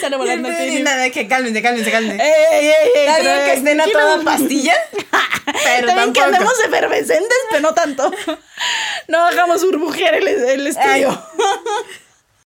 Sale 0.00 0.16
volando 0.16 0.48
el 0.48 0.56
pidinim. 0.56 0.84
Nada, 0.84 1.10
que 1.10 1.26
cálmense, 1.28 1.60
cálmense, 1.60 1.90
cálmense. 1.90 2.22
¡Ey, 2.22 2.66
ey, 2.68 2.72
ey! 2.94 3.06
Está 3.06 3.20
bien 3.20 3.44
que 3.44 3.52
estén 3.54 3.80
a 3.80 3.86
toda 3.86 4.22
pastilla. 4.24 4.74
Pero 5.44 5.88
Está 5.88 5.94
bien 5.94 6.12
que 6.12 6.20
andemos 6.20 6.54
efervescentes, 6.64 7.38
pero 7.50 7.62
no 7.62 7.74
tanto. 7.74 8.10
No 9.08 9.26
hagamos 9.26 9.62
burbujear 9.64 10.14
el, 10.14 10.28
el 10.28 10.66
estudio. 10.66 11.22